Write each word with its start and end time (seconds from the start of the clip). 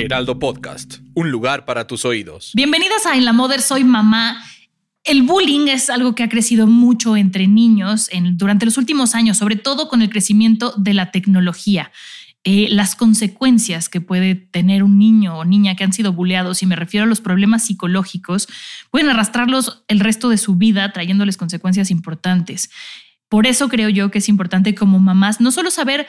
Heraldo 0.00 0.38
Podcast, 0.38 1.00
un 1.14 1.30
lugar 1.30 1.66
para 1.66 1.86
tus 1.86 2.06
oídos. 2.06 2.52
Bienvenidas 2.54 3.04
a 3.04 3.16
En 3.16 3.26
la 3.26 3.34
Mother 3.34 3.60
Soy 3.60 3.84
Mamá. 3.84 4.42
El 5.04 5.24
bullying 5.24 5.68
es 5.68 5.90
algo 5.90 6.14
que 6.14 6.22
ha 6.22 6.28
crecido 6.30 6.66
mucho 6.66 7.18
entre 7.18 7.46
niños 7.46 8.08
en, 8.10 8.38
durante 8.38 8.64
los 8.64 8.78
últimos 8.78 9.14
años, 9.14 9.36
sobre 9.36 9.56
todo 9.56 9.88
con 9.88 10.00
el 10.00 10.08
crecimiento 10.08 10.72
de 10.78 10.94
la 10.94 11.10
tecnología. 11.10 11.92
Eh, 12.44 12.68
las 12.70 12.94
consecuencias 12.94 13.90
que 13.90 14.00
puede 14.00 14.36
tener 14.36 14.82
un 14.82 14.98
niño 14.98 15.36
o 15.36 15.44
niña 15.44 15.76
que 15.76 15.84
han 15.84 15.92
sido 15.92 16.14
bulleados, 16.14 16.62
y 16.62 16.66
me 16.66 16.76
refiero 16.76 17.04
a 17.04 17.08
los 17.08 17.20
problemas 17.20 17.66
psicológicos, 17.66 18.48
pueden 18.90 19.10
arrastrarlos 19.10 19.84
el 19.88 20.00
resto 20.00 20.30
de 20.30 20.38
su 20.38 20.54
vida 20.54 20.94
trayéndoles 20.94 21.36
consecuencias 21.36 21.90
importantes. 21.90 22.70
Por 23.28 23.46
eso 23.46 23.68
creo 23.68 23.88
yo 23.90 24.10
que 24.10 24.18
es 24.18 24.28
importante 24.28 24.74
como 24.74 24.98
mamás 24.98 25.40
no 25.40 25.52
solo 25.52 25.70
saber 25.70 26.08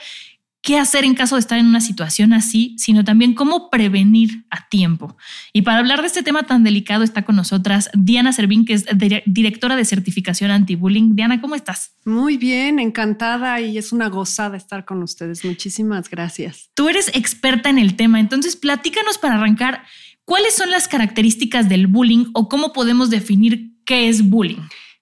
qué 0.61 0.77
hacer 0.77 1.03
en 1.03 1.15
caso 1.15 1.35
de 1.35 1.39
estar 1.39 1.57
en 1.57 1.65
una 1.65 1.81
situación 1.81 2.33
así, 2.33 2.75
sino 2.77 3.03
también 3.03 3.33
cómo 3.33 3.69
prevenir 3.69 4.45
a 4.49 4.67
tiempo. 4.69 5.17
Y 5.53 5.63
para 5.63 5.79
hablar 5.79 6.01
de 6.01 6.07
este 6.07 6.23
tema 6.23 6.43
tan 6.43 6.63
delicado 6.63 7.03
está 7.03 7.23
con 7.23 7.35
nosotras 7.35 7.89
Diana 7.93 8.31
Servín, 8.31 8.65
que 8.65 8.73
es 8.73 8.85
directora 9.25 9.75
de 9.75 9.85
certificación 9.85 10.51
anti-bullying. 10.51 11.15
Diana, 11.15 11.41
¿cómo 11.41 11.55
estás? 11.55 11.95
Muy 12.05 12.37
bien, 12.37 12.79
encantada 12.79 13.59
y 13.59 13.77
es 13.77 13.91
una 13.91 14.09
gozada 14.09 14.55
estar 14.55 14.85
con 14.85 15.01
ustedes. 15.01 15.43
Muchísimas 15.43 16.09
gracias. 16.09 16.69
Tú 16.75 16.89
eres 16.89 17.09
experta 17.13 17.69
en 17.69 17.79
el 17.79 17.95
tema, 17.95 18.19
entonces 18.19 18.55
platícanos 18.55 19.17
para 19.17 19.35
arrancar, 19.35 19.83
¿cuáles 20.25 20.55
son 20.55 20.69
las 20.69 20.87
características 20.87 21.69
del 21.69 21.87
bullying 21.87 22.25
o 22.33 22.47
cómo 22.47 22.71
podemos 22.71 23.09
definir 23.09 23.73
qué 23.83 24.09
es 24.09 24.29
bullying? 24.29 24.61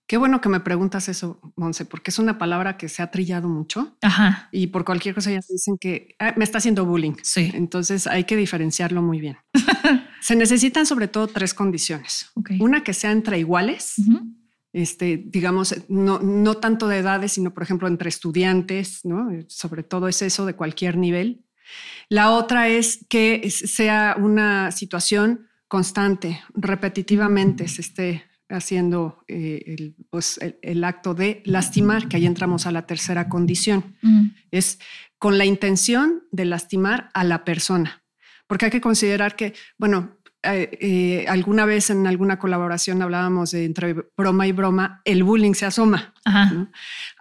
Qué 0.09 0.17
bueno 0.17 0.41
que 0.41 0.49
me 0.49 0.59
preguntas 0.59 1.07
eso, 1.07 1.39
Monse, 1.55 1.85
porque 1.85 2.09
es 2.09 2.17
una 2.17 2.39
palabra 2.39 2.77
que 2.77 2.89
se 2.89 3.03
ha 3.03 3.11
trillado 3.11 3.47
mucho. 3.47 3.95
Ajá. 4.01 4.49
Y 4.51 4.65
por 4.65 4.83
cualquier 4.83 5.13
cosa 5.13 5.29
ya 5.29 5.39
dicen 5.47 5.77
que 5.77 6.15
ah, 6.17 6.33
me 6.35 6.45
está 6.45 6.57
haciendo 6.57 6.83
bullying. 6.83 7.13
Sí. 7.21 7.51
Entonces 7.53 8.07
hay 8.07 8.23
que 8.23 8.35
diferenciarlo 8.35 9.03
muy 9.03 9.19
bien. 9.19 9.37
se 10.19 10.35
necesitan 10.35 10.87
sobre 10.87 11.09
todo 11.09 11.27
tres 11.27 11.53
condiciones. 11.53 12.31
Okay. 12.33 12.57
Una 12.59 12.83
que 12.83 12.95
sea 12.95 13.11
entre 13.11 13.37
iguales, 13.37 13.97
este, 14.73 15.23
digamos, 15.27 15.75
no, 15.89 16.17
no 16.17 16.55
tanto 16.55 16.87
de 16.87 16.97
edades, 16.97 17.33
sino 17.33 17.53
por 17.53 17.61
ejemplo 17.61 17.87
entre 17.87 18.09
estudiantes, 18.09 19.01
¿no? 19.05 19.29
Sobre 19.47 19.83
todo 19.83 20.07
es 20.07 20.23
eso 20.23 20.47
de 20.47 20.55
cualquier 20.55 20.97
nivel. 20.97 21.45
La 22.07 22.31
otra 22.31 22.67
es 22.67 23.05
que 23.09 23.47
sea 23.51 24.15
una 24.17 24.71
situación 24.71 25.47
constante, 25.67 26.41
repetitivamente 26.55 27.67
se 27.67 27.81
esté 27.81 28.28
haciendo 28.49 29.23
eh, 29.27 29.63
el, 29.65 29.95
pues, 30.09 30.37
el, 30.41 30.57
el, 30.61 30.83
acto 30.83 31.13
de 31.13 31.41
lastimar, 31.45 32.07
que 32.07 32.17
ahí 32.17 32.25
entramos 32.25 32.65
a 32.65 32.71
la 32.71 32.85
tercera 32.85 33.29
condición. 33.29 33.95
Mm. 34.01 34.27
Es 34.51 34.79
con 35.17 35.37
la 35.37 35.45
intención 35.45 36.23
de 36.31 36.45
lastimar 36.45 37.09
a 37.13 37.23
la 37.23 37.43
persona. 37.45 38.03
Porque 38.47 38.65
hay 38.65 38.71
que 38.71 38.81
considerar 38.81 39.35
que, 39.35 39.53
bueno, 39.77 40.19
eh, 40.41 40.69
eh, 40.79 41.25
alguna 41.27 41.65
vez 41.65 41.89
en 41.89 42.07
alguna 42.07 42.39
colaboración 42.39 43.01
hablábamos 43.01 43.51
de 43.51 43.65
entre 43.65 43.93
broma 44.15 44.47
y 44.47 44.53
broma, 44.53 45.01
el 45.03 45.23
bullying 45.23 45.53
se 45.53 45.65
asoma. 45.65 46.13
¿no? 46.25 46.71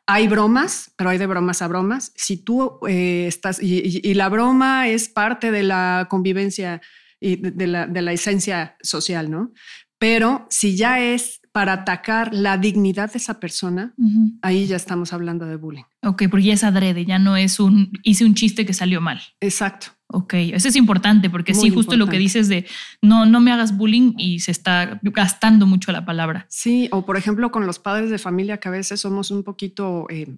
Hay 0.06 0.28
bromas, 0.28 0.92
pero 0.96 1.10
hay 1.10 1.18
de 1.18 1.26
bromas 1.26 1.60
a 1.60 1.68
bromas. 1.68 2.12
Si 2.14 2.36
tú 2.36 2.78
eh, 2.88 3.26
estás, 3.26 3.60
y, 3.60 3.78
y, 3.78 4.00
y, 4.08 4.14
la 4.14 4.28
broma 4.28 4.88
es 4.88 5.08
parte 5.08 5.50
de 5.50 5.64
la 5.64 6.06
convivencia 6.08 6.80
y 7.20 7.36
de, 7.36 7.50
de, 7.50 7.66
la, 7.66 7.86
de 7.88 8.02
la 8.02 8.12
esencia 8.12 8.76
social, 8.80 9.30
¿no? 9.30 9.52
Pero 9.98 10.46
si 10.50 10.76
ya 10.76 11.00
es 11.00 11.40
para 11.52 11.72
atacar 11.72 12.32
la 12.32 12.56
dignidad 12.56 13.10
de 13.12 13.18
esa 13.18 13.40
persona, 13.40 13.92
uh 13.96 14.04
-huh. 14.04 14.38
ahí 14.42 14.66
ya 14.66 14.76
estamos 14.76 15.12
hablando 15.12 15.44
de 15.46 15.56
bullying. 15.56 15.84
Ok, 16.02 16.24
porque 16.30 16.46
ya 16.46 16.54
es 16.54 16.62
adrede, 16.62 17.04
ya 17.04 17.18
no 17.18 17.36
es 17.36 17.58
un 17.58 17.90
hice 18.04 18.24
un 18.24 18.34
chiste 18.34 18.64
que 18.64 18.72
salió 18.74 19.00
mal. 19.00 19.20
Exacto. 19.40 19.88
Ok, 20.10 20.34
eso 20.34 20.68
es 20.68 20.76
importante 20.76 21.28
porque 21.28 21.52
Muy 21.52 21.60
sí, 21.62 21.68
justo 21.68 21.94
importante. 21.94 22.06
lo 22.06 22.10
que 22.10 22.18
dices 22.18 22.48
de 22.48 22.64
no, 23.02 23.26
no 23.26 23.40
me 23.40 23.50
hagas 23.52 23.76
bullying 23.76 24.14
y 24.16 24.40
se 24.40 24.52
está 24.52 25.00
gastando 25.02 25.66
mucho 25.66 25.90
la 25.92 26.04
palabra. 26.04 26.46
Sí, 26.48 26.88
o 26.92 27.04
por 27.04 27.16
ejemplo 27.16 27.50
con 27.50 27.66
los 27.66 27.78
padres 27.78 28.08
de 28.08 28.18
familia 28.18 28.58
que 28.58 28.68
a 28.68 28.70
veces 28.72 29.00
somos 29.00 29.30
un 29.30 29.42
poquito 29.42 30.06
eh, 30.08 30.36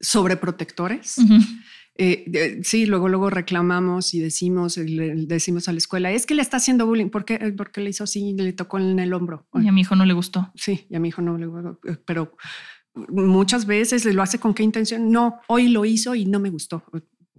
sobreprotectores. 0.00 1.18
Uh 1.18 1.22
-huh. 1.22 1.62
Eh, 1.96 2.24
eh, 2.32 2.60
sí, 2.62 2.86
luego, 2.86 3.08
luego 3.08 3.28
reclamamos 3.28 4.14
y 4.14 4.20
decimos, 4.20 4.76
le 4.78 5.26
decimos 5.26 5.68
a 5.68 5.72
la 5.72 5.78
escuela, 5.78 6.10
es 6.10 6.24
que 6.24 6.34
le 6.34 6.42
está 6.42 6.56
haciendo 6.56 6.86
bullying. 6.86 7.10
¿Por 7.10 7.24
qué? 7.24 7.38
Porque 7.56 7.80
le 7.80 7.90
hizo 7.90 8.04
así, 8.04 8.34
le 8.34 8.52
tocó 8.52 8.78
en 8.78 8.98
el 8.98 9.12
hombro. 9.12 9.46
Y 9.54 9.68
a 9.68 9.72
mi 9.72 9.82
hijo 9.82 9.94
no 9.96 10.04
le 10.04 10.14
gustó. 10.14 10.50
Sí, 10.54 10.86
y 10.88 10.96
a 10.96 11.00
mi 11.00 11.08
hijo 11.08 11.22
no 11.22 11.36
le 11.36 11.46
gustó. 11.46 11.78
Pero 12.06 12.36
muchas 12.94 13.66
veces 13.66 14.04
lo 14.06 14.22
hace 14.22 14.38
con 14.38 14.54
qué 14.54 14.62
intención. 14.62 15.10
No, 15.10 15.40
hoy 15.48 15.68
lo 15.68 15.84
hizo 15.84 16.14
y 16.14 16.24
no 16.24 16.40
me 16.40 16.50
gustó. 16.50 16.84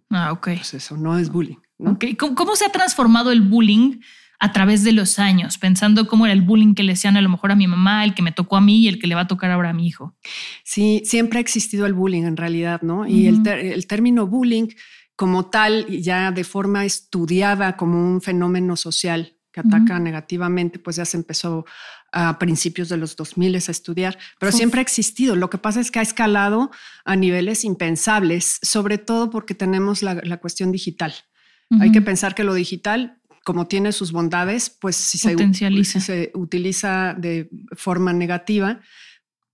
Ah, 0.09 0.31
ok. 0.31 0.46
Pues 0.56 0.74
eso 0.75 0.97
no 0.97 1.18
es 1.18 1.30
bullying. 1.30 1.58
¿no? 1.80 1.91
Okay. 1.91 2.16
¿Cómo, 2.16 2.35
¿Cómo, 2.35 2.56
se 2.56 2.66
ha 2.66 2.72
transformado 2.72 3.31
el 3.31 3.41
bullying 3.41 4.00
a 4.44 4.52
través 4.52 4.84
de 4.84 4.92
los 4.92 5.20
años? 5.20 5.58
Pensando 5.58 6.06
cómo 6.06 6.26
era 6.26 6.34
el 6.34 6.42
bullying 6.42 6.74
que 6.76 6.84
le 6.84 6.92
hacían 6.92 7.16
a 7.16 7.22
lo 7.22 7.30
mejor 7.30 7.54
a 7.54 7.56
mi 7.56 7.66
mamá, 7.66 8.04
el 8.04 8.14
que 8.14 8.22
me 8.22 8.34
tocó 8.34 8.58
a 8.58 8.62
mí 8.62 8.80
y 8.81 8.88
el 8.90 9.00
que 9.00 9.08
le 9.08 9.16
va 9.16 9.22
a 9.22 9.28
tocar 9.28 9.50
ahora 9.52 9.70
a 9.70 9.74
mi 9.74 9.88
hijo. 9.88 10.18
Sí, 10.66 11.02
siempre 11.06 11.40
ha 11.40 11.42
existido 11.42 11.86
el 11.86 11.94
bullying 11.94 12.24
en 12.24 12.36
realidad, 12.36 12.82
¿no? 12.82 13.08
Y 13.08 13.14
uh 13.14 13.16
-huh. 13.16 13.38
el, 13.38 13.44
ter 13.44 13.59
el 13.59 13.88
término 13.88 14.28
bullying 14.28 14.68
como 15.16 15.46
tal, 15.46 15.88
ya 15.88 16.32
de 16.32 16.44
forma 16.44 16.84
estudiada 16.84 17.78
como 17.78 17.96
un 18.06 18.20
fenómeno 18.20 18.76
social 18.76 19.38
que 19.53 19.62
ataca 19.62 19.94
uh 19.94 19.98
-huh. 19.98 20.02
negativamente, 20.02 20.78
pues 20.78 20.98
ya 20.98 21.06
se 21.06 21.16
empezó 21.16 21.64
a 22.12 22.38
principios 22.38 22.90
de 22.90 22.98
los 22.98 23.16
2000 23.16 23.56
a 23.56 23.72
estudiar, 23.72 24.18
pero 24.40 24.50
Uf. 24.50 24.56
siempre 24.58 24.80
ha 24.80 24.82
existido. 24.82 25.38
Lo 25.38 25.50
que 25.50 25.58
pasa 25.58 25.80
es 25.80 25.90
que 25.90 26.00
ha 26.00 26.02
escalado 26.02 26.70
a 27.06 27.16
niveles 27.16 27.64
impensables, 27.64 28.59
sobre 28.62 28.98
todo 28.98 29.30
porque 29.30 29.56
tenemos 29.56 30.03
la, 30.03 30.16
la 30.16 30.38
cuestión 30.38 30.72
digital. 30.74 31.14
Uh 31.70 31.78
-huh. 31.78 31.84
Hay 31.84 31.92
que 31.92 32.02
pensar 32.02 32.36
que 32.36 32.44
lo 32.44 32.53
digital, 32.53 33.22
como 33.44 33.68
tiene 33.68 33.92
sus 33.92 34.12
bondades, 34.12 34.70
pues 34.70 34.96
si 34.96 35.18
se, 35.18 35.36
si 35.84 36.02
se 36.02 36.31
utiliza 36.34 37.16
de 37.18 37.50
forma 37.76 38.14
negativa, 38.14 38.80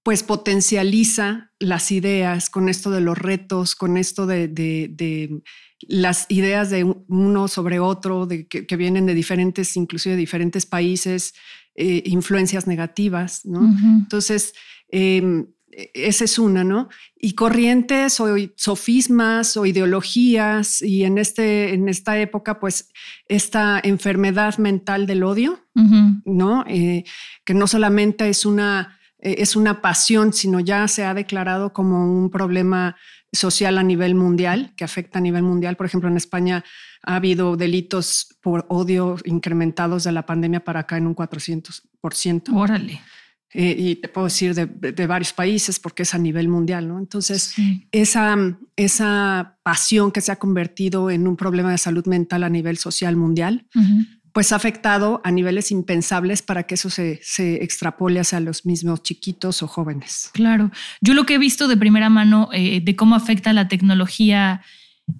pues 0.03 0.23
potencializa 0.23 1.51
las 1.59 1.91
ideas 1.91 2.49
con 2.49 2.69
esto 2.69 2.91
de 2.91 3.01
los 3.01 3.17
retos, 3.17 3.75
con 3.75 3.97
esto 3.97 4.25
de, 4.27 4.47
de, 4.47 4.89
de 4.91 5.41
las 5.81 6.25
ideas 6.29 6.69
de 6.69 6.83
uno 6.83 7.47
sobre 7.47 7.79
otro, 7.79 8.25
de 8.25 8.47
que, 8.47 8.65
que, 8.65 8.75
vienen 8.77 9.05
de 9.05 9.13
diferentes, 9.13 9.75
inclusive 9.75 10.15
de 10.15 10.19
diferentes 10.19 10.65
países, 10.65 11.33
eh, 11.75 12.03
influencias 12.05 12.67
negativas, 12.67 13.45
¿no? 13.45 13.59
Uh 13.59 13.63
-huh. 13.63 13.99
Entonces, 13.99 14.53
eh, 14.91 15.45
esa 15.93 16.25
es 16.25 16.39
una, 16.39 16.63
¿no? 16.63 16.89
Y 17.15 17.33
corrientes 17.33 18.19
o 18.19 18.35
sofismas 18.55 19.57
o 19.57 19.65
ideologías, 19.65 20.81
y 20.81 21.03
en, 21.03 21.17
este, 21.17 21.73
en 21.73 21.89
esta 21.89 22.17
época, 22.19 22.59
pues, 22.59 22.91
esta 23.27 23.79
enfermedad 23.83 24.57
mental 24.57 25.07
del 25.07 25.23
odio, 25.23 25.59
uh 25.75 25.81
-huh. 25.81 26.21
¿no? 26.25 26.65
Eh, 26.67 27.03
que 27.45 27.53
no 27.53 27.67
solamente 27.67 28.29
es 28.29 28.45
una 28.45 28.95
es 29.21 29.55
una 29.55 29.81
pasión, 29.81 30.31
sino 30.31 30.59
ya 30.61 30.87
se 30.87 31.03
ha 31.03 31.13
declarado 31.13 31.73
como 31.73 32.09
un 32.09 32.29
problema 32.29 32.95
social 33.31 33.77
a 33.77 33.83
nivel 33.83 34.15
mundial, 34.15 34.73
que 34.75 34.83
afecta 34.83 35.19
a 35.19 35.21
nivel 35.21 35.43
mundial. 35.43 35.75
Por 35.75 35.85
ejemplo, 35.85 36.09
en 36.09 36.17
España 36.17 36.63
ha 37.03 37.15
habido 37.15 37.55
delitos 37.55 38.37
por 38.41 38.65
odio 38.69 39.17
incrementados 39.25 40.03
de 40.03 40.11
la 40.11 40.25
pandemia 40.25 40.63
para 40.63 40.81
acá 40.81 40.97
en 40.97 41.07
un 41.07 41.15
400%. 41.15 42.53
Órale. 42.53 43.01
Eh, 43.51 43.75
y 43.77 43.95
te 43.95 44.09
puedo 44.09 44.25
decir 44.25 44.53
de, 44.53 44.67
de, 44.67 45.07
varios 45.07 45.33
países 45.33 45.79
porque 45.79 46.03
es 46.03 46.13
a 46.13 46.19
nivel 46.19 46.47
mundial, 46.47 46.87
¿no? 46.87 46.99
Entonces, 46.99 47.41
sí. 47.55 47.87
esa, 47.91 48.37
esa 48.75 49.57
pasión 49.63 50.11
que 50.11 50.21
se 50.21 50.31
ha 50.31 50.35
convertido 50.35 51.09
en 51.09 51.27
un 51.27 51.35
problema 51.35 51.71
de 51.71 51.79
salud 51.79 52.05
mental 52.05 52.43
a 52.43 52.49
nivel 52.49 52.77
social 52.77 53.15
mundial, 53.15 53.65
uh 53.73 53.79
-huh 53.79 54.19
pues 54.33 54.51
ha 54.51 54.55
afectado 54.55 55.21
a 55.23 55.31
niveles 55.31 55.71
impensables 55.71 56.41
para 56.41 56.63
que 56.63 56.75
eso 56.75 56.89
se, 56.89 57.19
se, 57.23 57.63
extrapole 57.63 58.19
hacia 58.19 58.39
los 58.39 58.65
mismos 58.65 59.03
chiquitos 59.03 59.61
o 59.63 59.67
jóvenes. 59.67 60.29
Claro, 60.33 60.71
yo 61.01 61.13
lo 61.13 61.25
que 61.25 61.35
he 61.35 61.37
visto 61.37 61.67
de 61.67 61.77
primera 61.77 62.09
mano 62.09 62.49
eh, 62.53 62.81
de 62.81 62.95
cómo 62.95 63.15
afecta 63.15 63.53
la 63.53 63.67
tecnología 63.67 64.61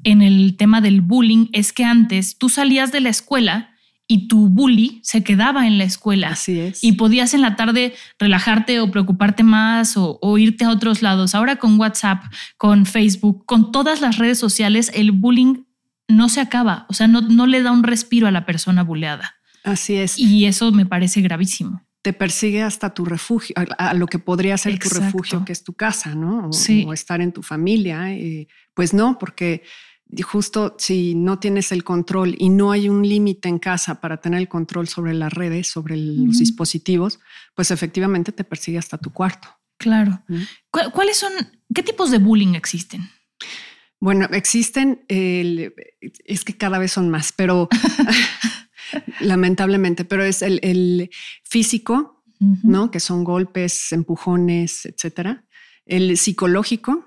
en 0.04 0.22
el 0.22 0.56
tema 0.58 0.82
del 0.82 1.02
bullying 1.02 1.48
es 1.52 1.74
que 1.74 1.84
antes 1.84 2.38
tú 2.38 2.50
salías 2.50 2.92
de 2.92 3.02
la 3.02 3.10
escuela 3.10 3.69
y 4.12 4.28
tu 4.28 4.50
bully 4.50 5.00
se 5.04 5.24
quedaba 5.24 5.68
en 5.68 5.78
la 5.78 5.84
escuela. 5.84 6.30
Así 6.30 6.60
es. 6.60 6.84
Y 6.84 6.94
podías 6.94 7.36
en 7.36 7.42
la 7.42 7.56
tarde 7.56 7.94
relajarte 8.18 8.80
o 8.80 8.90
preocuparte 8.90 9.44
más 9.44 9.94
o, 9.96 10.38
irte 10.40 10.66
a 10.66 10.72
otros 10.72 11.04
lados. 11.04 11.36
Ahora 11.36 11.58
con 11.58 11.80
WhatsApp, 11.80 12.24
con 12.58 12.88
Facebook, 12.88 13.46
con 13.46 13.72
todas 13.72 14.02
las 14.02 14.18
redes 14.18 14.40
sociales, 14.40 14.92
el 14.96 15.12
bullying 15.12 15.64
no 16.08 16.28
se 16.28 16.42
acaba. 16.42 16.88
O 16.90 16.94
sea, 16.94 17.08
no, 17.08 17.22
no 17.22 17.46
le 17.46 17.62
da 17.62 17.72
un 17.72 17.84
respiro 17.84 18.26
a 18.26 18.32
la 18.32 18.48
persona 18.48 18.82
bulleada. 18.82 19.36
Así 19.64 19.96
es. 19.96 20.18
Y 20.18 20.48
eso 20.48 20.72
me 20.72 20.88
parece 20.88 21.22
gravísimo. 21.22 21.86
Te 22.02 22.12
persigue 22.12 22.64
hasta 22.64 22.96
tu 22.96 23.06
refugio, 23.06 23.54
a, 23.78 23.94
lo 23.94 24.08
que 24.08 24.18
podría 24.18 24.58
ser 24.58 24.80
tu 24.80 24.90
refugio, 24.90 25.46
que 25.46 25.52
es 25.52 25.64
tu 25.64 25.74
casa, 25.74 26.16
¿no? 26.16 26.48
O, 26.48 26.54
sí. 26.54 26.84
o 26.88 26.94
estar 26.94 27.22
en 27.22 27.32
tu 27.32 27.44
familia. 27.44 28.12
Eh, 28.12 28.48
pues 28.74 28.92
no, 28.92 29.20
porque 29.20 29.62
justo 30.24 30.76
si 30.78 31.14
no 31.16 31.40
tienes 31.40 31.72
el 31.72 31.84
control 31.84 32.36
y 32.38 32.50
no 32.50 32.72
hay 32.72 32.90
un 32.90 33.08
límite 33.08 33.48
en 33.48 33.60
casa 33.60 34.02
para 34.02 34.20
tener 34.20 34.40
el 34.40 34.50
control 34.50 34.88
sobre 34.88 35.14
las 35.14 35.32
redes, 35.32 35.68
sobre 35.68 35.98
los 35.98 36.40
dispositivos, 36.40 37.20
pues 37.56 37.72
efectivamente 37.72 38.32
te 38.32 38.44
persigue 38.44 38.78
hasta 38.78 38.98
tu 38.98 39.12
cuarto. 39.12 39.48
Claro. 39.78 40.24
¿Cuáles 40.72 41.18
son, 41.18 41.32
qué 41.74 41.84
tipos 41.84 42.12
de 42.12 42.18
bullying 42.18 42.56
existen? 42.56 43.10
Bueno, 44.02 44.28
existen, 44.32 45.06
es 45.08 46.44
que 46.44 46.58
cada 46.58 46.80
vez 46.80 46.94
son 46.94 47.10
más, 47.10 47.32
pero 47.32 47.70
lamentablemente, 49.20 50.06
pero 50.06 50.24
es 50.24 50.42
el, 50.42 51.10
físico, 51.44 52.24
¿no? 52.64 52.92
Que 52.92 53.00
son 53.00 53.24
golpes, 53.24 53.92
empujones, 53.92 54.86
etcétera. 54.86 55.46
El 55.86 56.18
psicológico, 56.18 57.06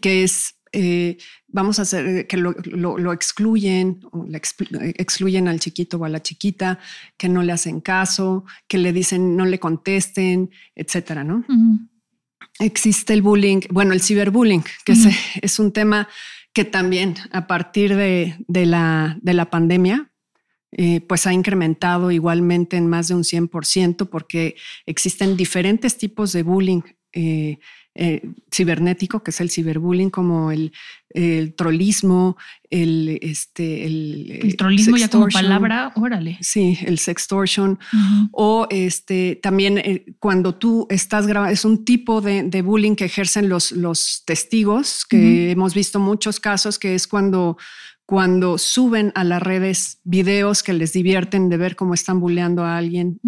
que 0.00 0.24
es 0.24 0.57
eh, 0.72 1.18
vamos 1.46 1.78
a 1.78 1.82
hacer 1.82 2.26
que 2.26 2.36
lo, 2.36 3.12
excluyen, 3.12 4.00
o 4.12 4.26
excluyen 4.30 5.48
al 5.48 5.60
chiquito 5.60 5.98
o 5.98 6.04
a 6.04 6.08
la 6.08 6.22
chiquita, 6.22 6.78
que 7.16 7.28
no 7.28 7.42
le 7.42 7.52
hacen 7.52 7.80
caso, 7.80 8.44
que 8.66 8.78
le 8.78 8.92
dicen 8.92 9.36
no 9.36 9.44
le 9.46 9.58
contesten, 9.58 10.50
etcétera, 10.74 11.24
¿no? 11.24 11.44
Existe 12.58 13.14
el 13.14 13.22
bullying, 13.22 13.60
bueno, 13.70 13.92
el 13.92 14.02
ciberbullying, 14.02 14.64
que 14.84 14.94
es, 15.42 15.58
un 15.58 15.72
tema 15.72 16.08
que 16.52 16.64
también 16.64 17.14
a 17.30 17.46
partir 17.46 17.94
de, 17.94 18.36
la, 18.48 19.16
de 19.22 19.34
la 19.34 19.50
pandemia, 19.50 20.10
eh, 20.72 21.00
pues 21.00 21.26
ha 21.26 21.32
incrementado 21.32 22.10
igualmente 22.10 22.76
en 22.76 22.88
más 22.88 23.08
de 23.08 23.14
un 23.14 23.22
100% 23.22 24.08
porque 24.08 24.56
existen 24.84 25.36
diferentes 25.36 25.96
tipos 25.96 26.32
de 26.32 26.42
bullying. 26.42 26.82
Eh, 27.12 27.58
eh, 28.00 28.22
cibernético, 28.54 29.24
que 29.24 29.32
es 29.32 29.40
el 29.40 29.50
ciberbullying, 29.50 30.10
como 30.10 30.52
el, 30.52 30.72
el 31.10 31.52
trollismo, 31.54 32.36
el, 32.70 33.18
este, 33.22 33.86
el, 33.86 34.38
el 34.40 34.56
trollismo 34.56 34.96
ya 34.96 35.08
como 35.08 35.26
palabra, 35.26 35.92
órale. 35.96 36.38
Sí, 36.40 36.78
el 36.86 37.00
sextortion. 37.00 37.76
O 38.30 38.68
este, 38.70 39.40
también 39.42 39.78
eh, 39.78 40.04
cuando 40.20 40.54
tú 40.54 40.86
estás 40.90 41.26
grabando, 41.26 41.52
es 41.52 41.64
un 41.64 41.84
tipo 41.84 42.20
de, 42.20 42.44
de, 42.44 42.62
bullying 42.62 42.94
que 42.94 43.06
ejercen 43.06 43.48
los, 43.48 43.72
los 43.72 44.22
testigos, 44.24 45.04
que 45.04 45.50
hemos 45.50 45.74
visto 45.74 45.98
muchos 45.98 46.38
casos, 46.38 46.78
que 46.78 46.94
es 46.94 47.08
cuando 47.08 47.56
cuando 48.08 48.56
suben 48.56 49.12
a 49.16 49.22
las 49.22 49.42
redes 49.42 50.00
videos 50.02 50.62
que 50.62 50.72
les 50.72 50.94
divierten 50.94 51.50
de 51.50 51.58
ver 51.58 51.76
cómo 51.76 51.92
están 51.92 52.20
bulleando 52.20 52.64
a 52.64 52.78
alguien. 52.78 53.20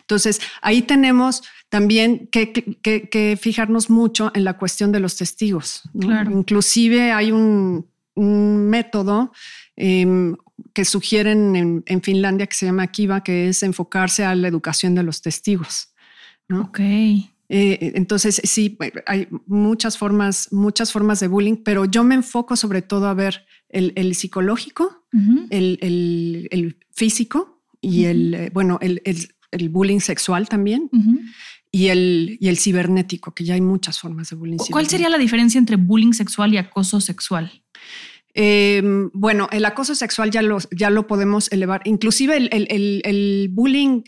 Entonces, 0.00 0.40
ahí 0.62 0.80
tenemos 0.80 1.42
también 1.68 2.30
que, 2.32 3.38
fijarnos 3.38 3.90
mucho 3.90 4.32
en 4.34 4.44
la 4.44 4.56
cuestión 4.56 4.92
de 4.92 5.00
los 5.00 5.18
testigos. 5.18 5.82
Inclusive 5.92 7.12
hay 7.12 7.32
un, 7.32 7.86
método 8.16 9.30
em, 9.76 10.36
que 10.72 10.86
sugieren 10.86 11.84
en, 11.84 12.02
Finlandia 12.02 12.46
que 12.46 12.56
se 12.56 12.64
llama 12.64 12.86
Kiva, 12.86 13.22
que 13.22 13.50
es 13.50 13.62
enfocarse 13.62 14.24
a 14.24 14.34
la 14.34 14.48
educación 14.48 14.94
de 14.94 15.02
los 15.02 15.20
testigos. 15.20 15.92
Ok. 16.50 16.80
Eh, 16.80 17.92
entonces, 17.94 18.40
sí, 18.44 18.78
hay 19.04 19.28
muchas 19.46 19.98
formas, 19.98 20.50
muchas 20.50 20.92
formas 20.92 21.20
de 21.20 21.28
bullying, 21.28 21.56
pero 21.62 21.84
yo 21.84 22.04
me 22.04 22.14
enfoco 22.14 22.56
sobre 22.56 22.80
todo 22.80 23.06
a 23.06 23.12
ver 23.12 23.44
el, 23.74 24.14
psicológico, 24.14 25.04
el, 25.50 26.76
físico 26.92 27.62
y 27.80 28.04
el, 28.04 28.34
eh, 28.34 28.50
bueno, 28.52 28.78
el, 28.80 29.68
bullying 29.68 30.00
sexual 30.00 30.48
también 30.48 30.90
y 31.70 31.88
el, 31.88 32.38
y 32.40 32.48
el 32.48 32.56
cibernético, 32.56 33.34
que 33.34 33.44
ya 33.44 33.54
hay 33.54 33.60
muchas 33.60 33.98
formas 33.98 34.30
de 34.30 34.36
bullying. 34.36 34.58
¿Cuál 34.70 34.86
sería 34.86 35.08
la 35.08 35.18
diferencia 35.18 35.58
entre 35.58 35.76
bullying 35.76 36.12
sexual 36.12 36.54
y 36.54 36.56
acoso 36.58 37.00
sexual? 37.00 37.64
Em, 38.36 39.10
bueno, 39.12 39.48
el 39.52 39.64
acoso 39.64 39.94
sexual 39.94 40.30
ya 40.30 40.42
lo, 40.42 40.58
ya 40.72 40.90
lo 40.90 41.06
podemos 41.06 41.50
elevar. 41.52 41.82
Inclusive 41.84 42.36
el, 42.36 43.48
bullying 43.52 44.02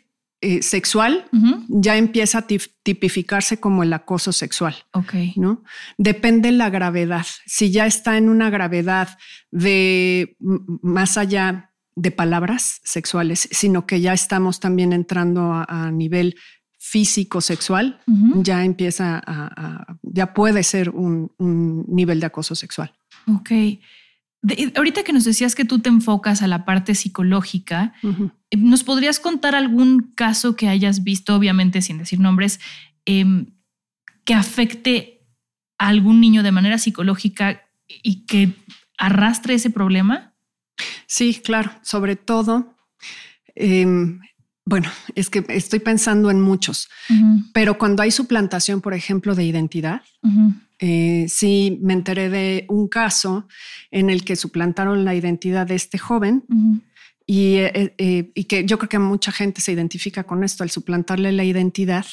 eh, 0.49 0.63
sexual 0.63 1.29
ya 1.69 1.97
empieza 1.97 2.39
a 2.39 2.47
tipificarse 2.47 3.59
como 3.59 3.83
el 3.83 3.93
acoso 3.93 4.31
sexual. 4.31 4.77
Ok. 4.93 5.15
¿no? 5.35 5.65
Depende 5.99 6.53
la 6.53 6.71
gravedad. 6.71 7.27
Si 7.47 7.73
ya 7.73 7.85
está 7.85 8.17
en 8.17 8.29
una 8.29 8.49
gravedad 8.49 9.19
de 9.51 10.37
más 10.39 11.17
allá 11.19 11.73
de 11.97 12.13
palabras 12.13 12.81
sexuales, 12.85 13.49
sino 13.51 13.87
que 13.87 14.01
ya 14.01 14.13
estamos 14.13 14.61
también 14.61 14.93
entrando 14.93 15.53
a 15.53 15.91
nivel 15.91 16.37
físico 16.79 17.41
sexual, 17.41 18.01
ya 18.37 18.65
empieza 18.65 19.21
a, 19.27 19.97
ya 20.03 20.33
puede 20.33 20.63
ser 20.63 20.91
un, 20.91 21.33
nivel 21.89 22.21
de 22.21 22.27
acoso 22.27 22.55
sexual. 22.55 22.93
Ok. 23.27 23.51
Ahorita 24.77 25.03
que 25.03 25.13
nos 25.13 25.25
decías 25.25 25.55
que 25.55 25.65
tú 25.65 25.81
te 25.81 25.89
enfocas 25.89 26.43
a 26.43 26.47
la 26.47 26.65
parte 26.65 26.95
psicológica, 26.95 27.95
eh, 28.03 28.57
¿nos 28.57 28.85
podrías 28.85 29.19
contar 29.21 29.55
algún 29.55 30.13
caso 30.15 30.57
que 30.57 30.69
hayas 30.69 31.05
visto, 31.05 31.35
obviamente 31.35 31.83
sin 31.83 31.99
decir 31.99 32.21
nombres, 32.21 32.61
em, 33.05 33.47
que 34.25 34.35
afecte 34.35 35.27
a 35.79 35.89
algún 35.89 36.21
niño 36.21 36.43
de 36.43 36.53
manera 36.53 36.79
psicológica 36.79 37.63
y 37.89 38.27
que 38.27 38.53
arrastre 38.99 39.55
ese 39.55 39.71
problema? 39.71 40.35
Sí, 41.07 41.41
claro, 41.43 41.73
sobre 41.83 42.17
todo 42.17 42.75
em, 43.55 44.21
bueno, 44.67 44.91
es 45.15 45.31
que 45.31 45.45
estoy 45.49 45.79
pensando 45.79 46.29
en 46.29 46.41
muchos, 46.41 46.89
pero 47.53 47.79
cuando 47.79 48.03
hay 48.03 48.11
suplantación, 48.11 48.81
por 48.81 48.95
ejemplo, 48.95 49.37
de 49.37 49.45
identidad, 49.45 50.03
eh, 50.79 51.27
sí 51.29 51.79
me 51.81 51.95
enteré 51.95 52.29
de 52.29 52.67
un 52.69 52.89
caso 52.89 53.49
en 53.91 54.11
el 54.11 54.25
que 54.25 54.37
suplantaron 54.37 55.07
la 55.07 55.15
identidad 55.15 55.67
de 55.67 55.75
este 55.75 55.97
joven 55.97 56.45
eh, 57.27 57.95
eh, 57.97 58.31
y, 58.35 58.45
que 58.45 58.67
yo 58.67 58.79
creo 58.79 58.89
que 58.91 58.99
mucha 58.99 59.33
gente 59.33 59.63
se 59.63 59.73
identifica 59.73 60.25
con 60.25 60.45
esto, 60.45 60.63
al 60.63 60.71
suplantarle 60.71 61.33
la 61.33 61.45
identidad, 61.45 62.05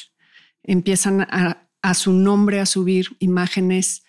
empiezan 0.62 1.22
a, 1.22 1.94
su 1.94 2.14
nombre 2.14 2.60
a 2.60 2.66
subir 2.66 3.14
imágenes 3.18 4.02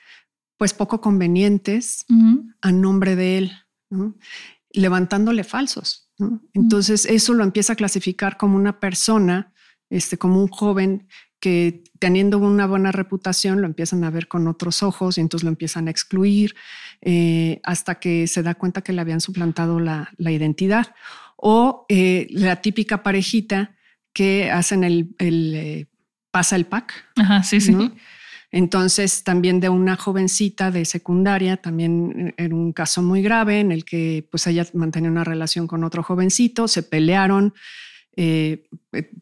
pues 0.58 0.74
poco 0.74 1.02
convenientes 1.02 2.06
a 2.62 2.72
nombre 2.72 3.18
de 3.18 3.38
él, 3.40 3.52
levantándole 4.72 5.44
falsos. 5.44 6.10
Entonces 6.54 7.06
eso 7.06 7.34
lo 7.34 7.44
empieza 7.44 7.74
a 7.74 7.76
clasificar 7.76 8.38
como 8.38 8.56
una 8.56 8.80
persona, 8.80 9.54
este, 9.90 10.18
como 10.18 10.42
un 10.42 10.48
joven 10.48 11.08
que 11.46 11.84
teniendo 12.00 12.40
una 12.40 12.66
buena 12.66 12.92
reputación 12.92 13.62
lo 13.62 13.68
empiezan 13.68 14.04
a 14.04 14.10
ver 14.10 14.28
con 14.28 14.48
otros 14.48 14.82
ojos 14.82 15.20
y 15.20 15.22
entonces 15.22 15.44
lo 15.44 15.52
empiezan 15.52 15.88
a 15.88 15.92
excluir 15.92 16.56
eh, 17.02 17.60
hasta 17.62 18.00
que 18.00 18.26
se 18.26 18.42
da 18.42 18.56
cuenta 18.56 18.82
que 18.82 18.94
le 18.94 19.02
habían 19.02 19.22
suplantado 19.22 19.80
la, 19.80 20.10
identidad. 20.18 20.96
O 21.36 21.86
eh, 21.88 22.26
la 22.32 22.64
típica 22.64 23.04
parejita 23.04 23.76
que 24.12 24.50
hacen 24.50 24.84
el, 24.84 25.14
eh, 25.20 25.86
pasa 26.32 26.56
el 26.56 26.66
pack. 26.66 27.12
Ajá, 27.16 27.44
sí, 27.44 27.62
sí. 27.62 27.92
Entonces, 28.50 29.24
también 29.24 29.60
de 29.60 29.70
una 29.70 29.98
jovencita 29.98 30.72
de 30.72 30.86
secundaria, 30.86 31.58
también 31.58 32.34
era 32.38 32.56
un 32.56 32.74
caso 32.74 33.04
muy 33.04 33.22
grave 33.22 33.60
en 33.60 33.72
el 33.72 33.86
que 33.86 34.28
pues 34.32 34.48
ella 34.48 34.66
mantenía 34.74 35.12
una 35.12 35.24
relación 35.24 35.68
con 35.68 35.84
otro 35.84 36.02
jovencito, 36.02 36.68
se 36.68 36.82
pelearon, 36.82 37.54
eh, 38.16 38.68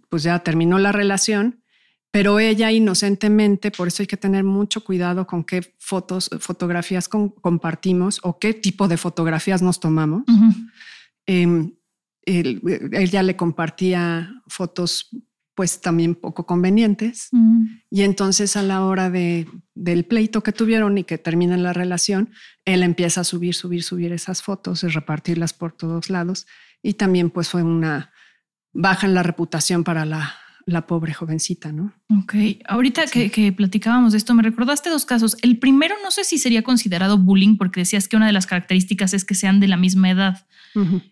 pues 0.07 0.23
ya 0.23 0.39
terminó 0.39 0.79
la 0.79 0.93
relación, 0.93 1.62
pero 2.13 2.37
ella 2.37 2.71
inocentemente, 2.71 3.71
por 3.71 3.87
eso 3.87 4.03
hay 4.03 4.07
que 4.07 4.17
tener 4.17 4.43
mucho 4.43 4.83
cuidado 4.83 5.25
con 5.25 5.43
qué 5.43 5.73
fotos, 5.79 6.29
fotografías 6.39 7.09
compartimos 7.09 8.19
o 8.21 8.37
qué 8.37 8.53
tipo 8.53 8.87
de 8.87 8.97
fotografías 8.97 9.63
nos 9.63 9.79
tomamos. 9.79 10.21
Em, 11.25 11.73
ella 12.23 13.23
le 13.23 13.35
compartía 13.35 14.43
fotos 14.45 15.09
pues 15.55 15.81
también 15.81 16.13
poco 16.13 16.45
convenientes. 16.45 17.29
Y 17.89 18.03
entonces 18.03 18.57
a 18.57 18.61
la 18.61 18.85
hora 18.85 19.09
de, 19.09 19.47
del 19.73 20.05
pleito 20.05 20.43
que 20.43 20.51
tuvieron 20.51 20.99
y 20.99 21.05
que 21.05 21.17
termina 21.17 21.57
la 21.57 21.73
relación, 21.73 22.29
él 22.63 22.83
empieza 22.83 23.21
a 23.21 23.23
subir, 23.23 23.55
subir, 23.55 23.81
subir 23.81 24.11
esas 24.13 24.43
fotos 24.43 24.83
y 24.83 24.87
repartirlas 24.87 25.53
por 25.53 25.71
todos 25.71 26.11
lados. 26.11 26.45
Y 26.83 26.93
también 26.93 27.31
pues 27.31 27.49
fue 27.49 27.63
una 27.63 28.11
baja 28.71 29.07
en 29.07 29.15
la 29.15 29.23
reputación 29.23 29.83
para 29.83 30.05
la, 30.05 30.35
la 30.65 30.87
pobre 30.87 31.13
jovencita, 31.13 31.71
¿no? 31.71 31.93
Ok, 32.09 32.35
ahorita 32.67 33.05
que, 33.07 33.53
platicábamos 33.55 34.13
de 34.13 34.17
esto, 34.17 34.33
me 34.33 34.43
recordaste 34.43 34.89
dos 34.89 35.05
casos. 35.05 35.37
El 35.41 35.57
primero 35.57 35.95
no 36.03 36.11
sé 36.11 36.23
si 36.23 36.37
sería 36.37 36.63
considerado 36.63 37.17
bullying 37.17 37.57
porque 37.57 37.81
decías 37.81 38.07
que 38.07 38.15
una 38.15 38.27
de 38.27 38.33
las 38.33 38.47
características 38.47 39.13
es 39.13 39.25
que 39.25 39.35
sean 39.35 39.59
de 39.59 39.67
la 39.67 39.77
misma 39.77 40.09
edad. 40.09 40.45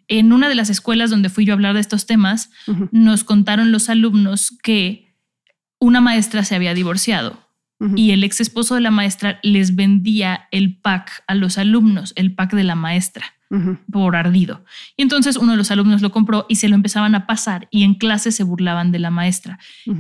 En 0.08 0.34
una 0.34 0.50
de 0.50 0.56
las 0.56 0.72
escuelas 0.72 1.12
donde 1.12 1.30
fui 1.30 1.46
yo 1.46 1.54
a 1.54 1.56
hablar 1.56 1.76
de 1.76 1.82
estos 1.82 2.08
temas, 2.08 2.50
nos 2.92 3.24
contaron 3.24 3.72
los 3.72 3.90
alumnos 3.90 4.58
que 4.64 5.16
una 5.80 6.02
maestra 6.02 6.44
se 6.44 6.56
había 6.56 6.74
divorciado 6.74 7.41
y 7.96 8.12
el 8.12 8.24
ex 8.24 8.42
esposo 8.42 8.76
de 8.76 8.82
la 8.82 8.92
maestra 8.92 9.40
les 9.44 9.76
vendía 9.76 10.48
el 10.52 10.78
pack 10.78 11.24
a 11.28 11.36
los 11.36 11.58
alumnos, 11.58 12.14
el 12.16 12.36
pack 12.36 12.54
de 12.54 12.64
la 12.64 12.76
maestra 12.76 13.26
por 13.92 14.16
ardido. 14.16 14.64
Y 14.96 15.02
entonces 15.02 15.36
uno 15.36 15.52
de 15.52 15.58
los 15.58 15.72
alumnos 15.72 16.02
lo 16.02 16.12
compró 16.12 16.46
y 16.48 16.56
se 16.56 16.70
lo 16.70 16.76
empezaban 16.76 17.16
a 17.16 17.28
pasar 17.28 17.68
y 17.72 17.84
en 17.84 17.96
clase 17.96 18.32
se 18.32 18.44
burlaban 18.44 18.92
de 18.92 19.00
la 19.00 19.10
maestra. 19.10 19.60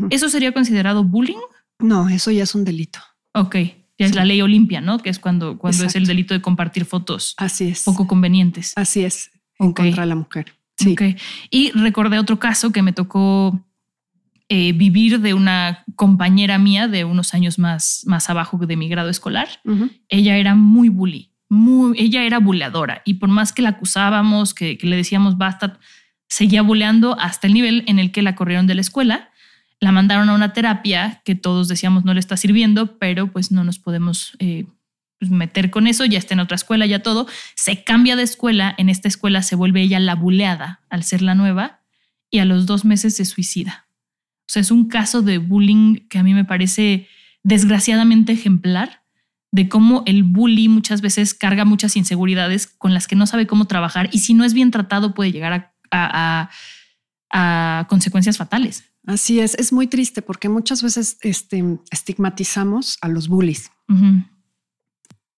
¿Eso 0.09 0.29
sería 0.29 0.51
considerado 0.53 1.03
bullying? 1.03 1.41
No, 1.79 2.07
eso 2.09 2.31
ya 2.31 2.43
es 2.43 2.55
un 2.55 2.63
delito. 2.63 3.00
Ok, 3.33 3.55
ya 3.97 4.05
es 4.05 4.15
la 4.15 4.25
ley 4.25 4.41
Olimpia, 4.41 4.81
¿no? 4.81 5.00
Que 5.00 5.09
es 5.09 5.19
cuando, 5.19 5.57
cuando 5.57 5.85
es 5.85 5.95
el 5.95 6.05
delito 6.05 6.33
de 6.33 6.41
compartir 6.41 6.85
fotos. 6.85 7.33
Así 7.38 7.67
es. 7.67 7.83
Poco 7.83 8.07
convenientes. 8.07 8.73
Así 8.75 9.03
es, 9.03 9.31
en 9.59 9.73
contra 9.73 10.03
de 10.03 10.07
la 10.07 10.15
mujer. 10.15 10.53
Sí. 10.77 10.95
Y 11.50 11.71
recordé 11.71 12.19
otro 12.19 12.39
caso 12.39 12.71
que 12.71 12.81
me 12.81 12.93
tocó 12.93 13.63
eh, 14.53 14.74
vivir 14.74 15.22
de 15.22 15.34
una 15.34 15.86
compañera 15.96 16.58
mía 16.58 16.89
de 16.89 17.05
unos 17.05 17.34
años 17.34 17.58
más, 17.58 18.03
más 18.05 18.29
abajo 18.29 18.58
de 18.58 18.75
mi 18.75 18.89
grado 18.89 19.10
escolar. 19.10 19.48
Ella 20.10 20.36
era 20.36 20.55
muy 20.55 20.89
bully 20.89 21.31
muy, 21.51 22.00
ella 22.00 22.24
era 22.24 22.39
buleadora 22.39 23.01
y 23.03 23.15
por 23.15 23.27
más 23.27 23.51
que 23.51 23.62
la 23.62 23.70
acusábamos, 23.70 24.53
que, 24.53 24.77
le 24.81 24.96
decíamos 24.96 25.38
basta, 25.38 25.79
seguía 26.29 26.62
buleando 26.62 27.20
hasta 27.20 27.46
el 27.46 27.53
nivel 27.53 27.84
en 27.88 28.00
el 28.00 28.13
que 28.13 28.22
la 28.22 28.36
corrieron 28.36 28.67
de 28.67 28.75
la 28.75 28.81
escuela. 28.81 29.31
La 29.81 29.91
mandaron 29.91 30.29
a 30.29 30.34
una 30.34 30.53
terapia 30.53 31.22
que 31.25 31.36
todos 31.36 31.67
decíamos 31.67 32.05
no 32.05 32.13
le 32.13 32.22
está 32.22 32.38
sirviendo, 32.38 32.98
pero 33.00 33.34
pues 33.34 33.51
no 33.51 33.65
nos 33.65 33.79
podemos 33.79 34.38
eh, 34.39 34.65
pues, 35.20 35.29
meter 35.29 35.72
con 35.72 35.88
eso, 35.88 36.05
ya 36.05 36.20
está 36.20 36.36
en 36.36 36.39
otra 36.39 36.55
escuela, 36.55 36.86
ya 36.86 37.03
todo. 37.03 37.27
Se 37.55 37.84
cambia 37.84 38.15
de 38.15 38.24
escuela, 38.24 38.74
en 38.77 38.88
esta 38.88 39.10
escuela 39.10 39.43
se 39.43 39.58
vuelve 39.58 39.81
ella 39.81 40.00
la 40.00 40.15
buleada 40.15 40.79
al 40.89 41.03
ser 41.03 41.22
la 41.22 41.36
nueva 41.36 41.81
y 42.29 42.39
a 42.39 42.46
los 42.46 42.65
dos 42.65 42.86
meses 42.86 43.17
se 43.17 43.25
suicida. 43.25 43.88
O 44.51 44.53
sea, 44.53 44.62
es 44.62 44.70
un 44.72 44.89
caso 44.89 45.22
de 45.22 45.38
bullying 45.38 46.08
que 46.10 46.20
a 46.20 46.24
mí 46.24 46.34
me 46.34 46.43
parece 46.43 47.08
desgraciadamente 47.41 48.34
ejemplar 48.34 49.01
de 49.53 49.70
cómo 49.70 50.03
el 50.05 50.24
bully 50.24 50.67
muchas 50.67 51.00
veces 51.00 51.34
carga 51.34 51.63
muchas 51.63 51.96
inseguridades 51.96 52.67
con 52.67 52.93
las 52.93 53.08
que 53.08 53.15
no 53.15 53.27
sabe 53.27 53.48
cómo 53.48 53.63
trabajar 53.63 54.10
y 54.12 54.20
si 54.20 54.34
no 54.34 54.43
es 54.43 54.53
bien 54.53 54.70
tratado 54.70 55.13
puede 55.13 55.31
llegar 55.31 55.74
a, 55.89 56.50
consecuencias 57.88 58.38
fatales. 58.38 58.84
Así 59.08 59.39
es, 59.39 59.55
es 59.55 59.72
muy 59.72 59.88
triste 59.88 60.22
porque 60.22 60.50
muchas 60.50 60.84
veces 60.84 61.17
este, 61.22 61.63
estigmatizamos 61.89 62.98
a 63.00 63.08
los 63.08 63.29
bullies 63.29 63.72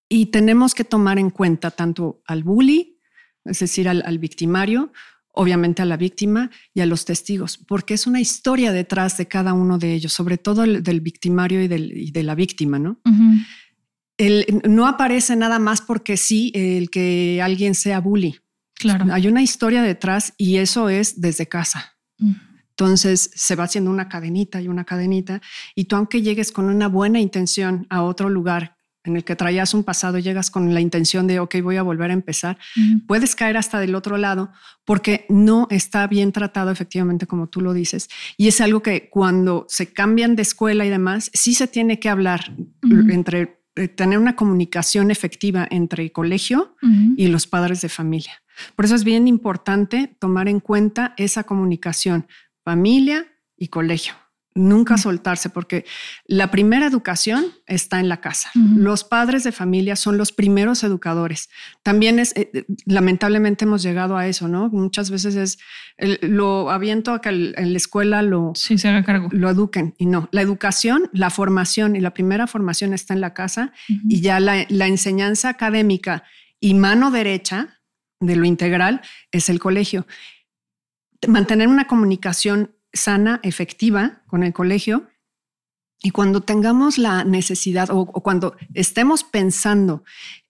y 0.09 0.25
tenemos 0.25 0.73
que 0.73 0.85
tomar 0.85 1.19
en 1.19 1.29
cuenta 1.29 1.69
tanto 1.69 2.23
al 2.25 2.41
bully, 2.41 2.99
es 3.45 3.59
decir, 3.59 3.87
al, 3.87 4.17
victimario, 4.17 4.91
obviamente 5.33 5.81
a 5.81 5.85
la 5.85 5.97
víctima 5.97 6.49
y 6.73 6.81
a 6.81 6.85
los 6.85 7.05
testigos, 7.05 7.57
porque 7.57 7.95
es 7.95 8.07
una 8.07 8.21
historia 8.21 8.71
detrás 8.71 9.17
de 9.17 9.27
cada 9.27 9.53
uno 9.53 9.77
de 9.77 9.93
ellos, 9.93 10.13
sobre 10.13 10.37
todo 10.37 10.63
el, 10.63 10.83
del 10.83 11.01
victimario 11.01 11.61
y, 11.61 11.67
de 11.67 12.23
la 12.23 12.35
víctima, 12.35 12.79
¿no? 12.79 13.01
no 14.65 14.87
aparece 14.87 15.35
nada 15.35 15.59
más 15.59 15.81
porque 15.81 16.17
sí 16.17 16.51
el 16.53 16.89
que 16.89 17.41
alguien 17.41 17.75
sea 17.75 17.99
bully. 17.99 18.37
Claro. 18.75 19.11
Hay 19.11 19.27
una 19.27 19.41
historia 19.41 19.81
detrás 19.81 20.33
y 20.37 20.57
eso 20.57 20.87
es 20.89 21.19
desde 21.19 21.47
casa. 21.47 21.93
Entonces 22.69 23.31
se 23.33 23.55
va 23.55 23.65
haciendo 23.65 23.91
una 23.91 24.09
cadenita 24.09 24.61
y 24.61 24.67
una 24.67 24.83
cadenita 24.83 25.41
y 25.75 25.85
tú 25.85 25.95
aunque 25.95 26.21
llegues 26.21 26.51
con 26.51 26.65
una 26.65 26.87
buena 26.87 27.19
intención 27.19 27.85
a 27.89 28.03
otro 28.03 28.29
lugar 28.29 28.77
en 29.03 29.15
el 29.15 29.23
que 29.23 29.35
traías 29.35 29.73
un 29.73 29.83
pasado, 29.83 30.17
llegas 30.19 30.49
con 30.49 30.73
la 30.73 30.81
intención 30.81 31.27
de, 31.27 31.39
ok, 31.39 31.55
voy 31.61 31.77
a 31.77 31.83
volver 31.83 32.11
a 32.11 32.13
empezar, 32.13 32.57
puedes 33.07 33.35
caer 33.35 33.57
hasta 33.57 33.79
del 33.79 33.95
otro 33.95 34.17
lado 34.17 34.51
porque 34.85 35.25
no 35.29 35.67
está 35.69 36.07
bien 36.07 36.31
tratado 36.31 36.71
efectivamente 36.71 37.27
como 37.27 37.47
tú 37.47 37.61
lo 37.61 37.73
dices. 37.73 38.09
Y 38.37 38.47
es 38.47 38.61
algo 38.61 38.81
que 38.81 39.09
cuando 39.09 39.65
se 39.69 39.91
cambian 39.91 40.35
de 40.35 40.41
escuela 40.41 40.85
y 40.85 40.89
demás, 40.89 41.29
sí 41.33 41.53
se 41.53 41.67
tiene 41.67 41.99
que 41.99 42.09
hablar 42.09 42.55
entre 43.09 43.59
eh, 43.75 43.87
tener 43.87 44.19
una 44.19 44.35
comunicación 44.35 45.11
efectiva 45.11 45.67
entre 45.69 46.03
el 46.03 46.11
colegio 46.11 46.75
y 47.17 47.27
los 47.27 47.47
padres 47.47 47.81
de 47.81 47.89
familia. 47.89 48.43
Por 48.75 48.85
eso 48.85 48.95
es 48.95 49.03
bien 49.03 49.27
importante 49.27 50.15
tomar 50.19 50.47
en 50.47 50.59
cuenta 50.59 51.13
esa 51.17 51.43
comunicación, 51.43 52.27
familia 52.63 53.25
y 53.57 53.69
colegio 53.69 54.13
nunca 54.55 54.97
soltarse, 54.97 55.49
porque 55.49 55.85
la 56.25 56.51
primera 56.51 56.85
educación 56.85 57.45
está 57.65 57.99
en 57.99 58.09
la 58.09 58.21
casa. 58.21 58.51
Los 58.75 59.03
padres 59.03 59.43
de 59.43 59.51
familia 59.51 59.95
son 59.95 60.17
los 60.17 60.31
primeros 60.31 60.83
educadores. 60.83 61.49
También 61.81 62.19
es, 62.19 62.33
eh, 62.35 62.65
lamentablemente 62.85 63.65
hemos 63.65 63.81
llegado 63.81 64.17
a 64.17 64.27
eso, 64.27 64.47
¿no? 64.47 64.69
Muchas 64.69 65.09
veces 65.09 65.35
es, 65.35 65.59
lo 66.21 66.69
aviento 66.69 67.13
a 67.13 67.21
que 67.21 67.29
en 67.29 67.71
la 67.71 67.77
escuela 67.77 68.21
lo, 68.21 68.53
sí, 68.55 68.77
se 68.77 68.89
haga 68.89 69.03
cargo. 69.03 69.29
lo 69.31 69.49
eduquen 69.49 69.95
y 69.97 70.05
no. 70.05 70.29
La 70.31 70.41
educación, 70.41 71.09
la 71.13 71.29
formación 71.29 71.95
y 71.95 71.99
la 71.99 72.13
primera 72.13 72.47
formación 72.47 72.93
está 72.93 73.13
en 73.13 73.21
la 73.21 73.33
casa 73.33 73.73
y 74.07 74.21
ya 74.21 74.39
la, 74.39 74.65
la 74.69 74.87
enseñanza 74.87 75.49
académica 75.49 76.23
y 76.59 76.73
mano 76.73 77.11
derecha 77.11 77.79
de 78.19 78.35
lo 78.35 78.45
integral 78.45 79.01
es 79.31 79.49
el 79.49 79.59
colegio. 79.59 80.05
Mantener 81.27 81.67
una 81.67 81.87
comunicación 81.87 82.75
sana, 82.93 83.39
efectiva 83.43 84.23
con 84.27 84.43
el 84.43 84.53
colegio. 84.53 85.07
Y 86.01 86.11
cuando 86.11 86.41
tengamos 86.41 86.97
la 86.97 87.23
necesidad 87.23 87.89
o, 87.91 88.05
cuando 88.05 88.55
estemos 88.73 89.23
pensando 89.23 90.03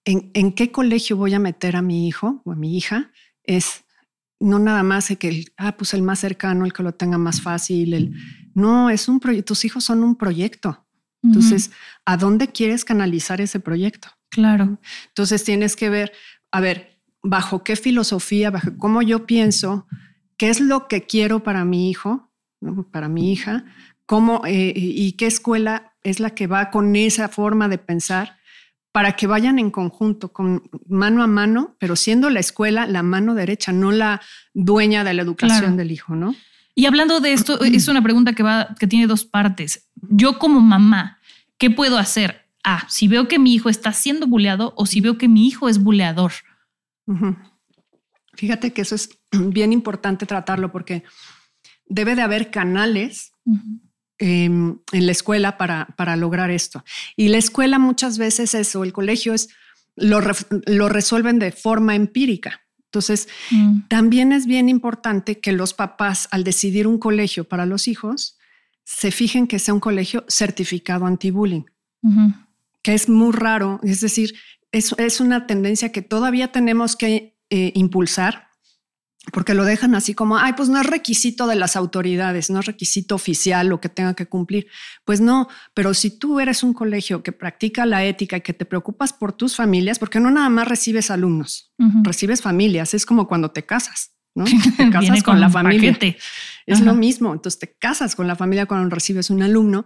en, 0.03 0.31
en, 0.33 0.53
qué 0.53 0.71
colegio 0.71 1.15
voy 1.15 1.33
a 1.33 1.39
meter 1.39 1.75
a 1.75 1.81
mi 1.81 2.07
hijo 2.07 2.41
o 2.43 2.51
a 2.51 2.55
mi 2.55 2.75
hija, 2.75 3.11
es 3.43 3.83
no 4.39 4.59
nada 4.59 4.83
más 4.83 5.13
que 5.17 5.27
el, 5.27 5.53
ah, 5.57 5.77
pues 5.77 5.93
el 5.93 6.01
más 6.01 6.19
cercano, 6.19 6.65
el 6.65 6.73
que 6.73 6.83
lo 6.83 6.93
tenga 6.93 7.17
más 7.17 7.41
fácil. 7.41 7.93
El, 7.93 8.13
no, 8.53 8.89
es 8.89 9.07
un 9.07 9.19
proyecto. 9.19 9.53
Tus 9.53 9.65
hijos 9.65 9.85
son 9.85 10.03
un 10.03 10.15
proyecto. 10.15 10.85
Entonces, 11.23 11.71
¿a 12.03 12.17
dónde 12.17 12.49
quieres 12.49 12.83
canalizar 12.83 13.39
ese 13.39 13.61
proyecto? 13.61 14.09
Claro. 14.27 14.77
Entonces 15.07 15.45
tienes 15.45 15.77
que 15.77 15.89
ver, 15.89 16.11
a 16.51 16.59
ver, 16.59 16.99
bajo 17.21 17.63
qué 17.63 17.77
filosofía, 17.77 18.51
bajo 18.51 18.77
cómo 18.77 19.01
yo 19.01 19.25
pienso, 19.25 19.87
qué 20.35 20.49
es 20.49 20.59
lo 20.59 20.89
que 20.89 21.05
quiero 21.05 21.41
para 21.41 21.63
mi 21.63 21.89
hijo, 21.89 22.32
para 22.91 23.07
mi 23.07 23.31
hija, 23.31 23.65
cómo 24.05 24.43
eh, 24.45 24.73
y 24.75 25.13
qué 25.13 25.27
escuela 25.27 25.93
es 26.03 26.19
la 26.19 26.31
que 26.31 26.47
va 26.47 26.71
con 26.71 26.95
esa 26.95 27.29
forma 27.29 27.67
de 27.67 27.77
pensar 27.77 28.37
para 28.93 29.13
que 29.15 29.25
vayan 29.25 29.57
en 29.57 29.71
conjunto, 29.71 30.31
con 30.31 30.69
mano 30.87 31.23
a 31.23 31.27
mano, 31.27 31.75
pero 31.79 31.95
siendo 31.95 32.29
la 32.29 32.39
escuela 32.39 32.85
la 32.85 33.01
mano 33.01 33.33
derecha, 33.33 33.71
no 33.71 33.91
la 33.91 34.21
dueña 34.53 35.03
de 35.03 35.15
la 35.15 35.23
educación 35.23 35.77
del 35.77 35.91
hijo, 35.91 36.15
¿no? 36.15 36.35
Y 36.75 36.85
hablando 36.85 37.19
de 37.19 37.33
esto, 37.33 37.61
es 37.61 37.87
una 37.87 38.03
pregunta 38.03 38.33
que 38.33 38.43
va, 38.43 38.75
que 38.79 38.87
tiene 38.87 39.07
dos 39.07 39.25
partes. 39.25 39.89
Yo 39.95 40.39
como 40.39 40.59
mamá, 40.59 41.19
¿qué 41.57 41.69
puedo 41.69 41.97
hacer? 41.97 42.47
Ah, 42.63 42.85
si 42.87 43.07
veo 43.07 43.27
que 43.27 43.39
mi 43.39 43.53
hijo 43.53 43.69
está 43.69 43.93
siendo 43.93 44.27
buleado 44.27 44.73
o 44.77 44.85
si 44.85 45.01
veo 45.01 45.17
que 45.17 45.27
mi 45.27 45.47
hijo 45.47 45.69
es 45.69 45.79
buleador. 45.79 46.31
Fíjate 48.35 48.73
que 48.73 48.81
eso 48.81 48.95
es 48.95 49.09
bien 49.31 49.73
importante 49.73 50.25
tratarlo 50.25 50.71
porque 50.71 51.03
debe 51.85 52.15
de 52.15 52.21
haber 52.21 52.51
canales 52.51 53.31
em, 54.17 54.77
en 54.91 55.05
la 55.05 55.11
escuela 55.11 55.57
para, 55.57 55.87
para 55.97 56.15
lograr 56.15 56.51
esto. 56.51 56.83
Y 57.15 57.29
la 57.29 57.37
escuela 57.37 57.79
muchas 57.79 58.17
veces 58.17 58.53
eso, 58.53 58.83
el 58.83 58.93
colegio 58.93 59.33
es, 59.33 59.49
lo, 59.95 60.21
lo 60.65 60.89
resuelven 60.89 61.39
de 61.39 61.51
forma 61.51 61.95
empírica. 61.95 62.61
Entonces, 62.85 63.27
mm. 63.51 63.87
también 63.87 64.31
es 64.31 64.45
bien 64.45 64.69
importante 64.69 65.39
que 65.39 65.51
los 65.51 65.73
papás, 65.73 66.27
al 66.31 66.43
decidir 66.43 66.87
un 66.87 66.99
colegio 66.99 67.43
para 67.47 67.65
los 67.65 67.87
hijos, 67.87 68.37
se 68.83 69.11
fijen 69.11 69.47
que 69.47 69.59
sea 69.59 69.73
un 69.73 69.79
colegio 69.79 70.25
certificado 70.27 71.05
anti-bullying, 71.05 71.63
que 72.81 72.93
es 72.93 73.09
muy 73.09 73.31
raro. 73.31 73.79
Es 73.81 74.01
decir, 74.01 74.33
es, 74.71 74.93
es, 74.97 75.19
una 75.19 75.47
tendencia 75.47 75.91
que 75.91 76.01
todavía 76.01 76.51
tenemos 76.51 76.95
que 76.95 77.37
eh, 77.49 77.71
impulsar 77.75 78.49
porque 79.31 79.53
lo 79.53 79.63
dejan 79.63 79.95
así 79.95 80.13
como, 80.13 80.37
ay, 80.37 80.53
pues 80.53 80.67
no 80.67 80.79
es 80.79 80.85
requisito 80.85 81.47
de 81.47 81.55
las 81.55 81.75
autoridades, 81.75 82.49
no 82.49 82.59
es 82.59 82.65
requisito 82.65 83.15
oficial 83.15 83.67
lo 83.67 83.79
que 83.79 83.87
tenga 83.87 84.15
que 84.15 84.25
cumplir. 84.25 84.67
Pues 85.05 85.21
no, 85.21 85.47
pero 85.73 85.93
si 85.93 86.17
tú 86.17 86.41
eres 86.41 86.61
un 86.61 86.73
colegio 86.73 87.23
que 87.23 87.31
practica 87.31 87.85
la 87.85 88.03
ética 88.03 88.37
y 88.37 88.41
que 88.41 88.53
te 88.53 88.65
preocupas 88.65 89.13
por 89.13 89.31
tus 89.31 89.55
familias, 89.55 89.97
porque 89.97 90.19
no 90.19 90.29
nada 90.29 90.49
más 90.49 90.67
recibes 90.67 91.09
alumnos, 91.09 91.73
recibes 92.03 92.41
familias, 92.41 92.93
es 92.93 93.05
como 93.05 93.27
cuando 93.27 93.51
te 93.51 93.65
casas, 93.65 94.11
¿no? 94.35 94.43
Te 94.77 94.89
casas 94.89 95.23
con, 95.23 95.39
la 95.39 95.49
familia. 95.49 95.97
Es 96.65 96.81
lo 96.81 96.93
mismo, 96.93 97.33
entonces 97.33 97.59
te 97.59 97.75
casas 97.77 98.15
con 98.15 98.27
la 98.27 98.35
familia 98.35 98.65
cuando 98.65 98.89
recibes 98.93 99.29
un 99.29 99.43
alumno 99.43 99.85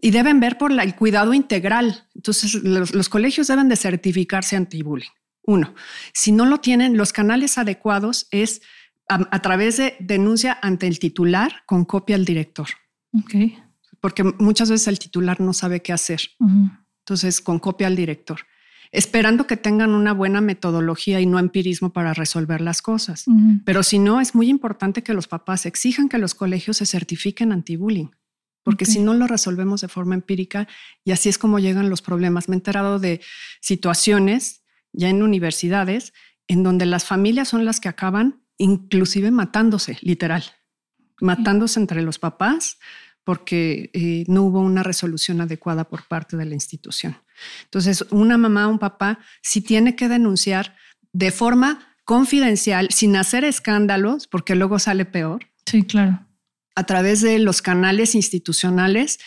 y 0.00 0.10
deben 0.10 0.40
ver 0.40 0.58
por 0.58 0.70
el 0.70 0.94
cuidado 0.94 1.34
integral. 1.34 2.06
Entonces 2.14 2.54
los, 2.54 2.94
los 2.94 3.08
colegios 3.08 3.46
deben 3.46 3.68
de 3.68 3.76
certificarse 3.76 4.56
anti-bullying. 4.56 5.10
Uno, 5.48 5.74
si 6.12 6.30
no 6.30 6.44
lo 6.44 6.58
tienen, 6.58 6.98
los 6.98 7.14
canales 7.14 7.56
adecuados 7.56 8.28
es 8.32 8.60
a, 9.08 9.40
través 9.40 9.78
de 9.78 9.96
denuncia 9.98 10.58
ante 10.60 10.86
el 10.86 10.98
titular 10.98 11.62
con 11.64 11.86
copia 11.86 12.16
al 12.16 12.26
director. 12.26 12.68
Ok. 13.14 13.34
porque 14.00 14.22
muchas 14.22 14.70
veces 14.70 14.88
el 14.88 14.98
titular 14.98 15.40
no 15.40 15.54
sabe 15.54 15.80
qué 15.80 15.94
hacer. 15.94 16.20
Entonces, 16.98 17.40
con 17.40 17.58
copia 17.58 17.86
al 17.86 17.96
director, 17.96 18.40
esperando 18.92 19.46
que 19.46 19.56
tengan 19.56 19.94
una 19.94 20.12
buena 20.12 20.42
metodología 20.42 21.18
y 21.18 21.24
no 21.24 21.38
empirismo 21.38 21.94
para 21.94 22.12
resolver 22.12 22.60
las 22.60 22.82
cosas. 22.82 23.24
Pero 23.64 23.82
si 23.82 23.98
no, 23.98 24.20
es 24.20 24.34
muy 24.34 24.50
importante 24.50 25.02
que 25.02 25.14
los 25.14 25.28
papás 25.28 25.64
exijan 25.64 26.10
que 26.10 26.18
los 26.18 26.34
colegios 26.34 26.76
se 26.76 26.84
certifiquen 26.84 27.52
anti-bullying, 27.52 28.10
porque 28.62 28.84
si 28.84 29.00
no 29.00 29.14
lo 29.14 29.26
resolvemos 29.26 29.80
de 29.80 29.88
forma 29.88 30.14
empírica 30.14 30.68
y 31.04 31.12
así 31.12 31.30
es 31.30 31.38
como 31.38 31.58
llegan 31.58 31.88
los 31.88 32.02
problemas. 32.02 32.50
Me 32.50 32.54
he 32.56 32.58
enterado 32.58 32.98
de 32.98 33.22
situaciones 33.62 34.60
ya 34.92 35.08
en 35.08 35.22
universidades 35.22 36.12
en 36.46 36.62
donde 36.62 36.86
las 36.86 37.04
familias 37.04 37.48
son 37.48 37.64
las 37.64 37.80
que 37.80 37.88
acaban 37.88 38.42
inclusive 38.56 39.30
matándose, 39.30 39.98
literal, 40.02 40.44
matándose 41.20 41.78
entre 41.80 42.02
los 42.02 42.18
papás 42.18 42.78
porque 43.24 43.90
eh, 43.92 44.24
no 44.26 44.44
hubo 44.44 44.60
una 44.60 44.82
resolución 44.82 45.40
adecuada 45.42 45.84
por 45.84 46.04
parte 46.08 46.36
de 46.38 46.46
la 46.46 46.54
institución. 46.54 47.18
Entonces, 47.64 48.06
una 48.10 48.38
mamá, 48.38 48.66
un 48.68 48.78
papá, 48.78 49.18
sí 49.42 49.60
tiene 49.60 49.94
que 49.94 50.08
denunciar 50.08 50.74
de 51.12 51.30
forma 51.30 51.94
confidencial, 52.04 52.88
sin 52.90 53.16
hacer 53.16 53.44
escándalos, 53.44 54.26
porque 54.26 54.54
luego 54.54 54.78
sale 54.78 55.04
peor, 55.04 55.40
Sí, 55.66 55.82
claro. 55.82 56.24
a 56.74 56.84
través 56.84 57.20
de 57.20 57.38
los 57.38 57.60
canales 57.60 58.14
institucionales 58.14 59.18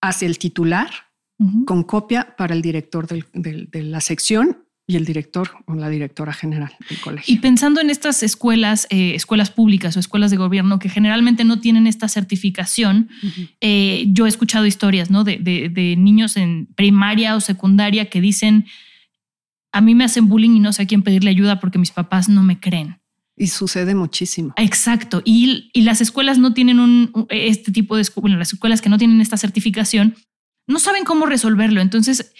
hacia 0.00 0.26
el 0.26 0.38
titular, 0.38 0.90
Ujú. 1.38 1.66
con 1.66 1.82
copia 1.82 2.34
para 2.36 2.54
el 2.54 2.62
director 2.62 3.06
del- 3.06 3.26
del- 3.34 3.68
de 3.70 3.82
la 3.82 4.00
sección 4.00 4.63
y 4.86 4.96
el 4.96 5.04
director 5.06 5.50
o 5.66 5.74
la 5.74 5.88
directora 5.88 6.32
general 6.34 6.72
del 6.90 7.00
colegio. 7.00 7.34
Y 7.34 7.38
pensando 7.38 7.80
en 7.80 7.88
estas 7.88 8.22
escuelas, 8.22 8.86
eh, 8.90 9.14
escuelas 9.14 9.50
públicas 9.50 9.96
o 9.96 10.00
escuelas 10.00 10.30
de 10.30 10.36
gobierno 10.36 10.78
que 10.78 10.90
generalmente 10.90 11.44
no 11.44 11.58
tienen 11.60 11.86
esta 11.86 12.06
certificación, 12.08 13.08
eh, 13.62 14.04
yo 14.08 14.26
he 14.26 14.28
escuchado 14.28 14.66
historias 14.66 15.10
¿no? 15.10 15.24
de, 15.24 15.38
de- 15.38 15.70
de 15.70 15.96
niños 15.96 16.36
en 16.36 16.66
primaria 16.76 17.34
o 17.34 17.40
secundaria 17.40 18.10
que 18.10 18.20
dicen, 18.20 18.66
a 19.72 19.80
mí 19.80 19.94
me 19.94 20.04
hacen 20.04 20.28
bullying 20.28 20.50
y 20.56 20.60
no 20.60 20.72
sé 20.72 20.82
a 20.82 20.86
quién 20.86 21.02
pedirle 21.02 21.30
ayuda 21.30 21.60
porque 21.60 21.78
mis 21.78 21.90
papás 21.90 22.28
no 22.28 22.42
me 22.42 22.60
creen. 22.60 23.00
Y 23.36 23.48
sucede 23.48 23.94
muchísimo. 23.96 24.52
Exacto. 24.56 25.20
Y, 25.24 25.70
y 25.72 25.82
las 25.82 26.00
escuelas 26.00 26.38
no 26.38 26.54
tienen 26.54 26.78
un, 26.78 27.26
este 27.30 27.72
tipo 27.72 27.96
de 27.96 28.04
bueno, 28.16 28.36
las 28.36 28.52
escuelas 28.52 28.80
que 28.80 28.88
no 28.88 28.98
tienen 28.98 29.20
esta 29.20 29.36
certificación, 29.36 30.14
no 30.68 30.78
saben 30.78 31.04
cómo 31.04 31.26
resolverlo. 31.26 31.80
Entonces, 31.80 32.32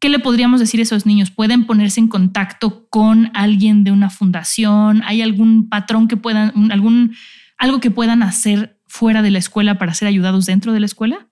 ¿qué 0.00 0.08
le 0.08 0.18
podríamos 0.18 0.60
decir 0.60 0.80
a 0.80 0.82
esos 0.82 1.06
niños? 1.06 1.30
¿Pueden 1.30 1.66
ponerse 1.66 2.00
en 2.00 2.08
contacto 2.08 2.88
con 2.88 3.30
alguien 3.34 3.84
de 3.84 3.92
una 3.92 4.10
fundación? 4.10 5.02
¿Hay 5.04 5.22
algún 5.22 5.68
patrón 5.68 6.08
que 6.08 6.16
puedan, 6.16 6.52
un- 6.56 6.72
algún, 6.72 7.14
algo 7.58 7.80
que 7.80 7.90
puedan 7.90 8.22
hacer 8.22 8.78
fuera 8.86 9.22
de 9.22 9.30
la 9.30 9.38
escuela 9.38 9.78
para 9.78 9.94
ser 9.94 10.08
ayudados 10.08 10.46
dentro 10.46 10.72
de 10.72 10.80
la 10.80 10.86
escuela? 10.86 11.28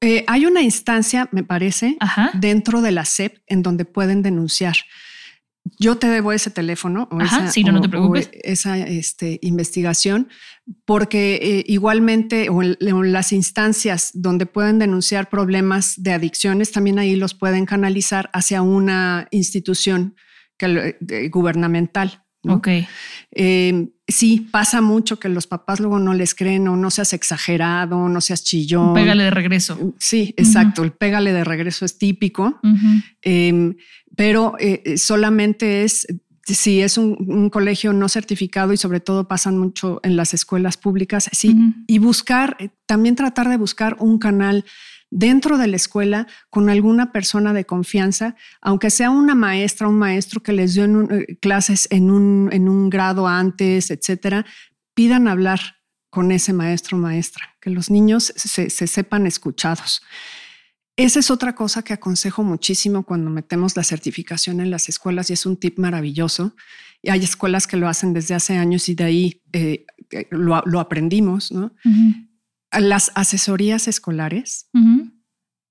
Eh, 0.00 0.24
hay 0.26 0.44
una 0.46 0.60
instancia, 0.62 1.28
me 1.32 1.44
parece, 1.44 1.96
Ajá. 2.00 2.30
dentro 2.34 2.82
de 2.82 2.90
la 2.92 3.04
SEP 3.04 3.38
en 3.46 3.62
donde 3.62 3.84
pueden 3.84 4.22
denunciar. 4.22 4.76
Yo 5.78 5.96
te 5.96 6.08
debo 6.08 6.32
ese 6.32 6.50
teléfono 6.50 7.08
o 7.10 7.20
Ajá, 7.22 7.38
esa, 7.44 7.50
sí, 7.50 7.64
no, 7.64 7.72
no 7.72 7.80
te 7.80 7.88
preocupes. 7.88 8.30
esa 8.42 8.76
este, 8.78 9.38
investigación, 9.40 10.28
porque 10.84 11.34
eh, 11.42 11.64
igualmente 11.66 12.48
o 12.48 12.62
en, 12.62 12.76
las 13.12 13.32
instancias 13.32 14.10
donde 14.14 14.46
pueden 14.46 14.78
denunciar 14.78 15.28
problemas 15.28 15.94
de 16.02 16.12
adicciones, 16.12 16.72
también 16.72 16.98
ahí 16.98 17.16
los 17.16 17.34
pueden 17.34 17.66
canalizar 17.66 18.30
hacia 18.32 18.62
una 18.62 19.28
institución 19.30 20.14
que, 20.56 20.96
de- 21.00 21.28
gubernamental. 21.28 22.22
¿no? 22.42 22.56
Ok. 22.56 22.68
Eh, 23.32 23.88
sí, 24.06 24.46
pasa 24.50 24.80
mucho 24.82 25.18
que 25.18 25.30
los 25.30 25.46
papás 25.46 25.80
luego 25.80 25.98
no 25.98 26.12
les 26.12 26.34
creen 26.34 26.68
o 26.68 26.76
no 26.76 26.90
seas 26.90 27.12
exagerado, 27.14 28.08
no 28.08 28.20
seas 28.20 28.44
chillón. 28.44 28.94
Pégale 28.94 29.24
de 29.24 29.30
regreso. 29.30 29.94
Sí, 29.98 30.34
exacto. 30.36 30.82
El 30.82 30.92
pégale 30.92 31.32
de 31.32 31.44
regreso 31.44 31.84
es 31.86 31.96
típico, 31.98 32.60
eh, 33.22 33.74
pero 34.14 34.56
eh, 34.58 34.96
solamente 34.98 35.84
es 35.84 36.06
si 36.46 36.82
es 36.82 36.98
un, 36.98 37.16
un 37.28 37.48
colegio 37.50 37.92
no 37.92 38.08
certificado 38.08 38.72
y 38.72 38.76
sobre 38.76 39.00
todo 39.00 39.26
pasan 39.28 39.56
mucho 39.58 40.00
en 40.02 40.16
las 40.16 40.34
escuelas 40.34 40.76
públicas, 40.76 41.28
sí, 41.32 41.56
y 41.86 41.98
buscar, 41.98 42.56
eh, 42.58 42.68
también 42.86 43.14
tratar 43.16 43.48
de 43.48 43.56
buscar 43.56 43.96
un 44.00 44.18
canal 44.18 44.64
dentro 45.10 45.58
de 45.58 45.68
la 45.68 45.76
escuela 45.76 46.26
con 46.50 46.68
alguna 46.68 47.12
persona 47.12 47.52
de 47.52 47.64
confianza, 47.64 48.34
aunque 48.60 48.90
sea 48.90 49.10
una 49.10 49.34
maestra, 49.34 49.86
un 49.88 49.98
maestro 49.98 50.42
que 50.42 50.52
les 50.52 50.74
dio 50.74 50.84
en 50.84 50.96
un- 50.96 51.12
eh, 51.12 51.38
clases 51.40 51.86
en 51.90 52.10
un, 52.10 52.48
en 52.52 52.68
un 52.68 52.90
grado 52.90 53.26
antes, 53.28 53.90
etcétera, 53.90 54.44
pidan 54.92 55.28
hablar 55.28 55.60
con 56.10 56.30
ese 56.32 56.52
maestro 56.52 56.98
o 56.98 57.00
maestra, 57.00 57.44
que 57.60 57.70
los 57.70 57.90
niños 57.90 58.32
se, 58.36 58.70
se 58.70 58.86
sepan 58.86 59.26
escuchados. 59.26 60.02
Esa 60.96 61.18
es 61.18 61.30
otra 61.30 61.54
cosa 61.54 61.82
que 61.82 61.92
aconsejo 61.92 62.44
muchísimo 62.44 63.02
cuando 63.02 63.28
metemos 63.28 63.76
la 63.76 63.82
certificación 63.82 64.60
en 64.60 64.70
las 64.70 64.88
escuelas 64.88 65.28
y 65.28 65.32
es 65.32 65.44
un 65.44 65.56
tip 65.56 65.78
maravilloso. 65.78 66.54
Y 67.02 67.10
hay 67.10 67.24
escuelas 67.24 67.66
que 67.66 67.76
lo 67.76 67.88
hacen 67.88 68.12
desde 68.12 68.34
hace 68.34 68.56
años 68.56 68.88
y 68.88 68.94
de 68.94 69.04
ahí 69.04 69.42
eh, 69.52 69.86
eh, 70.10 70.28
lo, 70.30 70.62
lo 70.64 70.80
aprendimos, 70.80 71.50
¿no? 71.50 71.72
Ujú. 71.84 72.80
Las 72.80 73.12
asesorías 73.14 73.88
escolares. 73.88 74.68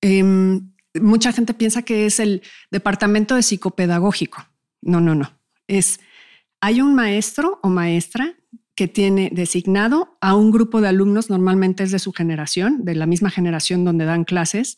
Em, 0.01 0.71
mucha 1.01 1.31
gente 1.31 1.53
piensa 1.53 1.81
que 1.81 2.05
es 2.05 2.19
el 2.19 2.41
departamento 2.71 3.35
de 3.35 3.43
psicopedagógico. 3.43 4.45
No, 4.81 4.99
no, 4.99 5.15
no. 5.15 5.31
Es, 5.67 5.99
hay 6.59 6.81
un 6.81 6.95
maestro 6.95 7.59
o 7.63 7.69
maestra 7.69 8.35
que 8.75 8.87
tiene 8.87 9.29
designado 9.31 10.17
a 10.19 10.35
un 10.35 10.51
grupo 10.51 10.81
de 10.81 10.87
alumnos, 10.87 11.29
normalmente 11.29 11.83
es 11.83 11.91
de 11.91 11.99
su 11.99 12.11
generación, 12.11 12.83
de 12.83 12.95
la 12.95 13.05
misma 13.05 13.29
generación 13.29 13.85
donde 13.85 14.05
dan 14.05 14.23
clases, 14.23 14.77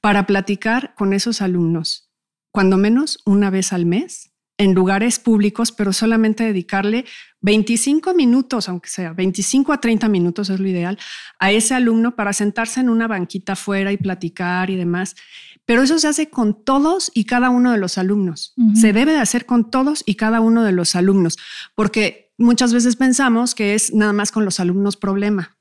para 0.00 0.26
platicar 0.26 0.94
con 0.96 1.12
esos 1.12 1.40
alumnos, 1.40 2.10
cuando 2.50 2.76
menos 2.76 3.20
una 3.24 3.50
vez 3.50 3.72
al 3.72 3.86
mes, 3.86 4.32
en 4.58 4.74
lugares 4.74 5.18
públicos, 5.18 5.72
pero 5.72 5.92
solamente 5.92 6.44
dedicarle 6.44 7.04
25 7.40 8.14
minutos, 8.14 8.68
aunque 8.68 8.90
sea 8.90 9.12
25 9.12 9.72
a 9.72 9.80
30 9.80 10.08
minutos 10.08 10.50
es 10.50 10.60
lo 10.60 10.68
ideal, 10.68 10.98
a 11.38 11.50
ese 11.50 11.74
alumno 11.74 12.14
para 12.14 12.32
sentarse 12.32 12.80
en 12.80 12.88
una 12.88 13.08
banquita 13.08 13.54
afuera 13.54 13.92
y 13.92 13.96
platicar 13.96 14.70
y 14.70 14.76
demás. 14.76 15.16
Pero 15.64 15.82
eso 15.82 15.98
se 15.98 16.08
hace 16.08 16.28
con 16.28 16.64
todos 16.64 17.10
y 17.14 17.24
cada 17.24 17.50
uno 17.50 17.72
de 17.72 17.78
los 17.78 17.96
alumnos. 17.96 18.54
Se 18.74 18.92
debe 18.92 19.12
de 19.12 19.20
hacer 19.20 19.46
con 19.46 19.70
todos 19.70 20.02
y 20.06 20.16
cada 20.16 20.40
uno 20.40 20.64
de 20.64 20.72
los 20.72 20.96
alumnos, 20.96 21.38
porque 21.74 22.21
muchas 22.38 22.72
veces 22.72 22.96
pensamos 22.96 23.54
que 23.54 23.74
es 23.74 23.92
nada 23.92 24.12
más 24.12 24.32
con 24.32 24.44
los 24.44 24.60
alumnos 24.60 24.96
problema. 24.96 25.56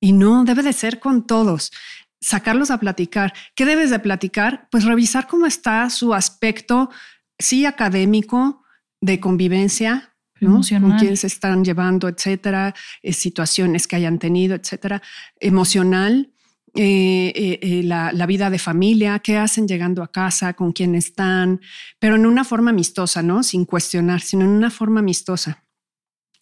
Y 0.00 0.12
no, 0.12 0.44
debe 0.44 0.62
de 0.62 0.72
ser 0.72 1.00
con 1.00 1.26
todos. 1.26 1.72
Sacarlos 2.20 2.70
a 2.70 2.78
platicar. 2.78 3.32
¿Qué 3.54 3.64
debes 3.64 3.90
de 3.90 3.98
platicar? 3.98 4.68
Pues 4.70 4.84
revisar 4.84 5.26
cómo 5.26 5.46
está 5.46 5.90
su 5.90 6.14
aspecto, 6.14 6.90
sí, 7.38 7.66
académico, 7.66 8.62
de 9.00 9.18
convivencia, 9.18 10.14
¿no? 10.40 10.50
Emocional. 10.50 10.90
Con 10.90 10.98
quién 10.98 11.16
se 11.16 11.26
están 11.26 11.64
llevando, 11.64 12.08
etcétera, 12.08 12.74
eh, 13.02 13.12
situaciones 13.12 13.88
que 13.88 13.96
hayan 13.96 14.18
tenido, 14.18 14.54
etcétera, 14.54 15.02
emocional, 15.40 16.32
eh, 16.74 17.32
eh, 17.34 17.58
eh, 17.60 17.82
la, 17.82 18.12
la 18.12 18.24
vida 18.24 18.48
de 18.48 18.58
familia, 18.58 19.18
qué 19.18 19.36
hacen 19.36 19.68
llegando 19.68 20.02
a 20.02 20.10
casa, 20.10 20.54
con 20.54 20.72
quién 20.72 20.94
están, 20.94 21.60
pero 21.98 22.16
en 22.16 22.24
una 22.24 22.44
forma 22.44 22.70
amistosa, 22.70 23.22
¿no? 23.22 23.42
Sin 23.42 23.66
cuestionar, 23.66 24.22
sino 24.22 24.44
en 24.44 24.50
una 24.52 24.70
forma 24.70 25.00
amistosa. 25.00 25.64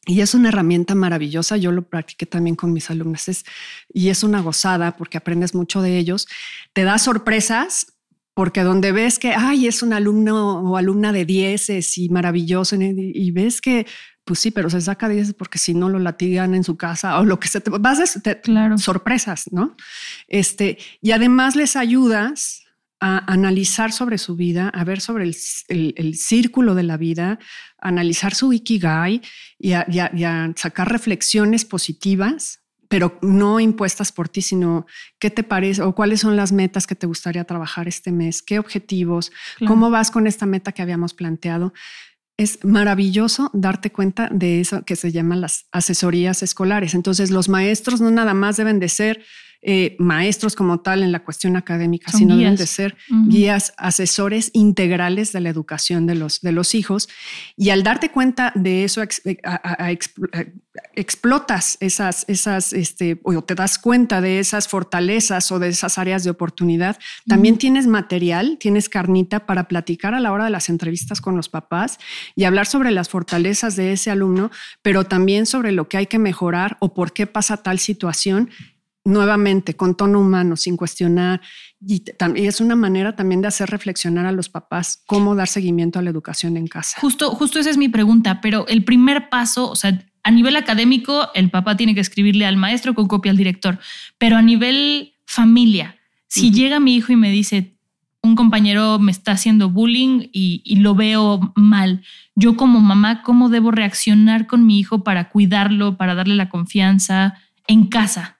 Y 0.06 0.20
es 0.20 0.34
una 0.34 0.48
herramienta 0.48 0.94
maravillosa. 0.94 1.56
Yo 1.56 1.72
lo 1.72 1.82
practiqué 1.82 2.26
también 2.26 2.54
con 2.54 2.72
mis 2.72 2.90
alumnos 2.90 3.28
es, 3.28 3.44
y 3.92 4.08
es 4.08 4.22
una 4.22 4.40
gozada 4.40 4.96
porque 4.96 5.18
aprendes 5.18 5.54
mucho 5.54 5.82
de 5.82 5.98
ellos. 5.98 6.28
Te 6.72 6.84
da 6.84 6.98
sorpresas 6.98 7.94
porque 8.32 8.62
donde 8.62 8.92
ves 8.92 9.18
que, 9.18 9.34
ay, 9.34 9.66
es 9.66 9.82
un 9.82 9.92
alumno 9.92 10.60
o 10.60 10.76
alumna 10.76 11.12
de 11.12 11.24
10 11.24 11.98
y 11.98 12.08
maravilloso 12.08 12.76
y 12.78 13.30
ves 13.32 13.60
que, 13.60 13.86
pues 14.30 14.38
sí, 14.38 14.52
pero 14.52 14.70
se 14.70 14.80
saca 14.80 15.08
10 15.08 15.34
porque 15.34 15.58
si 15.58 15.74
no 15.74 15.88
lo 15.88 15.98
latigan 15.98 16.54
en 16.54 16.62
su 16.62 16.76
casa 16.76 17.18
o 17.18 17.24
lo 17.24 17.40
que 17.40 17.48
se 17.48 17.60
te 17.60 17.68
vas 17.68 17.98
a 18.16 18.20
te- 18.20 18.40
Claro. 18.40 18.78
sorpresas, 18.78 19.46
¿no? 19.50 19.74
Este, 20.28 20.78
y 21.02 21.10
además 21.10 21.56
les 21.56 21.74
ayudas 21.74 22.62
a 23.00 23.24
analizar 23.32 23.90
sobre 23.90 24.18
su 24.18 24.36
vida, 24.36 24.68
a 24.68 24.84
ver 24.84 25.00
sobre 25.00 25.24
el, 25.24 25.36
el- 25.66 25.94
el 25.96 26.14
círculo 26.16 26.76
de 26.76 26.84
la 26.84 26.96
vida, 26.96 27.40
a 27.80 27.88
analizar 27.88 28.36
su 28.36 28.52
ikigai 28.52 29.20
y 29.58 29.72
a, 29.72 29.84
y 29.88 29.98
a- 29.98 30.12
y 30.14 30.22
a 30.22 30.52
sacar 30.54 30.92
reflexiones 30.92 31.64
positivas, 31.64 32.60
pero 32.88 33.18
no 33.22 33.58
impuestas 33.58 34.12
por 34.12 34.28
ti, 34.28 34.42
sino 34.42 34.86
qué 35.18 35.30
te 35.30 35.42
parece 35.42 35.82
o 35.82 35.92
cuáles 35.94 36.20
son 36.20 36.36
las 36.36 36.52
metas 36.52 36.86
que 36.86 36.94
te 36.94 37.06
gustaría 37.08 37.42
trabajar 37.44 37.88
este 37.88 38.12
mes, 38.12 38.42
qué 38.42 38.60
objetivos, 38.60 39.32
Claro. 39.56 39.72
cómo 39.72 39.90
vas 39.90 40.12
con 40.12 40.28
esta 40.28 40.46
meta 40.46 40.70
que 40.70 40.82
habíamos 40.82 41.14
planteado. 41.14 41.72
Es 42.40 42.64
maravilloso 42.64 43.50
darte 43.52 43.92
cuenta 43.92 44.30
de 44.32 44.62
eso 44.62 44.82
que 44.86 44.96
se 44.96 45.12
llaman 45.12 45.42
las 45.42 45.66
asesorías 45.72 46.42
escolares. 46.42 46.94
Entonces, 46.94 47.30
los 47.30 47.50
maestros 47.50 48.00
no 48.00 48.10
nada 48.10 48.32
más 48.32 48.56
deben 48.56 48.80
de 48.80 48.88
ser 48.88 49.22
eh, 49.62 49.94
maestros 49.98 50.56
como 50.56 50.80
tal 50.80 51.02
en 51.02 51.12
la 51.12 51.22
cuestión 51.22 51.54
académica, 51.54 52.10
sino 52.12 52.34
deben 52.34 52.56
de 52.56 52.66
ser 52.66 52.96
guías, 53.28 53.74
asesores 53.76 54.50
integrales 54.54 55.32
de 55.32 55.40
la 55.40 55.50
educación 55.50 56.06
de 56.06 56.14
los, 56.14 56.40
de 56.40 56.52
los 56.52 56.74
hijos. 56.74 57.10
Y 57.58 57.68
al 57.68 57.82
darte 57.82 58.10
cuenta 58.10 58.52
de 58.54 58.84
eso, 58.84 59.02
explotas 60.94 61.76
esas, 61.80 62.24
esas 62.26 62.72
este, 62.72 63.20
o 63.22 63.42
te 63.42 63.54
das 63.54 63.78
cuenta 63.78 64.22
de 64.22 64.38
esas 64.38 64.66
fortalezas 64.66 65.52
o 65.52 65.58
de 65.58 65.68
esas 65.68 65.98
áreas 65.98 66.24
de 66.24 66.30
oportunidad. 66.30 66.98
También 67.26 67.58
tienes 67.58 67.86
material, 67.86 68.56
tienes 68.58 68.88
carnita 68.88 69.44
para 69.44 69.68
platicar 69.68 70.14
a 70.14 70.20
la 70.20 70.32
hora 70.32 70.44
de 70.44 70.50
las 70.50 70.70
entrevistas 70.70 71.20
con 71.20 71.36
los 71.36 71.50
papás 71.50 71.98
y 72.34 72.44
hablar 72.44 72.66
sobre 72.66 72.92
las 72.92 73.10
fortalezas 73.10 73.76
de 73.76 73.92
ese 73.92 74.10
alumno, 74.10 74.50
pero 74.80 75.04
también 75.04 75.44
sobre 75.44 75.72
lo 75.72 75.86
que 75.86 75.98
hay 75.98 76.06
que 76.06 76.18
mejorar 76.18 76.78
o 76.80 76.94
por 76.94 77.12
qué 77.12 77.26
pasa 77.26 77.58
tal 77.58 77.78
situación 77.78 78.48
nuevamente 79.04 79.74
con 79.74 79.96
tono 79.96 80.20
humano, 80.20 80.56
sin 80.56 80.76
cuestionar. 80.76 81.40
Y, 81.86 82.02
es 82.36 82.60
una 82.60 82.76
manera 82.76 83.16
también 83.16 83.40
de 83.40 83.48
hacer 83.48 83.70
reflexionar 83.70 84.26
a 84.26 84.32
los 84.32 84.48
papás 84.48 85.02
cómo 85.06 85.34
dar 85.34 85.48
seguimiento 85.48 85.98
a 85.98 86.02
la 86.02 86.10
educación 86.10 86.56
en 86.56 86.66
casa. 86.66 87.00
Justo, 87.00 87.30
justo 87.30 87.58
esa 87.58 87.70
es 87.70 87.78
mi 87.78 87.88
pregunta, 87.88 88.40
pero 88.40 88.66
el 88.68 88.84
primer 88.84 89.28
paso, 89.28 89.70
o 89.70 89.76
sea, 89.76 90.04
a 90.22 90.30
nivel 90.30 90.56
académico, 90.56 91.28
el 91.34 91.50
papá 91.50 91.76
tiene 91.76 91.94
que 91.94 92.00
escribirle 92.00 92.44
al 92.44 92.56
maestro 92.56 92.94
con 92.94 93.08
copia 93.08 93.30
al 93.30 93.38
director, 93.38 93.78
pero 94.18 94.36
a 94.36 94.42
nivel 94.42 95.14
familia, 95.24 95.96
si 96.26 96.50
llega 96.52 96.78
mi 96.78 96.94
hijo 96.94 97.12
y 97.12 97.16
me 97.16 97.30
dice, 97.30 97.74
un 98.22 98.36
compañero 98.36 98.98
me 98.98 99.10
está 99.10 99.32
haciendo 99.32 99.70
bullying 99.70 100.28
y, 100.32 100.60
y, 100.64 100.76
lo 100.76 100.94
veo 100.94 101.52
mal. 101.56 102.02
Yo 102.34 102.56
como 102.56 102.80
mamá, 102.80 103.22
¿cómo 103.22 103.48
debo 103.48 103.70
reaccionar 103.70 104.46
con 104.46 104.66
mi 104.66 104.78
hijo 104.78 105.02
para 105.02 105.30
cuidarlo, 105.30 105.96
para 105.96 106.14
darle 106.14 106.34
la 106.34 106.50
confianza 106.50 107.34
en 107.66 107.86
casa? 107.86 108.39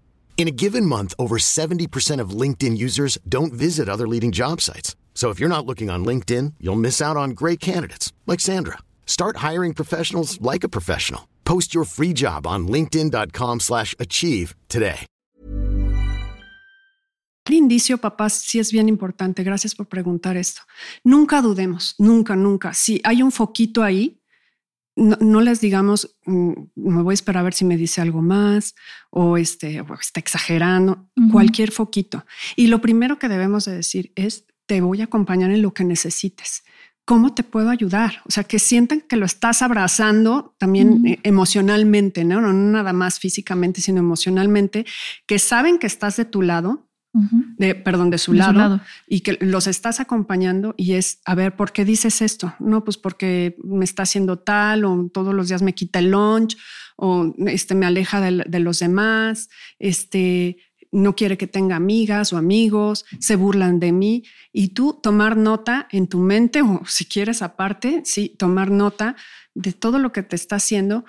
In 0.41 0.47
a 0.47 0.57
given 0.65 0.87
month, 0.87 1.13
over 1.19 1.37
70% 1.37 2.19
of 2.19 2.31
LinkedIn 2.31 2.75
users 2.75 3.19
don't 3.29 3.53
visit 3.53 3.87
other 3.87 4.07
leading 4.07 4.31
job 4.31 4.59
sites. 4.59 4.95
So 5.13 5.29
if 5.29 5.39
you're 5.39 5.55
not 5.55 5.67
looking 5.67 5.91
on 5.91 6.03
LinkedIn, 6.03 6.55
you'll 6.59 6.81
miss 6.81 6.99
out 6.99 7.15
on 7.15 7.35
great 7.35 7.59
candidates 7.59 8.11
like 8.25 8.39
Sandra. 8.39 8.79
Start 9.05 9.37
hiring 9.37 9.75
professionals 9.75 10.41
like 10.41 10.63
a 10.63 10.69
professional. 10.69 11.27
Post 11.45 11.75
your 11.75 11.85
free 11.85 12.11
job 12.11 12.47
on 12.47 12.67
linkedin.com/achieve 12.67 14.55
today. 14.67 15.05
El 17.45 17.53
indicio, 17.53 17.99
papás, 17.99 18.33
sí 18.33 18.59
es 18.59 18.71
bien 18.71 18.89
importante. 18.89 19.43
Gracias 19.43 19.75
por 19.75 19.87
preguntar 19.87 20.37
esto. 20.37 20.61
Nunca 21.03 21.41
dudemos, 21.43 21.93
nunca, 21.99 22.35
nunca. 22.35 22.73
Si 22.73 22.99
hay 23.03 23.21
un 23.21 23.31
foquito 23.31 23.83
ahí, 23.83 24.20
no, 24.95 25.41
les 25.41 25.61
digamos, 25.61 26.17
mm, 26.25 26.51
me 26.75 27.03
voy 27.03 27.13
a 27.13 27.15
esperar 27.15 27.41
a 27.41 27.43
ver 27.43 27.53
si 27.53 27.65
me 27.65 27.77
dice 27.77 28.01
algo 28.01 28.21
más 28.21 28.75
o, 29.09 29.37
este, 29.37 29.83
está 30.01 30.19
exagerando, 30.19 31.09
cualquier 31.31 31.71
foquito. 31.71 32.25
Y 32.55 32.67
lo 32.67 32.81
primero 32.81 33.17
que 33.17 33.29
debemos 33.29 33.65
de 33.65 33.75
decir 33.75 34.11
es, 34.15 34.45
te 34.65 34.81
voy 34.81 35.01
a 35.01 35.05
acompañar 35.05 35.51
en 35.51 35.61
lo 35.61 35.73
que 35.73 35.83
necesites. 35.83 36.63
¿Cómo 37.05 37.33
te 37.33 37.43
puedo 37.43 37.69
ayudar? 37.69 38.21
O 38.25 38.31
sea, 38.31 38.43
que 38.43 38.59
sienten 38.59 39.01
que 39.01 39.15
lo 39.15 39.25
estás 39.25 39.61
abrazando 39.61 40.55
también 40.59 41.05
eh, 41.05 41.19
emocionalmente, 41.23 42.23
¿no? 42.23 42.41
¿no? 42.41 42.53
nada 42.53 42.93
más 42.93 43.19
físicamente, 43.19 43.81
sino 43.81 43.99
emocionalmente, 43.99 44.85
que 45.25 45.39
saben 45.39 45.79
que 45.79 45.87
estás 45.87 46.15
de 46.17 46.25
tu 46.25 46.41
lado 46.41 46.90
de, 47.13 47.75
perdón, 47.75 48.09
de, 48.09 48.17
su, 48.17 48.33
lado, 48.33 48.79
y 49.07 49.19
que 49.19 49.37
los 49.41 49.67
estás 49.67 49.99
acompañando 49.99 50.73
y 50.77 50.93
es, 50.93 51.19
a 51.25 51.35
ver, 51.35 51.55
¿por 51.55 51.73
qué 51.73 51.83
dices 51.83 52.21
esto? 52.21 52.53
No, 52.59 52.83
pues 52.85 52.97
porque 52.97 53.57
me 53.63 53.83
está 53.83 54.03
haciendo 54.03 54.39
tal 54.39 54.85
o 54.85 55.09
todos 55.13 55.33
los 55.33 55.49
días 55.49 55.61
me 55.61 55.73
quita 55.73 55.99
el 55.99 56.11
lunch 56.11 56.57
o 56.95 57.33
este, 57.47 57.75
me 57.75 57.85
aleja 57.85 58.21
de, 58.21 58.45
de 58.47 58.59
los 58.59 58.79
demás, 58.79 59.49
este, 59.77 60.57
no 60.91 61.15
quiere 61.15 61.37
que 61.37 61.47
tenga 61.47 61.75
amigas 61.75 62.31
o 62.31 62.37
amigos, 62.37 63.05
se 63.19 63.35
burlan 63.35 63.79
de 63.79 63.91
mí 63.91 64.23
y 64.53 64.69
tú 64.69 64.99
tomar 65.01 65.35
nota 65.35 65.87
en 65.91 66.07
tu 66.07 66.19
mente 66.19 66.61
o 66.61 66.81
si 66.85 67.05
quieres 67.05 67.41
aparte, 67.41 68.03
sí, 68.05 68.35
tomar 68.37 68.71
nota 68.71 69.15
de 69.53 69.73
todo 69.73 69.99
lo 69.99 70.11
que 70.11 70.23
te 70.23 70.35
está 70.35 70.57
haciendo 70.57 71.05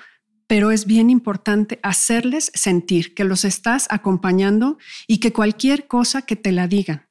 pero 0.53 0.71
es 0.71 0.85
bien 0.85 1.09
importante 1.09 1.81
hacerles 1.83 2.53
sentir 2.53 3.15
que 3.15 3.25
los 3.25 3.47
estás 3.47 3.87
acompañando 3.89 4.77
y 5.07 5.17
que 5.17 5.33
cualquier 5.33 5.87
cosa 5.87 6.21
que 6.21 6.37
te 6.37 6.53
la 6.53 6.69
digan 6.69 7.09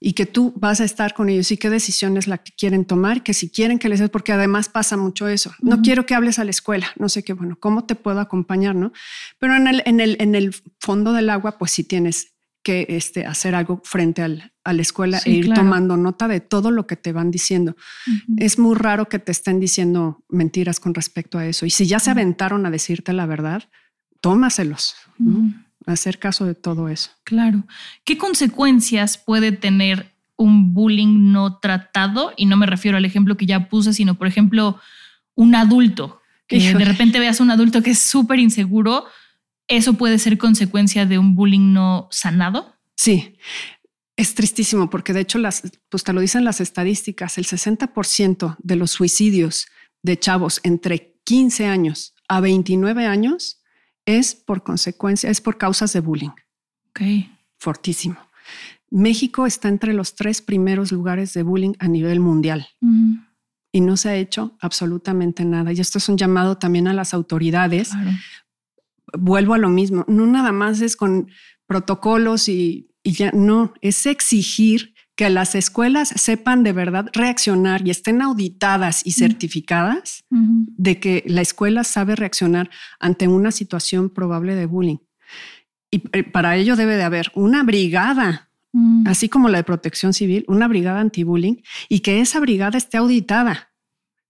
y 0.00 0.14
que 0.14 0.24
tú 0.24 0.54
vas 0.56 0.80
a 0.80 0.84
estar 0.84 1.12
con 1.12 1.28
ellos 1.28 1.52
y 1.52 1.58
qué 1.58 1.68
decisión 1.68 2.16
es 2.16 2.26
la 2.26 2.38
que 2.38 2.52
quieren 2.52 2.86
tomar, 2.86 3.22
que 3.22 3.34
si 3.34 3.50
quieren 3.50 3.78
que 3.78 3.90
les 3.90 4.00
des, 4.00 4.08
porque 4.08 4.32
además 4.32 4.70
pasa 4.70 4.96
mucho 4.96 5.28
eso. 5.28 5.54
No 5.60 5.82
quiero 5.82 6.06
que 6.06 6.14
hables 6.14 6.38
a 6.38 6.44
la 6.44 6.50
escuela, 6.50 6.86
no 6.98 7.10
sé 7.10 7.22
qué, 7.22 7.34
bueno, 7.34 7.58
¿cómo 7.60 7.84
te 7.84 7.94
puedo 7.94 8.20
acompañar? 8.20 8.74
¿no? 8.74 8.90
Pero 9.38 9.54
en 9.54 9.66
el, 9.66 9.82
en 9.84 10.00
el, 10.00 10.16
en 10.18 10.34
el 10.34 10.54
fondo 10.80 11.12
del 11.12 11.28
agua, 11.28 11.58
pues 11.58 11.72
si 11.72 11.84
tienes 11.84 12.35
que 12.66 12.84
este, 12.88 13.24
hacer 13.24 13.54
algo 13.54 13.80
frente 13.84 14.22
al, 14.22 14.50
a 14.64 14.72
la 14.72 14.82
escuela 14.82 15.20
e 15.24 15.30
ir 15.30 15.54
tomando 15.54 15.96
nota 15.96 16.26
de 16.26 16.40
todo 16.40 16.72
lo 16.72 16.88
que 16.88 16.96
te 16.96 17.12
van 17.12 17.30
diciendo. 17.30 17.76
Es 18.38 18.58
muy 18.58 18.74
raro 18.74 19.08
que 19.08 19.20
te 19.20 19.30
estén 19.30 19.60
diciendo 19.60 20.24
mentiras 20.28 20.80
con 20.80 20.92
respecto 20.92 21.38
a 21.38 21.46
eso. 21.46 21.64
Y 21.64 21.70
si 21.70 21.86
ya 21.86 22.00
se 22.00 22.10
aventaron 22.10 22.66
a 22.66 22.70
decirte 22.72 23.12
la 23.12 23.24
verdad, 23.24 23.62
tómaselos. 24.20 24.96
Hacer 25.86 26.18
caso 26.18 26.44
de 26.44 26.56
todo 26.56 26.88
eso. 26.88 27.10
Claro. 27.22 27.62
¿Qué 28.02 28.18
consecuencias 28.18 29.16
puede 29.16 29.52
tener 29.52 30.12
un 30.34 30.74
bullying 30.74 31.30
no 31.30 31.60
tratado? 31.60 32.32
Y 32.36 32.46
no 32.46 32.56
me 32.56 32.66
refiero 32.66 32.96
al 32.96 33.04
ejemplo 33.04 33.36
que 33.36 33.46
ya 33.46 33.68
puse, 33.68 33.92
sino, 33.92 34.16
por 34.16 34.26
ejemplo, 34.26 34.80
un 35.36 35.54
adulto. 35.54 36.20
Que 36.48 36.74
de 36.74 36.84
repente 36.84 37.20
veas 37.20 37.40
a 37.40 37.44
un 37.44 37.52
adulto 37.52 37.80
que 37.80 37.92
es 37.92 38.00
súper 38.00 38.40
inseguro 38.40 39.04
¿Eso 39.68 39.94
puede 39.94 40.18
ser 40.18 40.38
consecuencia 40.38 41.06
de 41.06 41.18
un 41.18 41.34
bullying 41.34 41.72
no 41.72 42.08
sanado? 42.10 42.74
Sí, 42.96 43.36
es 44.16 44.34
tristísimo 44.34 44.88
porque 44.88 45.12
de 45.12 45.20
hecho 45.20 45.38
las, 45.38 45.62
pues 45.88 46.04
te 46.04 46.12
lo 46.12 46.20
dicen 46.20 46.44
las 46.44 46.60
estadísticas, 46.60 47.38
el 47.38 47.46
60% 47.46 48.56
de 48.58 48.76
los 48.76 48.90
suicidios 48.92 49.66
de 50.02 50.18
chavos 50.18 50.60
entre 50.62 51.18
15 51.24 51.66
años 51.66 52.14
a 52.28 52.40
29 52.40 53.06
años 53.06 53.62
es 54.06 54.34
por 54.34 54.62
consecuencia, 54.62 55.30
es 55.30 55.40
por 55.40 55.58
causas 55.58 55.92
de 55.92 56.00
bullying. 56.00 56.30
Ok. 56.90 57.00
Fortísimo. 57.58 58.16
México 58.90 59.46
está 59.46 59.68
entre 59.68 59.92
los 59.92 60.14
tres 60.14 60.40
primeros 60.40 60.92
lugares 60.92 61.34
de 61.34 61.42
bullying 61.42 61.74
a 61.80 61.88
nivel 61.88 62.20
mundial. 62.20 62.68
Y 63.72 63.80
no 63.80 63.96
se 63.96 64.08
ha 64.08 64.16
hecho 64.16 64.56
absolutamente 64.60 65.44
nada. 65.44 65.72
Y 65.72 65.80
esto 65.80 65.98
es 65.98 66.08
un 66.08 66.16
llamado 66.16 66.56
también 66.56 66.86
a 66.86 66.94
las 66.94 67.12
autoridades 67.12 67.90
vuelvo 69.12 69.54
a 69.54 69.58
lo 69.58 69.68
mismo, 69.68 70.04
no 70.08 70.26
nada 70.26 70.52
más 70.52 70.80
es 70.80 70.96
con 70.96 71.28
protocolos 71.66 72.48
y, 72.48 72.90
ya, 73.04 73.30
no, 73.32 73.72
es 73.80 74.06
exigir 74.06 74.94
que 75.14 75.30
las 75.30 75.54
escuelas 75.54 76.08
sepan 76.08 76.62
de 76.62 76.72
verdad 76.72 77.06
reaccionar 77.12 77.86
y 77.86 77.90
estén 77.90 78.20
auditadas 78.20 79.06
y 79.06 79.12
certificadas 79.12 80.24
de 80.30 81.00
que 81.00 81.24
la 81.26 81.40
escuela 81.40 81.84
sabe 81.84 82.16
reaccionar 82.16 82.68
ante 83.00 83.26
una 83.26 83.50
situación 83.50 84.10
probable 84.10 84.54
de 84.54 84.66
bullying. 84.66 84.98
Y 85.90 86.02
eh, 86.12 86.22
para 86.22 86.56
ello 86.56 86.76
debe 86.76 86.96
de 86.96 87.04
haber 87.04 87.32
una 87.34 87.62
brigada, 87.62 88.50
así 89.06 89.30
como 89.30 89.48
la 89.48 89.58
de 89.58 89.64
protección 89.64 90.12
civil, 90.12 90.44
una 90.48 90.68
brigada 90.68 91.00
anti-bullying 91.00 91.62
y 91.88 92.00
que 92.00 92.20
esa 92.20 92.38
brigada 92.40 92.76
esté 92.76 92.98
auditada 92.98 93.70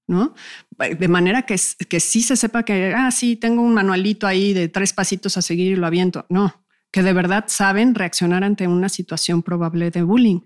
¿no? 0.06 0.34
De 0.78 1.08
manera 1.08 1.42
que, 1.42 1.56
que 1.88 2.00
sí 2.00 2.22
se 2.22 2.36
sepa 2.36 2.62
que, 2.62 2.92
ah, 2.94 3.10
sí, 3.10 3.36
tengo 3.36 3.62
un 3.62 3.74
manualito 3.74 4.26
ahí 4.26 4.52
de 4.52 4.68
tres 4.68 4.92
pasitos 4.92 5.36
a 5.36 5.42
seguir 5.42 5.72
y 5.72 5.76
lo 5.76 5.86
aviento. 5.86 6.26
No, 6.28 6.66
que 6.90 7.02
de 7.02 7.12
verdad 7.12 7.44
saben 7.48 7.94
reaccionar 7.94 8.44
ante 8.44 8.66
una 8.66 8.88
situación 8.88 9.42
probable 9.42 9.90
de 9.90 10.02
bullying. 10.02 10.40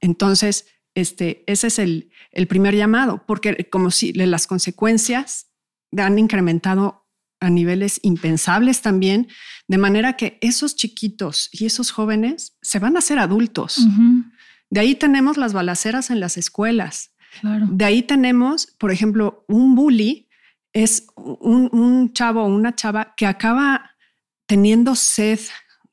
Entonces, 0.00 0.66
este, 0.94 1.42
ese 1.46 1.66
es 1.66 1.78
el, 1.78 2.10
el, 2.32 2.46
primer 2.46 2.74
llamado, 2.74 3.24
porque 3.26 3.68
como 3.70 3.90
si 3.90 4.12
las 4.12 4.46
consecuencias 4.46 5.48
han 5.96 6.18
incrementado 6.18 7.06
a 7.40 7.50
niveles 7.50 8.00
impensables 8.02 8.80
también, 8.80 9.28
de 9.68 9.78
manera 9.78 10.14
que 10.14 10.38
esos 10.40 10.76
chiquitos 10.76 11.48
y 11.52 11.66
esos 11.66 11.90
jóvenes 11.90 12.56
se 12.62 12.78
van 12.78 12.96
a 12.96 13.00
ser 13.00 13.18
adultos. 13.18 13.86
De 14.70 14.80
ahí 14.80 14.94
tenemos 14.94 15.36
las 15.36 15.52
balaceras 15.52 16.10
en 16.10 16.20
las 16.20 16.36
escuelas. 16.36 17.13
De 17.42 17.84
ahí 17.84 18.02
tenemos, 18.02 18.66
por 18.78 18.90
ejemplo, 18.90 19.44
un 19.48 19.74
bully 19.74 20.28
es 20.72 21.06
un, 21.16 22.12
chavo 22.12 22.42
o 22.42 22.46
una 22.46 22.74
chava 22.74 23.14
que 23.16 23.26
acaba 23.26 23.92
teniendo 24.46 24.94
sed 24.94 25.38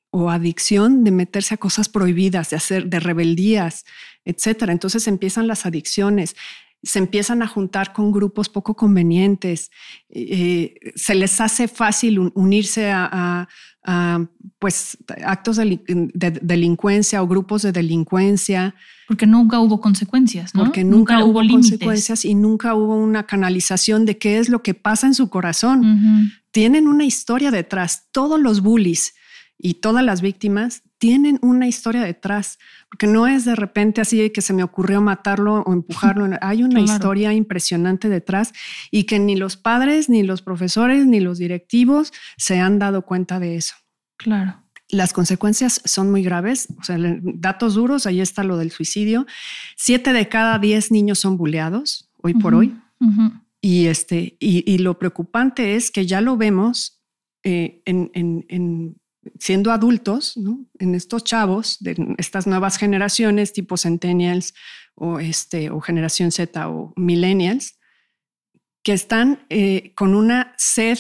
o 0.10 0.30
adicción 0.30 1.04
de 1.04 1.12
meterse 1.12 1.54
a 1.54 1.58
cosas 1.58 1.88
prohibidas, 1.88 2.49
de 2.49 2.58
hacer, 2.58 2.88
de 2.88 2.99
rebeldías, 2.99 3.86
etcétera. 4.25 4.73
Entonces 4.73 5.08
empiezan 5.08 5.47
las 5.47 5.65
adicciones, 5.65 6.36
se 6.84 6.99
empiezan 6.99 7.43
a 7.43 7.47
juntar 7.47 7.93
con 7.93 8.12
grupos 8.12 8.49
poco 8.49 8.75
convenientes, 8.75 9.69
eh, 10.10 10.73
se 10.95 11.15
les 11.15 11.39
hace 11.39 11.67
fácil 11.67 12.19
unirse 12.34 12.91
a, 12.91 13.47
pues 14.60 14.98
actos 15.26 15.58
de, 15.58 15.82
delincuencia 16.41 17.22
o 17.24 17.28
grupos 17.28 17.63
de 17.63 17.72
delincuencia. 17.72 18.76
Porque 19.08 19.26
nunca 19.26 19.60
hubo 19.60 19.82
consecuencias, 19.82 20.54
¿no? 20.54 20.63
Porque 20.63 20.84
nunca, 20.84 21.24
hubo, 21.24 21.41
consecuencias 21.48 22.24
y 22.24 22.36
nunca 22.36 22.76
hubo 22.76 22.96
una 22.96 23.24
canalización 23.24 24.06
de 24.06 24.17
qué 24.17 24.38
es 24.38 24.50
lo 24.50 24.62
que 24.62 24.74
pasa 24.74 25.08
en 25.08 25.13
su 25.13 25.30
corazón. 25.30 26.32
Tienen 26.52 26.88
una 26.88 27.06
historia 27.06 27.52
detrás. 27.52 28.08
Todos 28.12 28.39
los 28.39 28.62
bullies 28.62 29.15
y 29.58 29.76
todas 29.76 30.04
las 30.04 30.22
víctimas 30.22 30.84
tienen 31.02 31.40
una 31.42 31.68
historia 31.68 32.04
detrás, 32.04 32.60
porque 32.88 33.08
no 33.08 33.26
es 33.26 33.44
de 33.44 33.56
repente 33.56 34.02
así 34.02 34.30
que 34.30 34.42
se 34.44 34.54
me 34.54 34.62
ocurrió 34.62 35.02
matarlo 35.02 35.64
o 35.64 35.74
empujarlo. 35.74 36.30
Hay 36.42 36.62
una 36.62 36.80
historia 36.80 37.34
impresionante 37.34 38.08
detrás 38.08 38.54
y 38.92 39.06
que 39.06 39.18
ni 39.18 39.36
los 39.36 39.58
padres, 39.58 40.10
ni 40.10 40.22
los 40.22 40.44
profesores, 40.44 41.08
ni 41.08 41.20
los 41.20 41.40
directivos 41.40 42.14
se 42.38 42.60
han 42.60 42.78
dado 42.78 43.02
cuenta 43.02 43.40
de 43.40 43.56
eso. 43.56 43.74
Claro. 44.16 44.62
Las 44.90 45.12
consecuencias 45.12 45.82
son 45.86 46.12
muy 46.12 46.22
graves. 46.22 46.68
O 46.80 46.84
sea, 46.84 46.98
datos 47.00 47.74
duros, 47.74 48.06
ahí 48.06 48.22
está 48.22 48.44
lo 48.44 48.58
del 48.58 48.70
suicidio. 48.70 49.26
Siete 49.76 50.14
de 50.14 50.30
cada 50.30 50.60
diez 50.60 50.92
niños 50.92 51.18
son 51.18 51.36
buleados 51.36 52.12
hoy 52.18 52.36
por 52.36 52.54
hoy. 52.54 52.80
Y, 53.60 53.88
este, 53.88 54.38
y, 54.40 54.78
lo 54.78 55.00
preocupante 55.00 55.76
es 55.76 55.90
que 55.90 56.06
ya 56.06 56.22
lo 56.22 56.38
vemos 56.38 57.02
eh, 57.44 57.82
en, 57.86 58.12
en 58.14 59.01
siendo 59.40 59.72
adultos, 59.72 60.36
en 60.80 60.96
estos 60.96 61.24
chavos 61.24 61.78
de 61.80 62.16
estas 62.18 62.48
nuevas 62.48 62.78
generaciones 62.78 63.54
tipo 63.54 63.78
centennials 63.78 64.54
o, 64.96 65.20
este, 65.20 65.70
o 65.70 65.80
generación 65.80 66.32
Z 66.32 66.70
o 66.70 66.94
millennials, 66.96 67.78
que 68.84 68.94
están 68.94 69.46
eh, 69.50 69.94
con 69.96 70.16
una 70.16 70.54
sed 70.58 70.98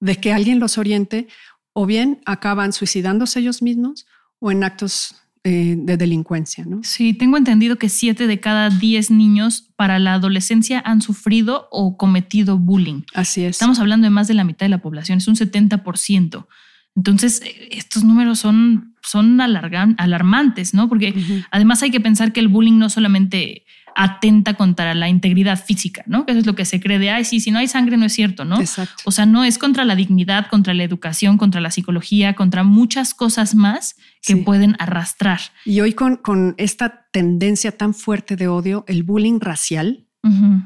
de 0.00 0.16
que 0.16 0.32
alguien 0.32 0.58
los 0.58 0.78
oriente 0.78 1.28
o 1.72 1.86
bien 1.86 2.20
acaban 2.26 2.72
suicidándose 2.72 3.40
ellos 3.40 3.62
mismos 3.62 4.06
o 4.38 4.50
en 4.50 4.64
actos 4.64 5.14
eh, 5.44 5.74
de 5.78 5.96
delincuencia. 5.96 6.64
¿no? 6.64 6.82
Sí, 6.84 7.14
tengo 7.14 7.36
entendido 7.36 7.76
que 7.76 7.88
siete 7.88 8.26
de 8.26 8.38
cada 8.38 8.68
diez 8.70 9.10
niños 9.10 9.72
para 9.76 9.98
la 9.98 10.14
adolescencia 10.14 10.80
han 10.84 11.00
sufrido 11.00 11.68
o 11.70 11.96
cometido 11.96 12.58
bullying. 12.58 13.02
Así 13.14 13.44
es. 13.44 13.56
Estamos 13.56 13.78
hablando 13.80 14.04
de 14.04 14.10
más 14.10 14.28
de 14.28 14.34
la 14.34 14.44
mitad 14.44 14.66
de 14.66 14.70
la 14.70 14.82
población, 14.82 15.18
es 15.18 15.28
un 15.28 15.36
70%. 15.36 16.46
Entonces, 16.94 17.42
eh, 17.44 17.68
estos 17.72 18.04
números 18.04 18.38
son, 18.38 18.94
son 19.02 19.40
alarmantes, 19.40 20.74
¿no? 20.74 20.88
Porque 20.88 21.14
además 21.50 21.82
hay 21.82 21.90
que 21.90 22.00
pensar 22.00 22.32
que 22.32 22.40
el 22.40 22.48
bullying 22.48 22.78
no 22.78 22.90
solamente 22.90 23.64
atenta 23.94 24.54
contra 24.54 24.94
la 24.94 25.08
integridad 25.08 25.62
física, 25.62 26.02
¿no? 26.06 26.24
Que 26.24 26.32
eso 26.32 26.40
es 26.40 26.46
lo 26.46 26.54
que 26.54 26.64
se 26.64 26.80
cree 26.80 26.98
de, 26.98 27.10
ay, 27.10 27.24
sí, 27.24 27.40
si 27.40 27.50
no 27.50 27.58
hay 27.58 27.68
sangre 27.68 27.96
no 27.96 28.06
es 28.06 28.12
cierto, 28.12 28.44
¿no? 28.44 28.60
Exacto. 28.60 28.94
O 29.04 29.10
sea, 29.10 29.26
no 29.26 29.44
es 29.44 29.58
contra 29.58 29.84
la 29.84 29.94
dignidad, 29.94 30.48
contra 30.48 30.74
la 30.74 30.82
educación, 30.84 31.36
contra 31.36 31.60
la 31.60 31.70
psicología, 31.70 32.34
contra 32.34 32.64
muchas 32.64 33.14
cosas 33.14 33.54
más 33.54 33.96
que 34.22 34.36
pueden 34.36 34.76
arrastrar. 34.78 35.40
Y 35.64 35.80
hoy 35.80 35.92
con, 35.92 36.16
con, 36.16 36.54
esta 36.58 37.06
tendencia 37.12 37.76
tan 37.76 37.94
fuerte 37.94 38.36
de 38.36 38.48
odio, 38.48 38.84
el 38.88 39.02
bullying 39.02 39.40
racial, 39.40 40.06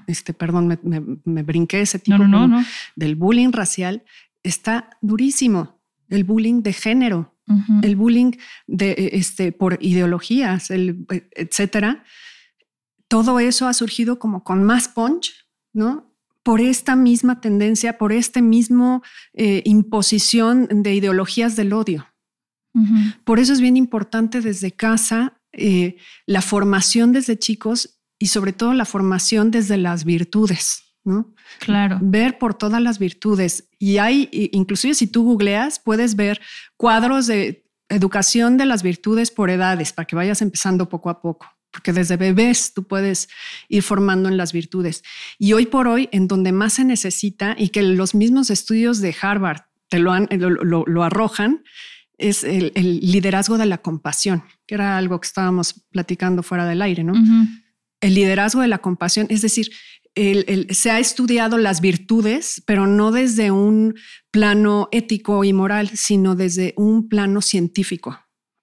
este, 0.06 0.34
perdón, 0.34 0.66
me, 0.66 0.78
me, 1.24 1.42
brinqué 1.42 1.80
ese 1.80 1.98
tipo 1.98 2.22
del 2.94 3.16
bullying 3.16 3.52
racial, 3.52 4.04
está 4.42 4.90
durísimo 5.00 5.75
el 6.08 6.24
bullying 6.24 6.62
de 6.62 6.72
género, 6.72 7.34
el 7.82 7.94
bullying 7.94 8.32
de, 8.66 8.90
e, 8.90 9.18
este, 9.18 9.52
por 9.52 9.78
ideologías, 9.80 10.70
el, 10.70 11.06
e, 11.12 11.28
etcétera. 11.32 12.04
Todo 13.08 13.38
eso 13.38 13.68
ha 13.68 13.74
surgido 13.74 14.18
como 14.18 14.42
con 14.42 14.64
más 14.64 14.88
punch, 14.88 15.32
¿no? 15.72 16.12
Por 16.42 16.60
esta 16.60 16.96
misma 16.96 17.40
tendencia, 17.40 17.98
por 17.98 18.12
esta 18.12 18.40
misma 18.40 19.02
eh, 19.32 19.62
imposición 19.64 20.68
de 20.70 20.94
ideologías 20.94 21.56
del 21.56 21.72
odio. 21.72 22.06
Por 23.24 23.38
eso 23.38 23.54
es 23.54 23.62
bien 23.62 23.78
importante 23.78 24.42
desde 24.42 24.70
casa 24.70 25.40
eh, 25.52 25.96
la 26.26 26.42
formación 26.42 27.12
desde 27.12 27.38
chicos 27.38 28.00
y 28.18 28.26
sobre 28.26 28.52
todo 28.52 28.74
la 28.74 28.84
formación 28.84 29.50
desde 29.50 29.78
las 29.78 30.04
virtudes. 30.04 30.85
¿No? 31.06 31.32
Claro. 31.60 31.98
Ver 32.02 32.36
por 32.36 32.54
todas 32.54 32.82
las 32.82 32.98
virtudes. 32.98 33.70
Y 33.78 33.98
hay, 33.98 34.28
inclusive 34.52 34.94
si 34.94 35.06
tú 35.06 35.24
googleas, 35.24 35.78
puedes 35.78 36.16
ver 36.16 36.40
cuadros 36.76 37.26
de 37.26 37.64
educación 37.88 38.56
de 38.56 38.66
las 38.66 38.82
virtudes 38.82 39.30
por 39.30 39.48
edades 39.48 39.92
para 39.92 40.06
que 40.06 40.16
vayas 40.16 40.42
empezando 40.42 40.88
poco 40.88 41.08
a 41.08 41.22
poco. 41.22 41.46
Porque 41.70 41.92
desde 41.92 42.16
bebés 42.16 42.72
tú 42.74 42.84
puedes 42.84 43.28
ir 43.68 43.82
formando 43.82 44.28
en 44.28 44.36
las 44.36 44.52
virtudes. 44.52 45.02
Y 45.38 45.52
hoy 45.52 45.66
por 45.66 45.88
hoy, 45.88 46.08
en 46.10 46.26
donde 46.26 46.52
más 46.52 46.74
se 46.74 46.84
necesita 46.84 47.54
y 47.56 47.68
que 47.68 47.82
los 47.82 48.14
mismos 48.14 48.50
estudios 48.50 49.00
de 49.00 49.14
Harvard 49.20 49.62
te 49.88 50.00
lo, 50.00 50.18
lo, 50.18 51.04
arrojan, 51.04 51.62
es 52.18 52.42
el, 52.42 52.72
liderazgo 52.74 53.58
de 53.58 53.66
la 53.66 53.78
compasión, 53.78 54.42
que 54.66 54.74
era 54.74 54.96
algo 54.96 55.20
que 55.20 55.26
estábamos 55.26 55.84
platicando 55.90 56.42
fuera 56.42 56.66
del 56.66 56.82
aire, 56.82 57.04
¿no? 57.04 57.14
El 58.00 58.14
liderazgo 58.14 58.62
de 58.62 58.68
la 58.68 58.78
compasión, 58.78 59.26
es 59.30 59.42
decir, 59.42 59.70
se 60.16 60.90
ha 60.90 60.98
estudiado 60.98 61.58
las 61.58 61.80
virtudes, 61.80 62.62
pero 62.66 62.86
no 62.86 63.12
desde 63.12 63.50
un 63.50 63.94
plano 64.30 64.88
ético 64.90 65.44
y 65.44 65.52
moral, 65.52 65.90
sino 65.94 66.34
desde 66.34 66.72
un 66.76 67.08
plano 67.08 67.42
científico. 67.42 68.18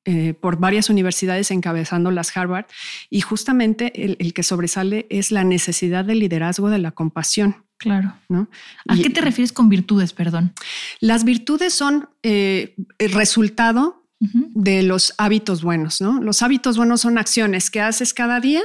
Eh, 0.06 0.34
por 0.34 0.60
varias 0.60 0.90
universidades 0.90 1.50
encabezando 1.50 2.12
las 2.12 2.36
Harvard, 2.36 2.66
y 3.10 3.22
justamente 3.22 4.04
el, 4.04 4.34
que 4.34 4.44
sobresale 4.44 5.08
es 5.10 5.32
la 5.32 5.46
necesidad 5.46 6.04
del 6.04 6.20
liderazgo 6.20 6.70
de 6.70 6.80
la 6.80 6.92
compasión. 6.92 7.64
Claro. 7.78 8.14
¿no? 8.28 8.50
¿A 8.90 8.98
qué 8.98 9.10
te 9.10 9.22
refieres 9.22 9.54
con 9.54 9.70
virtudes, 9.70 10.12
perdón? 10.12 10.54
Las 11.00 11.24
virtudes 11.24 11.74
son 11.74 12.10
eh, 12.22 12.76
el 12.98 13.14
resultado 13.14 14.03
de 14.32 14.84
los 14.84 15.14
hábitos 15.18 15.64
buenos, 15.64 16.00
¿no? 16.00 16.22
Los 16.22 16.42
hábitos 16.42 16.78
buenos 16.78 17.02
son 17.02 17.18
acciones 17.18 17.70
que 17.70 17.82
haces 17.82 18.14
cada 18.14 18.40
día, 18.40 18.62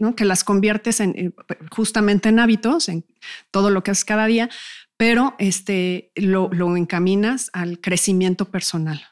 ¿no? 0.00 0.14
Que 0.14 0.24
las 0.24 0.44
conviertes 0.44 1.00
en 1.00 1.14
eh, 1.16 1.30
justamente 1.70 2.28
en 2.28 2.38
hábitos, 2.38 2.88
en 2.88 3.04
todo 3.50 3.70
lo 3.70 3.82
que 3.82 3.92
haces 3.92 4.04
cada 4.04 4.26
día, 4.26 4.50
pero 4.96 5.34
este 5.38 6.12
lo, 6.16 6.76
encaminas 6.76 7.50
al 7.52 7.80
crecimiento 7.80 8.50
personal. 8.50 9.02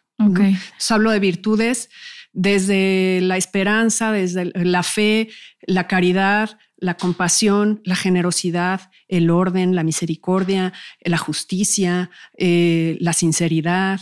hablo 0.91 1.11
de 1.11 1.21
virtudes 1.21 1.89
desde 2.33 3.21
la 3.23 3.37
esperanza, 3.37 4.13
desde 4.13 4.53
la 4.55 4.83
fe, 4.83 5.29
la 5.63 5.87
caridad, 5.87 6.59
la 6.77 6.97
compasión, 6.97 7.81
la 7.85 7.97
generosidad, 7.97 8.91
el 9.09 9.31
orden, 9.31 9.75
la 9.75 9.83
misericordia, 9.83 10.73
la 11.01 11.17
justicia, 11.17 12.11
eh, 12.37 12.99
la 13.01 13.15
sinceridad, 13.15 14.01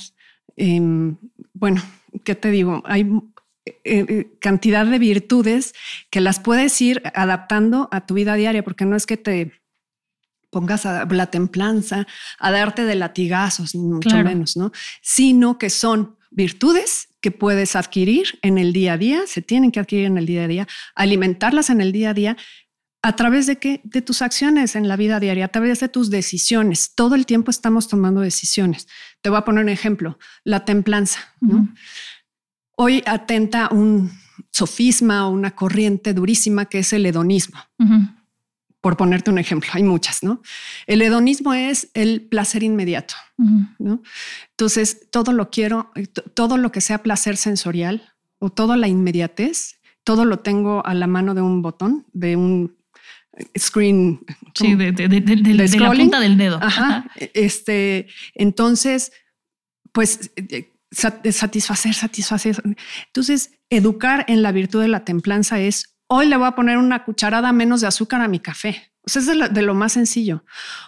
Em, 0.56 1.16
bueno, 1.64 1.82
¿qué 2.24 2.34
te 2.34 2.50
digo? 2.50 2.82
Hay 2.84 3.10
eh, 3.64 3.72
eh, 3.84 4.36
cantidad 4.38 4.84
de 4.84 4.98
virtudes 4.98 5.72
que 6.10 6.20
las 6.20 6.38
puedes 6.38 6.78
ir 6.82 7.00
adaptando 7.14 7.88
a 7.90 8.04
tu 8.04 8.12
vida 8.12 8.34
diaria, 8.34 8.62
porque 8.62 8.84
no 8.84 8.96
es 8.96 9.06
que 9.06 9.16
te 9.16 9.50
pongas 10.50 10.84
a 10.84 11.06
la 11.06 11.30
templanza, 11.30 12.06
a 12.38 12.50
darte 12.50 12.84
de 12.84 12.96
latigazos, 12.96 13.74
ni 13.74 13.80
mucho 13.80 14.14
menos, 14.18 14.58
¿no? 14.58 14.72
Sino 15.00 15.56
que 15.56 15.70
son 15.70 16.18
virtudes 16.30 17.08
que 17.22 17.30
puedes 17.30 17.76
adquirir 17.76 18.38
en 18.42 18.58
el 18.58 18.74
día 18.74 18.92
a 18.92 18.98
día, 18.98 19.22
se 19.26 19.40
tienen 19.40 19.72
que 19.72 19.80
adquirir 19.80 20.04
en 20.04 20.18
el 20.18 20.26
día 20.26 20.44
a 20.44 20.48
día, 20.48 20.68
alimentarlas 20.94 21.70
en 21.70 21.80
el 21.80 21.92
día 21.92 22.10
a 22.10 22.14
día 22.14 22.36
¿A 23.04 23.16
través 23.16 23.46
de 23.46 23.58
qué? 23.58 23.82
De 23.84 24.00
tus 24.00 24.22
acciones 24.22 24.76
en 24.76 24.88
la 24.88 24.96
vida 24.96 25.20
diaria, 25.20 25.44
a 25.44 25.48
través 25.48 25.80
de 25.80 25.90
tus 25.90 26.08
decisiones. 26.08 26.94
Todo 26.94 27.14
el 27.16 27.26
tiempo 27.26 27.50
estamos 27.50 27.86
tomando 27.86 28.22
decisiones. 28.22 28.88
Te 29.20 29.28
voy 29.28 29.36
a 29.36 29.44
poner 29.44 29.62
un 29.62 29.68
ejemplo, 29.68 30.18
la 30.42 30.64
templanza. 30.64 31.20
Hoy 32.78 33.02
atenta 33.04 33.68
un 33.70 34.10
sofisma 34.50 35.28
o 35.28 35.32
una 35.32 35.50
corriente 35.50 36.14
durísima 36.14 36.64
que 36.64 36.78
es 36.78 36.94
el 36.94 37.04
hedonismo. 37.04 37.58
Por 38.80 38.96
ponerte 38.96 39.30
un 39.30 39.36
ejemplo, 39.36 39.68
hay 39.74 39.82
muchas, 39.82 40.22
¿no? 40.22 40.40
El 40.86 41.02
hedonismo 41.02 41.52
es 41.52 41.90
el 41.92 42.22
placer 42.22 42.62
inmediato, 42.62 43.16
¿no? 43.78 44.02
Entonces, 44.52 45.10
todo 45.10 45.34
lo 45.34 45.50
quiero, 45.50 45.92
todo 46.32 46.56
lo 46.56 46.72
que 46.72 46.80
sea 46.80 47.02
placer 47.02 47.36
sensorial 47.36 48.14
o 48.38 48.48
toda 48.48 48.78
la 48.78 48.88
inmediatez, 48.88 49.74
todo 50.04 50.24
lo 50.24 50.38
tengo 50.38 50.86
a 50.86 50.94
la 50.94 51.06
mano 51.06 51.34
de 51.34 51.42
un 51.42 51.60
botón, 51.60 52.06
de 52.14 52.36
un 52.36 52.82
screen. 53.58 54.20
Sí, 54.54 54.74
de, 54.74 54.92
la 55.78 55.92
punta 55.92 56.20
del 56.20 56.36
dedo. 56.36 56.58
Ajá. 56.62 57.06
Este, 57.16 58.08
entonces, 58.34 59.12
pues 59.92 60.32
eh, 60.36 60.72
satisfacer, 60.90 61.94
satisfacer. 61.94 62.62
Entonces, 63.06 63.52
educar 63.70 64.24
en 64.28 64.42
la 64.42 64.52
virtud 64.52 64.80
de 64.80 64.88
la 64.88 65.04
templanza 65.04 65.60
es, 65.60 65.96
hoy 66.06 66.26
le 66.26 66.36
voy 66.36 66.46
a 66.46 66.54
poner 66.54 66.78
una 66.78 67.04
cucharada 67.04 67.52
menos 67.52 67.80
de 67.80 67.88
azúcar 67.88 68.20
a 68.20 68.28
mi 68.28 68.40
café. 68.40 68.92
O 69.06 69.10
sea, 69.10 69.20
es 69.20 69.26
de 69.26 69.62
lo, 69.62 69.74
más 69.74 69.92
sencillo. 69.92 70.44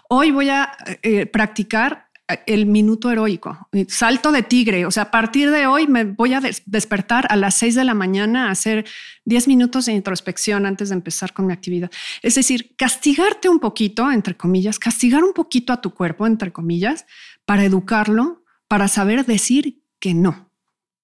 Hoy 0.09 0.31
voy 0.31 0.49
a 0.49 0.73
eh, 1.03 1.27
practicar 1.27 2.06
el 2.47 2.67
minuto 2.67 3.11
heroico, 3.11 3.69
salto 3.89 4.33
de 4.33 4.43
tigre. 4.43 4.85
O 4.85 4.91
sea, 4.91 5.05
a 5.05 5.11
partir 5.11 5.51
de 5.51 5.67
hoy 5.67 5.87
me 5.87 6.05
voy 6.05 6.35
a 6.35 6.41
despertar 6.65 7.27
a 7.31 7.37
las 7.37 7.55
seis 7.55 7.75
de 7.75 7.85
la 7.85 7.95
mañana 7.95 8.49
a 8.49 8.51
hacer 8.51 8.85
diez 9.25 9.47
minutos 9.47 9.87
de 9.87 9.93
introspección 9.93 10.67
antes 10.67 10.89
de 10.89 10.97
empezar 10.97 11.33
con 11.33 11.47
mi 11.47 11.53
actividad. 11.53 11.91
Es 12.23 12.35
decir, 12.35 12.75
castigarte 12.77 13.49
un 13.49 13.61
poquito, 13.61 14.11
entre 14.11 14.37
comillas, 14.37 14.79
castigar 14.79 15.23
un 15.23 15.35
poquito 15.35 15.73
a 15.73 15.81
tu 15.81 15.95
cuerpo, 15.95 16.27
entre 16.27 16.53
comillas, 16.53 17.07
para 17.45 17.65
educarlo, 17.65 18.45
para 18.67 18.89
saber 18.89 19.25
decir 19.25 19.83
que 20.01 20.15
no. 20.15 20.51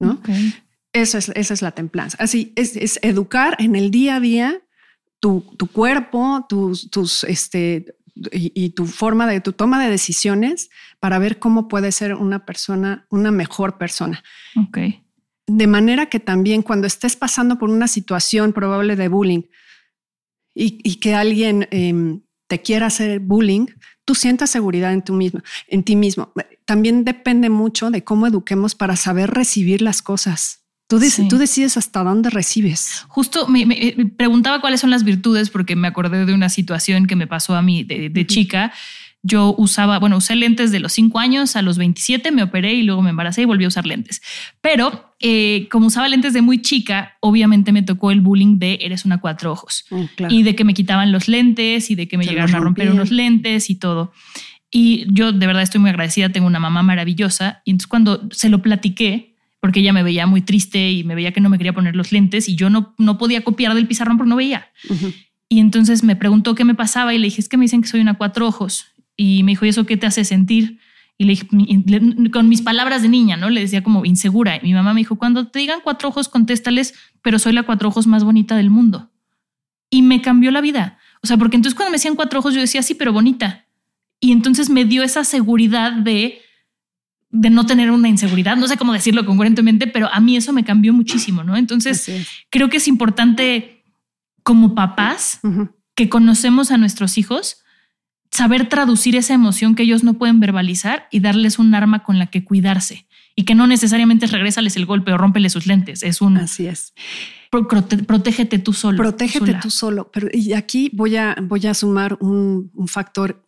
¿no? 0.01 0.21
Eso 0.93 1.19
es, 1.19 1.31
esa 1.31 1.55
es 1.55 1.63
la 1.63 1.71
templanza. 1.71 2.19
Así 2.21 2.53
es, 2.57 2.99
educar 3.03 3.57
en 3.61 3.77
el 3.77 3.91
día 3.91 4.17
a 4.17 4.21
día 4.21 4.61
tu, 5.21 5.45
cuerpo, 5.73 6.45
tus, 6.49 6.91
tus, 6.91 7.23
este, 7.25 7.95
y, 8.14 8.70
tu 8.70 8.87
forma 8.87 9.27
de 9.27 9.40
tu 9.40 9.53
toma 9.53 9.83
de 9.83 9.90
decisiones 9.90 10.70
para 11.01 11.18
ver 11.18 11.38
cómo 11.38 11.68
puede 11.68 11.92
ser 11.92 12.14
una 12.14 12.44
persona, 12.44 13.07
una 13.11 13.31
mejor 13.31 13.79
persona. 13.79 14.22
Ok. 14.57 14.79
De 15.46 15.66
manera 15.66 16.07
que 16.07 16.20
también 16.20 16.62
cuando 16.62 16.87
estés 16.87 17.16
pasando 17.16 17.59
por 17.59 17.70
una 17.70 17.88
situación 17.88 18.53
probable 18.53 18.96
de 18.96 19.09
bullying 19.09 19.42
y, 20.55 20.96
que 20.96 21.14
alguien 21.14 21.68
em, 21.70 22.20
te 22.46 22.61
quiera 22.61 22.87
hacer 22.87 23.20
bullying, 23.20 23.66
tú 24.05 24.14
sientas 24.14 24.51
seguridad 24.51 24.92
en, 24.92 25.03
mismo, 25.16 25.40
en 25.68 25.83
ti 25.83 25.96
mismo. 25.96 26.33
También 26.66 27.05
depende 27.05 27.48
mucho 27.48 27.90
de 27.90 28.05
cómo 28.05 28.27
eduquemos 28.27 28.75
para 28.75 28.96
saber 28.96 29.31
recibir 29.31 29.81
las 29.81 30.03
cosas. 30.03 30.62
Tú, 30.98 31.28
tú 31.28 31.38
decides 31.38 31.76
hasta 31.76 32.05
dónde 32.05 32.28
recibes. 32.31 33.05
Justo 33.09 33.46
me, 33.48 33.62
eh, 33.62 33.96
preguntaba 34.16 34.61
cuáles 34.61 34.81
son 34.81 34.90
las 34.90 35.05
virtudes 35.05 35.48
porque 35.48 35.76
me 35.76 35.88
acordé 35.88 36.26
de 36.26 36.35
una 36.35 36.48
situación 36.48 37.07
que 37.07 37.16
me 37.16 37.26
pasó 37.26 37.55
a 37.55 37.62
mí 37.62 37.83
de, 37.85 38.26
chica. 38.26 38.72
Yo 39.22 39.55
usaba, 39.57 39.98
bueno, 39.98 40.16
usé 40.16 40.35
lentes 40.35 40.72
de 40.72 40.81
los 40.81 40.92
5 40.92 41.18
años 41.18 41.55
a 41.55 41.62
los 41.62 41.78
27, 41.78 42.33
me 42.33 42.42
operé 42.42 42.74
y 42.74 42.83
luego 42.83 43.02
me 43.02 43.11
embaracé 43.11 43.42
y 43.42 43.44
volví 43.44 43.64
a 43.64 43.68
usar 43.68 43.87
lentes. 43.87 44.20
Pero 44.61 45.14
eh, 45.20 45.68
como 45.70 45.87
usaba 45.87 46.09
lentes 46.09 46.33
de 46.33 46.42
muy 46.42 46.61
chica, 46.61 47.16
obviamente 47.20 47.72
me 47.72 47.83
tocó 47.83 48.11
el 48.11 48.20
bullying 48.20 48.59
de 48.59 48.78
eres 48.83 49.05
una 49.05 49.20
cuatro 49.20 49.52
ojos 49.52 49.87
mm, 49.90 50.05
y 50.28 50.42
de 50.42 50.57
que 50.57 50.64
me 50.64 50.74
quitaban 50.74 51.12
los 51.12 51.28
lentes 51.28 51.90
y 51.90 51.94
de 51.94 52.09
que 52.09 52.18
me 52.18 52.26
llegaron 52.26 52.55
a 52.55 52.59
romper 52.59 52.90
unos 52.90 53.11
lentes 53.11 53.70
y 53.70 53.76
todo. 53.76 54.12
Y 54.70 55.07
yo 55.12 55.33
de 55.33 55.46
verdad 55.46 55.62
estoy 55.62 55.81
muy 55.81 55.90
agradecida, 55.90 56.31
tengo 56.31 56.46
una 56.46 56.59
mamá 56.59 56.83
maravillosa 56.83 57.62
y 57.64 57.70
entonces 57.70 57.87
cuando 57.87 58.28
se 58.33 58.48
lo 58.48 58.62
platiqué, 58.62 59.32
porque 59.62 59.79
ella 59.79 59.92
me 59.92 60.03
veía 60.03 60.27
muy 60.27 60.42
triste 60.42 60.90
y 60.90 61.05
me 61.05 61.14
veía 61.14 61.31
que 61.31 61.40
no 61.40 61.48
me 61.48 61.57
quería 61.57 61.72
poner 61.72 61.94
los 61.94 62.11
lentes 62.11 62.48
y 62.48 62.57
yo 62.57 62.68
no, 62.68 62.96
no 62.98 63.16
podía 63.16 63.44
copiar 63.44 63.77
del 63.77 63.87
pizarrón 63.87 64.18
porque 64.18 64.29
no 64.29 64.35
veía. 64.35 64.66
Y 65.48 65.61
entonces 65.61 66.03
me 66.03 66.16
preguntó 66.16 66.57
qué 66.57 66.64
me 66.64 66.75
pasaba 66.75 67.14
y 67.14 67.18
le 67.18 67.27
dije, 67.27 67.40
es 67.40 67.48
que 67.48 67.57
me 67.57 67.66
dicen 67.66 67.81
que 67.81 67.87
soy 67.87 68.01
una 68.01 68.14
cuatro 68.14 68.44
ojos. 68.48 68.87
Y 69.16 69.44
me 69.44 69.53
dijo, 69.53 69.64
¿y 69.64 69.68
eso 69.68 69.87
qué 69.87 69.96
te 69.96 70.09
hace 70.09 70.25
sentir? 70.25 70.81
Y 71.16 71.27
le 71.27 71.35
dije, 71.35 71.46
con 72.33 72.48
mis 72.48 72.61
palabras 72.61 73.03
de 73.03 73.09
niña, 73.09 73.37
¿no? 73.37 73.51
Le 73.51 73.61
decía 73.61 73.85
como 73.85 74.05
insegura. 74.05 74.57
Y 74.57 74.62
mi 74.64 74.75
mamá 74.75 74.94
me 74.94 75.01
dijo, 75.03 75.14
cuando 75.16 75.46
te 75.46 75.61
digan 75.61 75.79
cuatro 75.85 76.09
ojos, 76.09 76.29
contéstales, 76.29 76.94
pero 77.22 77.38
soy 77.38 77.53
la 77.53 77.62
cuatro 77.62 77.88
ojos 77.88 78.09
más 78.09 78.25
bonita 78.25 78.57
del 78.57 78.68
mundo. 78.68 79.12
Y 79.90 80.03
me 80.03 80.22
cambió 80.22 80.51
la 80.51 80.61
vida. 80.61 80.98
O 81.22 81.29
sea, 81.29 81.37
porque 81.37 81.55
entonces 81.55 81.77
cuando 81.77 81.92
me 81.92 81.98
decían 81.98 82.16
cuatro 82.16 82.40
ojos, 82.40 82.53
yo 82.53 82.61
decía, 82.61 82.83
sí, 82.83 82.96
pero 82.96 83.12
bonita. 83.12 83.68
Y 84.18 84.33
entonces 84.33 84.70
me 84.70 84.85
dio 84.85 85.05
esa 85.05 85.22
seguridad 85.22 85.92
de 85.92 86.40
de 87.33 87.49
no 87.49 87.64
tener 87.64 87.90
una 87.90 88.09
inseguridad, 88.09 88.57
no 88.57 88.68
sé 88.68 88.77
cómo 88.77 88.92
decirlo 88.92 89.25
congruentemente, 89.25 89.87
pero 89.87 90.09
a 90.12 90.21
mí 90.21 90.37
eso 90.37 90.53
me 90.53 90.64
cambió 90.64 90.92
muchísimo, 90.92 91.42
¿no? 91.42 91.57
Entonces, 91.57 92.11
creo 92.51 92.68
que 92.68 92.77
es 92.77 92.87
importante 92.87 93.85
como 94.42 94.75
papás 94.75 95.40
que 95.95 96.11
conocemos 96.11 96.71
a 96.71 96.77
nuestros 96.77 97.16
hijos, 97.16 97.62
saber 98.31 98.68
traducir 98.68 99.16
esa 99.16 99.33
emoción 99.33 99.75
que 99.75 99.83
ellos 99.83 100.05
no 100.05 100.14
pueden 100.14 100.40
verbalizar 100.40 101.09
y 101.11 101.21
darles 101.21 101.59
un 101.59 101.75
arma 101.75 102.05
con 102.05 102.18
la 102.18 102.27
que 102.27 102.45
cuidarse 102.45 103.07
y 103.35 103.45
que 103.45 103.55
no 103.55 103.66
necesariamente 103.66 104.27
es 104.27 104.33
regresales 104.33 104.77
el 104.77 104.85
golpe 104.85 105.12
o 105.12 105.18
rómpele 105.18 105.49
sus 105.49 105.66
lentes, 105.66 106.03
es 106.03 106.21
un 106.21 106.37
Así 106.37 106.66
es. 106.66 106.92
protégete 107.51 108.59
tú 108.59 108.75
solo. 108.75 108.99
Protégete 108.99 109.55
tú 109.55 109.71
solo, 109.71 110.11
pero 110.12 110.29
y 110.33 110.53
aquí 110.53 110.90
voy 110.92 111.16
a 111.16 111.37
voy 111.40 111.66
a 111.66 111.73
sumar 111.73 112.18
un, 112.21 112.71
un 112.75 112.88
factor 112.88 113.42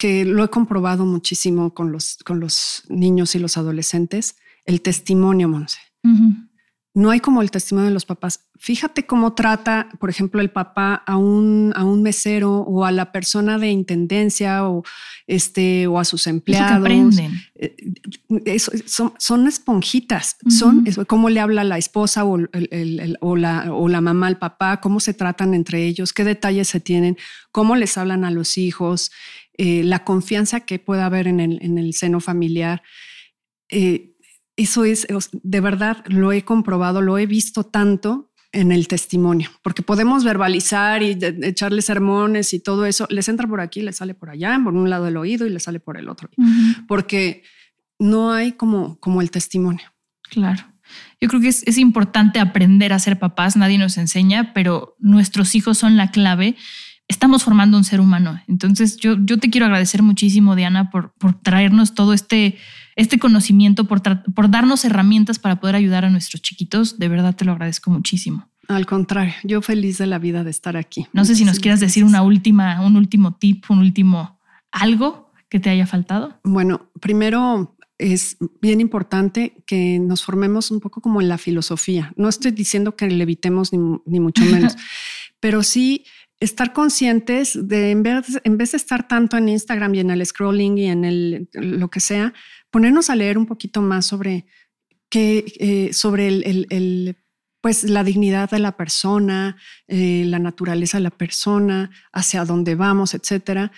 que 0.00 0.24
lo 0.24 0.42
he 0.42 0.48
comprobado 0.48 1.04
muchísimo 1.04 1.74
con 1.74 1.92
los, 1.92 2.16
con 2.24 2.40
los 2.40 2.84
niños 2.88 3.34
y 3.34 3.38
los 3.38 3.58
adolescentes, 3.58 4.36
el 4.64 4.80
testimonio, 4.80 5.46
Monse. 5.46 5.78
No 6.92 7.10
hay 7.10 7.20
como 7.20 7.40
el 7.42 7.50
testimonio 7.50 7.88
de 7.88 7.94
los 7.94 8.06
papás. 8.06 8.48
Fíjate 8.58 9.06
cómo 9.06 9.34
trata, 9.34 9.88
por 10.00 10.10
ejemplo, 10.10 10.40
el 10.40 10.50
papá 10.50 10.94
a 11.06 11.16
un, 11.16 11.72
a 11.76 11.84
un 11.84 12.02
mesero 12.02 12.60
o 12.60 12.84
a 12.84 12.90
la 12.90 13.12
persona 13.12 13.58
de 13.58 13.70
intendencia 13.70 14.66
o, 14.66 14.82
este, 15.26 15.86
o 15.86 16.00
a 16.00 16.04
sus 16.04 16.26
empleados. 16.26 16.78
aprenden. 16.78 17.40
Eh, 17.54 18.58
son, 18.86 19.12
son, 19.18 19.46
esponjitas. 19.46 20.36
Son 20.48 20.84
cómo 21.06 21.28
le 21.28 21.40
habla 21.40 21.62
la 21.62 21.78
esposa 21.78 22.24
o, 22.24 22.38
o, 23.20 23.36
la, 23.36 23.72
o 23.72 23.88
la 23.88 24.00
mamá 24.00 24.26
al 24.26 24.38
papá, 24.38 24.80
cómo 24.80 24.98
se 24.98 25.14
tratan 25.14 25.54
entre 25.54 25.84
ellos, 25.86 26.12
qué 26.12 26.24
detalles 26.24 26.68
se 26.68 26.80
tienen, 26.80 27.18
cómo 27.52 27.76
les 27.76 27.96
hablan 27.98 28.24
a 28.24 28.30
los 28.30 28.58
hijos. 28.58 29.12
Eh, 29.62 29.84
la 29.84 30.04
confianza 30.04 30.60
que 30.60 30.78
pueda 30.78 31.04
haber 31.04 31.26
en 31.26 31.38
el, 31.38 31.92
seno 31.92 32.20
familiar. 32.20 32.80
Eh, 33.68 34.14
eso 34.56 34.86
es, 34.86 35.06
de 35.32 35.60
verdad, 35.60 36.02
lo 36.06 36.32
he 36.32 36.46
comprobado, 36.46 37.02
lo 37.02 37.18
he 37.18 37.26
visto 37.26 37.64
tanto 37.64 38.32
en 38.52 38.72
el 38.72 38.88
testimonio, 38.88 39.50
porque 39.62 39.82
podemos 39.82 40.24
verbalizar 40.24 41.02
y 41.02 41.18
echarle 41.42 41.82
sermones 41.82 42.54
y 42.54 42.60
todo 42.60 42.86
eso, 42.86 43.06
les 43.10 43.28
entra 43.28 43.46
por 43.46 43.60
aquí, 43.60 43.82
les 43.82 43.96
sale 43.96 44.14
por 44.14 44.30
allá, 44.30 44.58
por 44.64 44.72
un 44.72 44.88
lado 44.88 45.04
del 45.04 45.18
oído 45.18 45.46
y 45.46 45.50
les 45.50 45.64
sale 45.64 45.78
por 45.78 45.98
el 45.98 46.08
otro, 46.08 46.30
porque 46.88 47.42
no 47.98 48.32
hay 48.32 48.52
como, 48.52 48.98
como 48.98 49.20
el 49.20 49.30
testimonio. 49.30 49.92
Claro. 50.30 50.64
Yo 51.20 51.28
creo 51.28 51.42
que 51.42 51.48
es, 51.48 51.64
es, 51.66 51.76
importante 51.76 52.40
aprender 52.40 52.94
a 52.94 52.98
ser 52.98 53.18
papás, 53.18 53.58
nadie 53.58 53.76
nos 53.76 53.98
enseña, 53.98 54.54
pero 54.54 54.96
nuestros 54.98 55.54
hijos 55.54 55.76
son 55.76 55.98
la 55.98 56.10
clave 56.10 56.56
estamos 57.10 57.42
formando 57.42 57.76
un 57.76 57.82
ser 57.82 58.00
humano. 58.00 58.40
Entonces 58.46 58.96
yo, 58.96 59.16
yo 59.18 59.38
te 59.38 59.50
quiero 59.50 59.66
agradecer 59.66 60.00
muchísimo, 60.02 60.54
Diana, 60.54 60.90
por, 60.90 61.12
por 61.14 61.34
traernos 61.34 61.92
todo 61.94 62.12
este, 62.14 62.56
este 62.94 63.18
conocimiento, 63.18 63.84
por, 63.84 64.00
por 64.32 64.48
darnos 64.48 64.84
herramientas 64.84 65.40
para 65.40 65.58
poder 65.58 65.74
ayudar 65.74 66.04
a 66.04 66.10
nuestros 66.10 66.40
chiquitos. 66.40 67.00
De 67.00 67.08
verdad 67.08 67.34
te 67.34 67.44
lo 67.44 67.52
agradezco 67.52 67.90
muchísimo. 67.90 68.48
Al 68.68 68.86
contrario, 68.86 69.34
yo 69.42 69.60
feliz 69.60 69.98
de 69.98 70.06
la 70.06 70.20
vida 70.20 70.44
de 70.44 70.50
estar 70.50 70.76
aquí. 70.76 71.08
No 71.12 71.24
sé 71.24 71.34
si 71.34 71.44
nos 71.44 71.58
quieras 71.58 71.80
decir 71.80 72.04
una 72.04 72.22
última, 72.22 72.80
un 72.80 72.96
último 72.96 73.34
tip, 73.34 73.64
un 73.68 73.80
último 73.80 74.38
algo 74.70 75.32
que 75.48 75.58
te 75.58 75.68
haya 75.68 75.88
faltado. 75.88 76.38
Bueno, 76.44 76.92
primero 77.00 77.76
es 77.98 78.36
bien 78.62 78.80
importante 78.80 79.64
que 79.66 79.98
nos 79.98 80.22
formemos 80.22 80.70
un 80.70 80.78
poco 80.78 81.00
como 81.00 81.20
en 81.20 81.28
la 81.28 81.38
filosofía. 81.38 82.12
No 82.14 82.28
estoy 82.28 82.52
diciendo 82.52 82.94
que 82.94 83.10
le 83.10 83.24
evitemos 83.24 83.72
ni, 83.72 83.80
ni 84.06 84.20
mucho 84.20 84.44
menos, 84.44 84.76
pero 85.40 85.64
sí 85.64 86.04
estar 86.40 86.72
conscientes 86.72 87.68
de 87.68 87.90
en 87.90 88.02
vez, 88.02 88.40
en 88.44 88.56
vez 88.56 88.72
de 88.72 88.78
estar 88.78 89.06
tanto 89.06 89.36
en 89.36 89.48
Instagram 89.48 89.94
y 89.94 90.00
en 90.00 90.10
el 90.10 90.24
scrolling 90.24 90.78
y 90.78 90.86
en 90.86 91.04
el 91.04 91.48
lo 91.52 91.88
que 91.88 92.00
sea, 92.00 92.32
ponernos 92.70 93.10
a 93.10 93.16
leer 93.16 93.38
un 93.38 93.46
poquito 93.46 93.82
más 93.82 94.06
sobre 94.06 94.46
qué, 95.10 95.44
eh, 95.58 95.92
sobre 95.92 96.28
el, 96.28 97.16
pues 97.60 97.84
la 97.84 98.02
dignidad 98.04 98.50
de 98.50 98.58
la 98.58 98.76
persona, 98.76 99.58
eh, 99.86 100.24
la 100.26 100.38
naturaleza 100.38 100.96
de 100.96 101.04
la 101.04 101.10
persona, 101.10 101.90
hacia 102.12 102.46
dónde 102.46 102.74
vamos, 102.74 103.12
etcétera, 103.12 103.70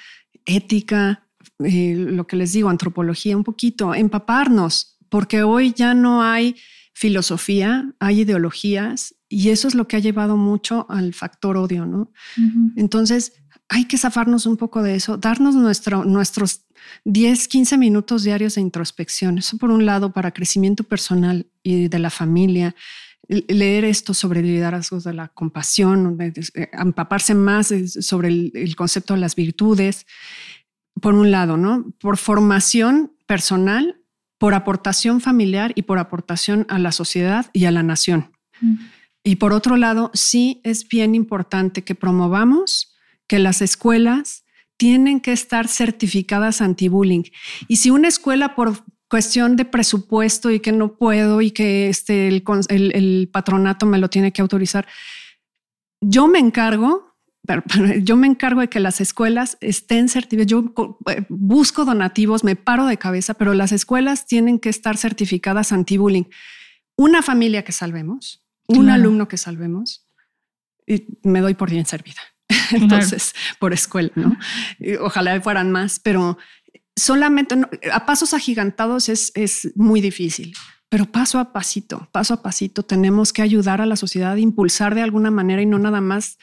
ética, 0.44 1.26
eh, 1.64 1.96
lo 1.96 2.26
que 2.28 2.36
les 2.36 2.52
digo, 2.52 2.68
antropología, 2.68 3.36
un 3.36 3.42
poquito, 3.42 3.92
empaparnos, 3.92 4.98
porque 5.08 5.42
hoy 5.42 5.72
ya 5.72 5.94
no 5.94 6.22
hay 6.22 6.54
filosofía, 6.92 7.92
hay 7.98 8.20
ideologías 8.20 9.14
y 9.28 9.50
eso 9.50 9.68
es 9.68 9.74
lo 9.74 9.88
que 9.88 9.96
ha 9.96 10.00
llevado 10.00 10.36
mucho 10.36 10.86
al 10.90 11.14
factor 11.14 11.56
odio, 11.56 11.86
¿no? 11.86 12.12
Entonces, 12.76 13.32
hay 13.68 13.86
que 13.86 13.96
zafarnos 13.96 14.44
un 14.44 14.58
poco 14.58 14.82
de 14.82 14.94
eso, 14.94 15.16
darnos 15.16 15.54
nuestro, 15.54 16.04
nuestros 16.04 16.66
10, 17.04 17.48
15 17.48 17.78
minutos 17.78 18.24
diarios 18.24 18.56
de 18.56 18.60
introspección. 18.60 19.38
Eso 19.38 19.56
por 19.56 19.70
un 19.70 19.86
lado 19.86 20.12
para 20.12 20.32
crecimiento 20.32 20.84
personal 20.84 21.46
y 21.62 21.88
de 21.88 21.98
la 21.98 22.10
familia. 22.10 22.74
Leer 23.28 23.84
esto 23.84 24.12
sobre 24.12 24.42
liderazgos 24.42 25.04
de 25.04 25.14
la 25.14 25.28
compasión, 25.28 26.18
empaparse 26.72 27.34
más 27.34 27.72
sobre 28.00 28.28
el, 28.28 28.52
el 28.54 28.76
concepto 28.76 29.14
de 29.14 29.20
las 29.20 29.36
virtudes, 29.36 30.06
por 31.00 31.14
un 31.14 31.30
lado, 31.30 31.56
¿no? 31.56 31.94
Por 31.98 32.18
formación 32.18 33.12
personal, 33.26 34.01
por 34.42 34.54
aportación 34.54 35.20
familiar 35.20 35.70
y 35.76 35.82
por 35.82 36.00
aportación 36.00 36.66
a 36.68 36.80
la 36.80 36.90
sociedad 36.90 37.46
y 37.52 37.66
a 37.66 37.70
la 37.70 37.84
nación. 37.84 38.32
Y 39.22 39.36
por 39.36 39.52
otro 39.52 39.76
lado, 39.76 40.10
sí 40.14 40.60
es 40.64 40.88
bien 40.88 41.14
importante 41.14 41.84
que 41.84 41.94
promovamos 41.94 42.96
que 43.28 43.38
las 43.38 43.62
escuelas 43.62 44.42
tienen 44.76 45.20
que 45.20 45.30
estar 45.30 45.68
certificadas 45.68 46.60
anti-bullying. 46.60 47.22
Y 47.68 47.76
si 47.76 47.90
una 47.90 48.08
escuela 48.08 48.56
por 48.56 48.84
cuestión 49.08 49.54
de 49.54 49.64
presupuesto 49.64 50.50
y 50.50 50.58
que 50.58 50.72
no 50.72 50.96
puedo 50.96 51.40
y 51.40 51.52
que 51.52 51.88
este, 51.88 52.26
el, 52.26 52.42
el 52.68 53.30
patronato 53.32 53.86
me 53.86 53.98
lo 53.98 54.10
tiene 54.10 54.32
que 54.32 54.42
autorizar, 54.42 54.88
yo 56.00 56.26
me 56.26 56.40
encargo 56.40 57.11
yo 58.02 58.16
me 58.16 58.26
encargo 58.26 58.60
de 58.60 58.68
que 58.68 58.80
las 58.80 59.00
escuelas 59.00 59.58
estén 59.60 60.08
certificadas. 60.08 60.46
Yo 60.46 60.74
eh, 61.10 61.24
busco 61.28 61.84
donativos, 61.84 62.44
me 62.44 62.56
paro 62.56 62.86
de 62.86 62.98
cabeza, 62.98 63.34
pero 63.34 63.54
las 63.54 63.72
escuelas 63.72 64.26
tienen 64.26 64.58
que 64.58 64.68
estar 64.68 64.96
certificadas 64.96 65.72
anti-bullying. 65.72 66.24
Una 66.96 67.22
familia 67.22 67.64
que 67.64 67.72
salvemos, 67.72 68.44
un 68.68 68.90
alumno 68.90 69.26
que 69.28 69.38
salvemos, 69.38 70.06
y 70.86 71.06
me 71.22 71.40
doy 71.40 71.54
por 71.54 71.70
bien 71.70 71.86
servida. 71.86 72.20
Entonces, 72.70 73.34
por 73.58 73.72
escuela, 73.72 74.12
¿no? 74.14 74.36
Ojalá 75.00 75.40
fueran 75.40 75.72
más, 75.72 75.98
pero 75.98 76.38
solamente 76.94 77.56
a 77.92 78.06
pasos 78.06 78.34
agigantados 78.34 79.08
es, 79.08 79.32
es 79.34 79.72
muy 79.74 80.00
difícil 80.00 80.54
pero 80.92 81.06
paso 81.06 81.38
a 81.38 81.54
pasito, 81.54 82.06
paso 82.12 82.34
a 82.34 82.42
pasito, 82.42 82.82
tenemos 82.82 83.32
que 83.32 83.40
ayudar 83.40 83.80
a 83.80 83.86
la 83.86 83.96
sociedad 83.96 84.32
a 84.32 84.38
impulsar 84.38 84.94
de 84.94 85.00
alguna 85.00 85.30
manera 85.30 85.62
y 85.62 85.64
no 85.64 85.78
nada 85.78 86.02
más 86.02 86.36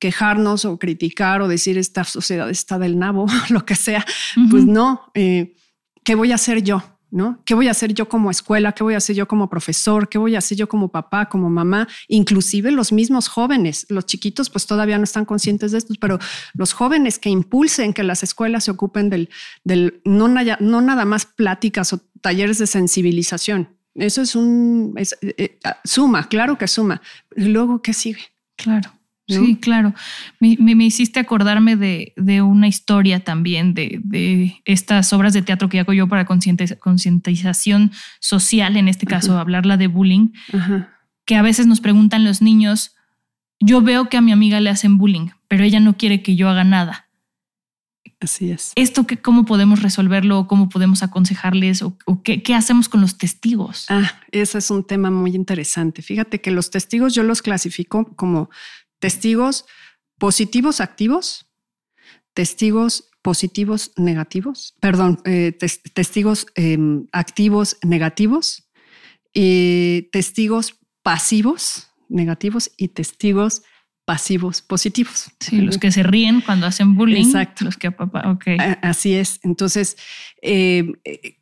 quejarnos 0.00 0.64
o 0.64 0.76
criticar 0.76 1.40
o 1.40 1.46
decir 1.46 1.78
esta 1.78 2.02
sociedad 2.02 2.50
está 2.50 2.80
del 2.80 2.98
nabo, 2.98 3.26
lo 3.50 3.64
que 3.64 3.76
sea. 3.76 4.04
Pues 4.50 4.66
no, 4.66 5.02
eh, 5.14 5.54
¿qué 6.02 6.16
voy 6.16 6.32
a 6.32 6.34
hacer 6.34 6.64
yo? 6.64 6.82
¿No? 7.12 7.40
¿Qué 7.44 7.54
voy 7.54 7.68
a 7.68 7.70
hacer 7.70 7.94
yo 7.94 8.08
como 8.08 8.28
escuela? 8.32 8.72
¿Qué 8.72 8.82
voy 8.82 8.94
a 8.94 8.96
hacer 8.96 9.14
yo 9.14 9.28
como 9.28 9.48
profesor? 9.48 10.08
¿Qué 10.08 10.18
voy 10.18 10.34
a 10.34 10.38
hacer 10.38 10.58
yo 10.58 10.68
como 10.68 10.88
papá, 10.88 11.28
como 11.28 11.48
mamá? 11.48 11.86
Inclusive 12.08 12.72
los 12.72 12.90
mismos 12.90 13.28
jóvenes, 13.28 13.86
los 13.88 14.06
chiquitos 14.06 14.50
pues 14.50 14.66
todavía 14.66 14.98
no 14.98 15.04
están 15.04 15.26
conscientes 15.26 15.70
de 15.70 15.78
esto, 15.78 15.94
pero 16.00 16.18
los 16.54 16.72
jóvenes 16.72 17.20
que 17.20 17.30
impulsen 17.30 17.92
que 17.92 18.02
las 18.02 18.24
escuelas 18.24 18.64
se 18.64 18.72
ocupen 18.72 19.10
del, 19.10 19.28
del 19.62 20.00
no, 20.04 20.26
no 20.26 20.80
nada 20.80 21.04
más 21.04 21.24
pláticas 21.24 21.92
o 21.92 22.00
talleres 22.20 22.58
de 22.58 22.66
sensibilización, 22.66 23.68
eso 23.94 24.22
es 24.22 24.34
un 24.34 24.94
eh, 24.96 25.34
eh, 25.38 25.58
ah, 25.64 25.78
suma, 25.84 26.28
claro 26.28 26.58
que 26.58 26.68
suma. 26.68 27.02
Luego, 27.36 27.82
¿qué 27.82 27.92
sigue? 27.92 28.22
Claro. 28.56 28.92
Sí, 29.28 29.56
claro. 29.56 29.94
Me, 30.40 30.56
me, 30.58 30.84
hiciste 30.84 31.20
acordarme 31.20 31.76
de, 31.76 32.12
de, 32.16 32.42
una 32.42 32.68
historia 32.68 33.20
también 33.20 33.72
de, 33.72 34.00
de, 34.02 34.60
estas 34.64 35.12
obras 35.12 35.32
de 35.32 35.42
teatro 35.42 35.68
que 35.68 35.80
hago 35.80 35.92
yo 35.92 36.06
para 36.06 36.26
concientización 36.26 37.92
social, 38.20 38.76
en 38.76 38.88
este 38.88 39.06
caso, 39.06 39.38
hablarla 39.38 39.76
de 39.76 39.86
bullying, 39.86 40.32
que 41.24 41.36
a 41.36 41.42
veces 41.42 41.66
nos 41.66 41.80
preguntan 41.80 42.24
los 42.24 42.42
niños, 42.42 42.94
yo 43.60 43.80
veo 43.80 44.08
que 44.08 44.16
a 44.16 44.20
mi 44.20 44.32
amiga 44.32 44.60
le 44.60 44.70
hacen 44.70 44.98
bullying, 44.98 45.28
pero 45.48 45.64
ella 45.64 45.80
no 45.80 45.96
quiere 45.96 46.22
que 46.22 46.36
yo 46.36 46.48
haga 46.48 46.64
nada. 46.64 47.08
Así 48.22 48.52
es. 48.52 48.72
¿Esto 48.76 49.06
que, 49.06 49.20
cómo 49.20 49.44
podemos 49.44 49.82
resolverlo? 49.82 50.46
¿Cómo 50.46 50.68
podemos 50.68 51.02
aconsejarles? 51.02 51.82
¿O, 51.82 51.96
qué, 52.22 52.42
hacemos 52.54 52.88
con 52.88 53.00
los 53.00 53.18
testigos? 53.18 53.86
Ah, 53.88 54.20
ese 54.30 54.58
es 54.58 54.70
un 54.70 54.84
tema 54.84 55.10
muy 55.10 55.34
interesante. 55.34 56.02
Fíjate 56.02 56.40
que 56.40 56.52
los 56.52 56.70
testigos 56.70 57.14
yo 57.14 57.24
los 57.24 57.42
clasifico 57.42 58.14
como 58.14 58.48
testigos 59.00 59.64
positivos 60.18 60.80
activos, 60.80 61.50
testigos 62.32 63.10
positivos 63.22 63.92
negativos, 63.96 64.74
perdón, 64.80 65.20
eh, 65.24 65.52
testigos 65.92 66.46
em, 66.54 67.06
activos 67.12 67.76
negativos, 67.82 68.68
y 69.32 70.08
testigos 70.12 70.78
pasivos 71.02 71.88
negativos 72.08 72.70
y 72.76 72.88
testigos 72.88 73.62
pasivos 74.12 74.60
positivos. 74.60 75.30
Sí, 75.40 75.62
los 75.62 75.78
que 75.78 75.90
se 75.90 76.02
ríen 76.02 76.42
cuando 76.42 76.66
hacen 76.66 76.96
bullying. 76.96 77.24
Exacto. 77.24 77.64
Los 77.64 77.78
que 77.78 77.88
okay. 77.88 78.58
Así 78.82 79.14
es. 79.14 79.40
Entonces, 79.42 79.96
eh, 80.42 80.92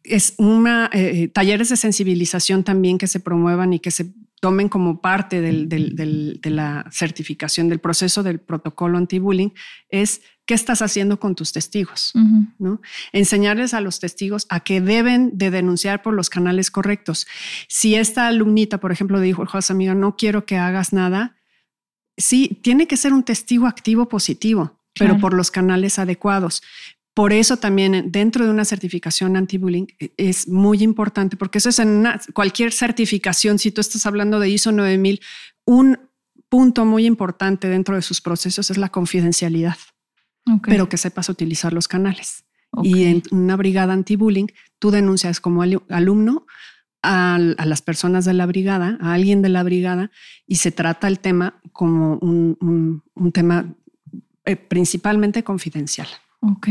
es 0.05 0.35
una 0.39 0.89
eh, 0.93 1.27
talleres 1.27 1.71
de 1.71 1.77
sensibilización 1.77 2.63
también 2.63 2.97
que 2.97 3.09
se 3.09 3.19
promuevan 3.19 3.73
y 3.73 3.81
que 3.81 3.91
se 3.91 4.15
tomen 4.39 4.69
como 4.69 5.01
parte 5.01 5.41
de 5.41 6.41
la 6.45 6.87
certificación 6.93 7.69
del 7.69 7.81
proceso 7.81 8.23
del 8.23 8.39
protocolo 8.39 8.99
anti-bullying 8.99 9.51
es 9.89 10.23
qué 10.47 10.55
estás 10.55 10.81
haciendo 10.81 11.19
con 11.19 11.35
tus 11.35 11.53
testigos, 11.53 12.13
¿no? 12.59 12.81
Enseñarles 13.13 13.75
a 13.75 13.81
los 13.81 13.99
testigos 13.99 14.47
a 14.49 14.61
que 14.61 14.81
deben 14.81 15.37
de 15.37 15.51
denunciar 15.51 16.03
por 16.03 16.15
los 16.15 16.31
canales 16.31 16.71
correctos. 16.71 17.27
Si 17.69 17.97
esta 17.97 18.29
alumnita, 18.29 18.79
por 18.79 18.93
ejemplo, 18.93 19.21
dijo, 19.21 19.45
José 19.45 19.73
amiga, 19.73 19.95
no 19.95 20.17
quiero 20.17 20.47
que 20.47 20.57
hagas 20.57 20.93
nada, 20.93 21.40
sí, 22.21 22.59
tiene 22.63 22.87
que 22.87 22.97
ser 22.97 23.13
un 23.13 23.23
testigo 23.23 23.67
activo 23.67 24.09
positivo, 24.09 24.79
pero 24.99 25.19
por 25.19 25.35
los 25.35 25.51
canales 25.51 25.99
adecuados. 25.99 26.63
Por 27.15 27.33
eso 27.33 27.57
también 27.57 28.13
dentro 28.13 28.45
de 28.45 28.51
una 28.51 28.65
certificación 28.65 29.37
anti-bullying 29.37 29.87
e, 29.99 30.13
es 30.17 30.49
muy 30.49 30.83
importante, 30.83 31.37
porque 31.37 31.59
eso 31.59 31.69
es 31.69 31.79
en 31.79 32.07
cualquier 32.33 32.73
certificación, 32.73 33.59
si 33.59 33.71
tú 33.71 33.81
estás 33.81 34.07
hablando 34.07 34.39
de 34.39 34.49
ISO 34.49 34.73
9000, 34.73 35.21
un 35.65 35.99
punto 36.49 36.85
muy 36.85 37.07
importante 37.07 37.69
dentro 37.69 37.95
de 37.95 38.03
sus 38.03 38.21
procesos 38.21 38.71
es 38.71 38.79
la 38.79 38.89
confidencialidad, 38.89 39.77
pero 40.65 40.89
que 40.89 40.97
sepas 40.97 41.29
utilizar 41.29 41.73
los 41.73 41.89
canales. 41.89 42.45
Y 42.83 43.05
en 43.05 43.23
una 43.33 43.57
brigada 43.57 43.93
anti-bullying, 43.93 44.47
tú 44.79 44.91
denuncias 44.91 45.41
como 45.41 45.63
alumno 45.63 46.47
a, 47.03 47.39
las 47.39 47.83
personas 47.83 48.25
de 48.25 48.35
la 48.35 48.47
brigada, 48.47 48.99
a 49.01 49.15
alguien 49.15 49.43
de 49.43 49.49
la 49.49 49.63
brigada, 49.63 50.11
y 50.47 50.57
se 50.57 50.71
trata 50.71 51.09
el 51.09 51.21
tema 51.21 51.61
como 51.73 52.17
un, 52.17 53.03
tema 53.33 53.67
eh, 54.45 54.57
principalmente 54.57 55.43
confidencial. 55.45 56.09
Ok. 56.43 56.69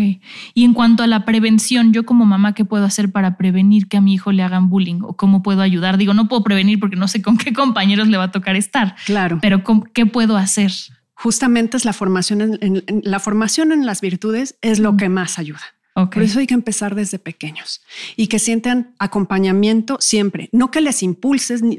Y 0.55 0.63
en 0.65 0.73
cuanto 0.73 1.03
a 1.03 1.07
la 1.07 1.25
prevención, 1.25 1.93
yo 1.93 2.03
como 2.03 2.25
mamá, 2.25 2.53
¿qué 2.53 2.65
puedo 2.65 2.85
hacer 2.85 3.11
para 3.11 3.37
prevenir 3.37 3.87
que 3.87 3.97
a 3.97 4.01
mi 4.01 4.15
hijo 4.15 4.31
le 4.31 4.41
hagan 4.41 4.69
bullying? 4.69 5.01
¿O 5.03 5.15
cómo 5.15 5.43
puedo 5.43 5.61
ayudar? 5.61 5.97
Digo, 5.97 6.15
no 6.15 6.27
puedo 6.27 6.43
prevenir 6.43 6.79
porque 6.79 6.95
no 6.95 7.07
sé 7.07 7.21
con 7.21 7.37
qué 7.37 7.53
compañeros 7.53 8.07
le 8.07 8.17
va 8.17 8.25
a 8.25 8.31
tocar 8.31 8.55
estar. 8.55 8.95
Claro. 9.05 9.37
Pero 9.41 9.63
¿qué 9.93 10.07
puedo 10.07 10.37
hacer? 10.37 10.71
Justamente 11.13 11.77
es 11.77 11.85
la 11.85 11.93
formación 11.93 12.57
en, 12.61 12.83
la 13.03 13.19
formación 13.19 13.71
en 13.71 13.85
las 13.85 14.01
virtudes 14.01 14.57
es 14.61 14.79
lo 14.79 14.97
que 14.97 15.09
más 15.09 15.37
ayuda. 15.37 15.61
Por 16.07 16.23
eso 16.23 16.39
hay 16.39 16.47
que 16.47 16.53
empezar 16.53 16.95
desde 16.95 17.19
pequeños 17.19 17.81
y 18.15 18.27
que 18.27 18.39
sientan 18.39 18.93
acompañamiento 18.99 19.97
siempre, 19.99 20.49
no 20.51 20.71
que 20.71 20.81
les 20.81 21.03
impulses, 21.03 21.61
ni 21.61 21.77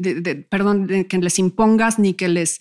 perdón, 0.49 0.89
que 1.09 1.19
les 1.19 1.39
impongas 1.39 1.99
ni 1.99 2.15
que 2.15 2.29
les 2.29 2.59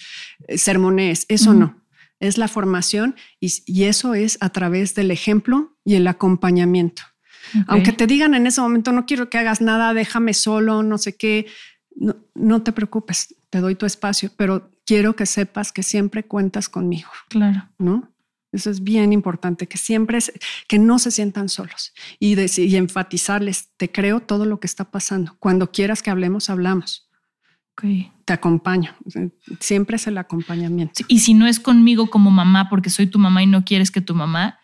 eh, 0.48 0.58
sermonees, 0.58 1.26
eso 1.28 1.54
no. 1.54 1.78
Es 2.20 2.38
la 2.38 2.50
formación 2.50 3.16
y, 3.40 3.84
eso 3.84 4.14
es 4.14 4.38
a 4.42 4.50
través 4.50 4.94
del 4.94 5.10
ejemplo 5.10 5.78
y 5.86 5.96
el 5.96 6.06
acompañamiento. 6.08 7.04
Aunque 7.68 7.94
te 7.94 8.08
digan 8.08 8.36
en 8.36 8.46
ese 8.46 8.62
momento, 8.62 8.92
no 8.92 9.06
quiero 9.06 9.30
que 9.30 9.38
hagas 9.38 9.62
nada, 9.62 9.94
déjame 9.94 10.34
solo, 10.34 10.84
no 10.84 10.98
sé 10.98 11.16
qué, 11.16 11.48
no, 11.96 12.18
no 12.36 12.62
te 12.62 12.74
preocupes, 12.74 13.36
te 13.50 13.60
doy 13.60 13.76
tu 13.76 13.86
espacio, 13.86 14.32
pero 14.38 14.70
quiero 14.86 15.16
que 15.16 15.26
sepas 15.26 15.72
que 15.72 15.82
siempre 15.82 16.26
cuentas 16.26 16.68
conmigo. 16.68 17.10
Claro. 17.30 17.70
¿No? 17.78 18.12
Eso 18.52 18.70
es 18.70 18.84
bien 18.84 19.14
importante, 19.14 19.68
que 19.68 19.78
siempre 19.78 20.18
que 20.68 20.80
no 20.80 20.98
se 20.98 21.12
sientan 21.12 21.50
solos 21.50 21.94
y, 22.20 22.36
y 22.62 22.76
enfatizarles, 22.76 23.70
te 23.78 23.92
creo 23.92 24.22
todo 24.22 24.46
lo 24.46 24.60
que 24.60 24.68
está 24.68 24.90
pasando. 24.90 25.36
Cuando 25.40 25.72
quieras 25.72 26.02
que 26.02 26.10
hablemos, 26.10 26.50
hablamos. 26.50 27.10
Te 28.26 28.34
acompaño. 28.34 28.96
Siempre 29.60 29.96
es 29.96 30.08
el 30.08 30.18
acompañamiento. 30.18 31.04
Y 31.08 31.20
si 31.20 31.34
no 31.34 31.48
es 31.48 31.60
conmigo 31.60 32.10
como 32.10 32.30
mamá, 32.30 32.70
porque 32.70 32.90
soy 32.90 33.08
tu 33.08 33.20
mamá 33.20 33.42
y 33.44 33.48
no 33.48 33.64
quieres 33.64 33.92
que 33.92 34.02
tu 34.02 34.16
mamá, 34.16 34.60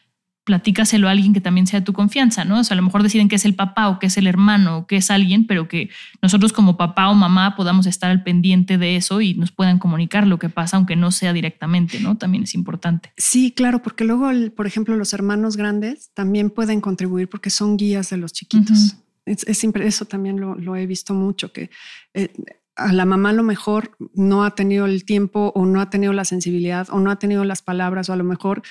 platícaselo 0.45 1.07
a 1.07 1.11
alguien 1.11 1.33
que 1.33 1.41
también 1.41 1.65
sea 1.65 1.79
de 1.79 1.85
tu 1.85 1.91
confianza, 1.91 2.45
¿no? 2.45 2.59
O 2.59 2.63
sea, 2.63 2.75
a 2.75 2.77
lo 2.77 2.83
mejor 2.83 3.01
deciden 3.01 3.27
que 3.27 3.35
es 3.35 3.45
el 3.45 3.55
papá 3.55 3.89
o 3.89 3.97
que 3.97 4.05
es 4.05 4.17
el 4.17 4.27
hermano 4.27 4.77
o 4.77 4.87
que 4.87 4.97
es 4.97 5.09
alguien, 5.09 5.47
pero 5.47 5.67
que 5.67 5.89
nosotros 6.21 6.53
como 6.53 6.77
papá 6.77 7.09
o 7.09 7.15
mamá 7.15 7.55
podamos 7.55 7.87
estar 7.87 8.11
al 8.11 8.23
pendiente 8.23 8.77
de 8.77 8.95
eso 8.95 9.21
y 9.21 9.33
nos 9.33 9.51
puedan 9.51 9.79
comunicar 9.79 10.27
lo 10.27 10.37
que 10.37 10.49
pasa, 10.49 10.77
aunque 10.77 10.95
no 10.95 11.11
sea 11.11 11.33
directamente, 11.33 11.99
¿no? 11.99 12.15
También 12.17 12.43
es 12.43 12.53
importante. 12.53 13.11
Sí, 13.17 13.51
claro, 13.51 13.81
porque 13.81 14.03
luego, 14.03 14.29
por 14.55 14.67
ejemplo, 14.67 14.95
los 14.95 15.13
hermanos 15.13 15.57
grandes 15.57 16.11
también 16.13 16.51
pueden 16.51 16.79
contribuir 16.79 17.27
porque 17.27 17.49
son 17.49 17.75
guías 17.75 18.11
de 18.11 18.17
los 18.17 18.31
chiquitos. 18.31 18.97
es, 19.25 19.45
eso 19.47 20.05
también 20.05 20.39
lo, 20.39 20.75
he 20.75 20.85
visto 20.85 21.15
mucho, 21.15 21.51
que 21.51 21.71
eh, 22.13 22.31
a 22.75 22.91
la 22.91 23.05
mamá 23.05 23.29
a 23.29 23.33
lo 23.33 23.43
mejor 23.43 23.97
no 24.13 24.43
ha 24.43 24.53
tenido 24.53 24.85
el 24.85 25.05
tiempo 25.05 25.51
o 25.55 25.65
no 25.65 25.81
ha 25.81 25.89
tenido 25.89 26.13
la 26.13 26.25
sensibilidad 26.25 26.87
o 26.91 26.99
no 26.99 27.09
ha 27.09 27.17
tenido 27.17 27.45
las 27.45 27.61
palabras 27.61 28.09
o 28.09 28.13
a 28.13 28.17
lo 28.17 28.23
mejor 28.23 28.63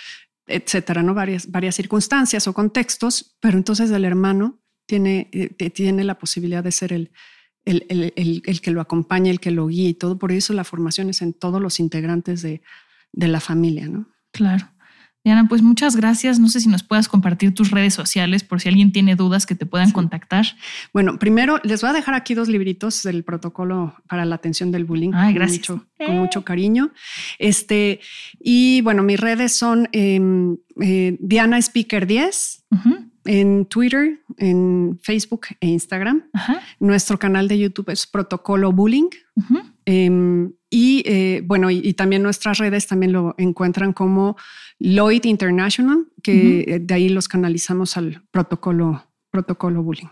etcétera, 0.46 1.02
¿no? 1.02 1.14
Varias, 1.14 1.50
varias 1.50 1.74
circunstancias 1.74 2.46
o 2.46 2.52
contextos, 2.52 3.36
pero 3.40 3.56
entonces 3.56 3.90
el 3.90 4.04
hermano 4.04 4.60
tiene, 4.86 5.30
eh, 5.32 5.70
tiene 5.70 6.04
la 6.04 6.18
posibilidad 6.18 6.62
de 6.62 6.72
ser 6.72 6.92
el, 6.92 7.10
el, 7.64 7.84
el, 7.88 8.42
el, 8.44 8.60
que 8.60 8.70
lo 8.70 8.80
acompañe, 8.80 9.30
el 9.30 9.40
que 9.40 9.50
lo 9.50 9.66
guíe 9.68 9.90
y 9.90 9.94
todo. 9.94 10.18
Por 10.18 10.32
eso 10.32 10.52
la 10.52 10.64
formación 10.64 11.08
es 11.10 11.22
en 11.22 11.32
todos 11.32 11.60
los 11.60 11.80
integrantes 11.80 12.42
de, 12.42 12.62
de 13.12 13.28
la 13.28 13.40
familia, 13.40 13.88
¿no? 13.88 14.08
Claro. 14.32 14.68
Diana, 15.24 15.48
pues 15.48 15.62
muchas 15.62 15.96
gracias. 15.96 16.38
No 16.38 16.48
sé 16.48 16.60
si 16.60 16.68
nos 16.68 16.82
puedas 16.82 17.08
compartir 17.08 17.54
tus 17.54 17.70
redes 17.70 17.94
sociales 17.94 18.44
por 18.44 18.60
si 18.60 18.68
alguien 18.68 18.92
tiene 18.92 19.16
dudas 19.16 19.46
que 19.46 19.54
te 19.54 19.64
puedan 19.64 19.90
contactar. 19.90 20.44
Bueno, 20.92 21.18
primero 21.18 21.58
les 21.64 21.80
voy 21.80 21.90
a 21.90 21.92
dejar 21.94 22.14
aquí 22.14 22.34
dos 22.34 22.48
libritos 22.48 23.02
del 23.02 23.24
protocolo 23.24 23.94
para 24.06 24.26
la 24.26 24.34
atención 24.34 24.70
del 24.70 24.84
bullying. 24.84 25.12
Ay, 25.14 25.32
gracias. 25.32 25.66
Con 25.66 25.76
mucho, 25.76 25.88
con 26.06 26.18
mucho 26.18 26.44
cariño. 26.44 26.92
Este, 27.38 28.00
y 28.38 28.82
bueno, 28.82 29.02
mis 29.02 29.18
redes 29.18 29.56
son 29.56 29.88
em, 29.92 30.58
eh, 30.80 31.16
Diana 31.20 31.56
Speaker 31.56 32.06
10 32.06 32.64
en 33.24 33.66
Twitter, 33.66 34.20
en 34.38 34.98
Facebook 35.02 35.46
e 35.60 35.66
Instagram. 35.68 36.24
Nuestro 36.80 37.18
canal 37.18 37.48
de 37.48 37.58
YouTube 37.58 37.90
es 37.90 38.06
Protocolo 38.06 38.72
Bullying. 38.72 39.10
Em, 39.84 40.52
y 40.70 41.02
eh, 41.06 41.42
bueno, 41.44 41.70
y, 41.70 41.94
también 41.94 42.22
nuestras 42.22 42.58
redes 42.58 42.86
también 42.86 43.12
lo 43.12 43.34
encuentran 43.38 43.92
como 43.92 44.36
Lloyd 44.78 45.24
International, 45.24 46.06
que 46.22 46.80
de 46.80 46.94
ahí 46.94 47.08
los 47.08 47.28
canalizamos 47.28 47.96
al 47.96 48.22
protocolo, 48.30 49.04
protocolo 49.30 49.82
bullying. 49.82 50.08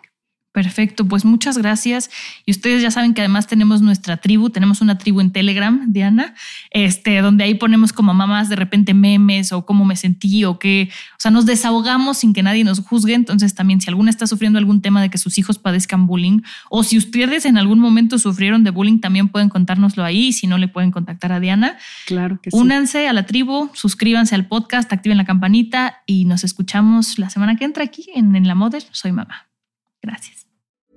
Perfecto, 0.53 1.09
pues 1.09 1.24
muchas 1.24 1.57
gracias. 1.57 2.11
Y 2.44 2.50
ustedes 2.50 2.82
ya 2.82 2.90
saben 2.90 3.14
que 3.14 3.22
además 3.22 3.46
tenemos 3.46 3.80
nuestra 3.80 4.18
tribu, 4.18 4.50
tenemos 4.50 4.82
una 4.82 4.98
tribu 4.98 5.22
en 5.22 5.32
Telegram, 5.32 5.90
Diana, 5.90 6.34
este, 6.70 7.22
donde 7.22 7.44
ahí 7.44 7.55
ponemos 7.55 7.94
como 7.94 8.12
mamás 8.12 8.50
de 8.50 8.57
repente 8.57 8.92
memes 8.92 9.53
o 9.53 9.64
cómo 9.64 9.86
me 9.86 9.96
sentí 9.96 10.44
o 10.44 10.59
qué, 10.59 10.90
o 11.12 11.20
sea, 11.20 11.30
nos 11.30 11.46
desahogamos 11.46 12.18
sin 12.18 12.34
que 12.34 12.42
nadie 12.42 12.64
nos 12.64 12.80
juzgue. 12.80 13.14
Entonces 13.14 13.55
también 13.55 13.80
si 13.80 13.88
alguna 13.88 14.11
está 14.11 14.26
sufriendo 14.26 14.59
algún 14.59 14.82
tema 14.82 15.00
de 15.00 15.09
que 15.09 15.16
sus 15.16 15.38
hijos 15.38 15.59
padezcan 15.59 16.07
bullying 16.07 16.42
o 16.68 16.84
si 16.84 16.98
ustedes 16.98 17.46
en 17.46 17.57
algún 17.57 17.78
momento 17.78 18.18
sufrieron 18.18 18.62
de 18.62 18.70
bullying, 18.70 19.00
también 19.00 19.28
pueden 19.28 19.48
contárnoslo 19.48 20.05
ahí. 20.05 20.34
Si 20.34 20.46
no, 20.46 20.59
le 20.59 20.68
pueden 20.68 20.90
contactar 20.90 21.32
a 21.32 21.40
Diana. 21.40 21.78
Claro 22.05 22.38
que 22.42 22.50
sí. 22.50 22.57
Únanse 22.59 23.09
a 23.09 23.14
la 23.14 23.24
tribu, 23.24 23.70
suscríbanse 23.72 24.34
al 24.34 24.46
podcast, 24.48 24.92
activen 24.92 25.16
la 25.16 25.24
campanita 25.24 26.03
y 26.05 26.26
nos 26.26 26.44
escuchamos 26.44 27.18
la 27.18 27.30
semana 27.30 27.57
que 27.57 27.64
entra 27.64 27.84
aquí 27.84 28.07
en, 28.14 28.36
en 28.36 28.46
La 28.46 28.55
Moder. 28.55 28.82
Soy 28.90 29.12
mamá. 29.12 29.46
Gracias. 30.03 30.41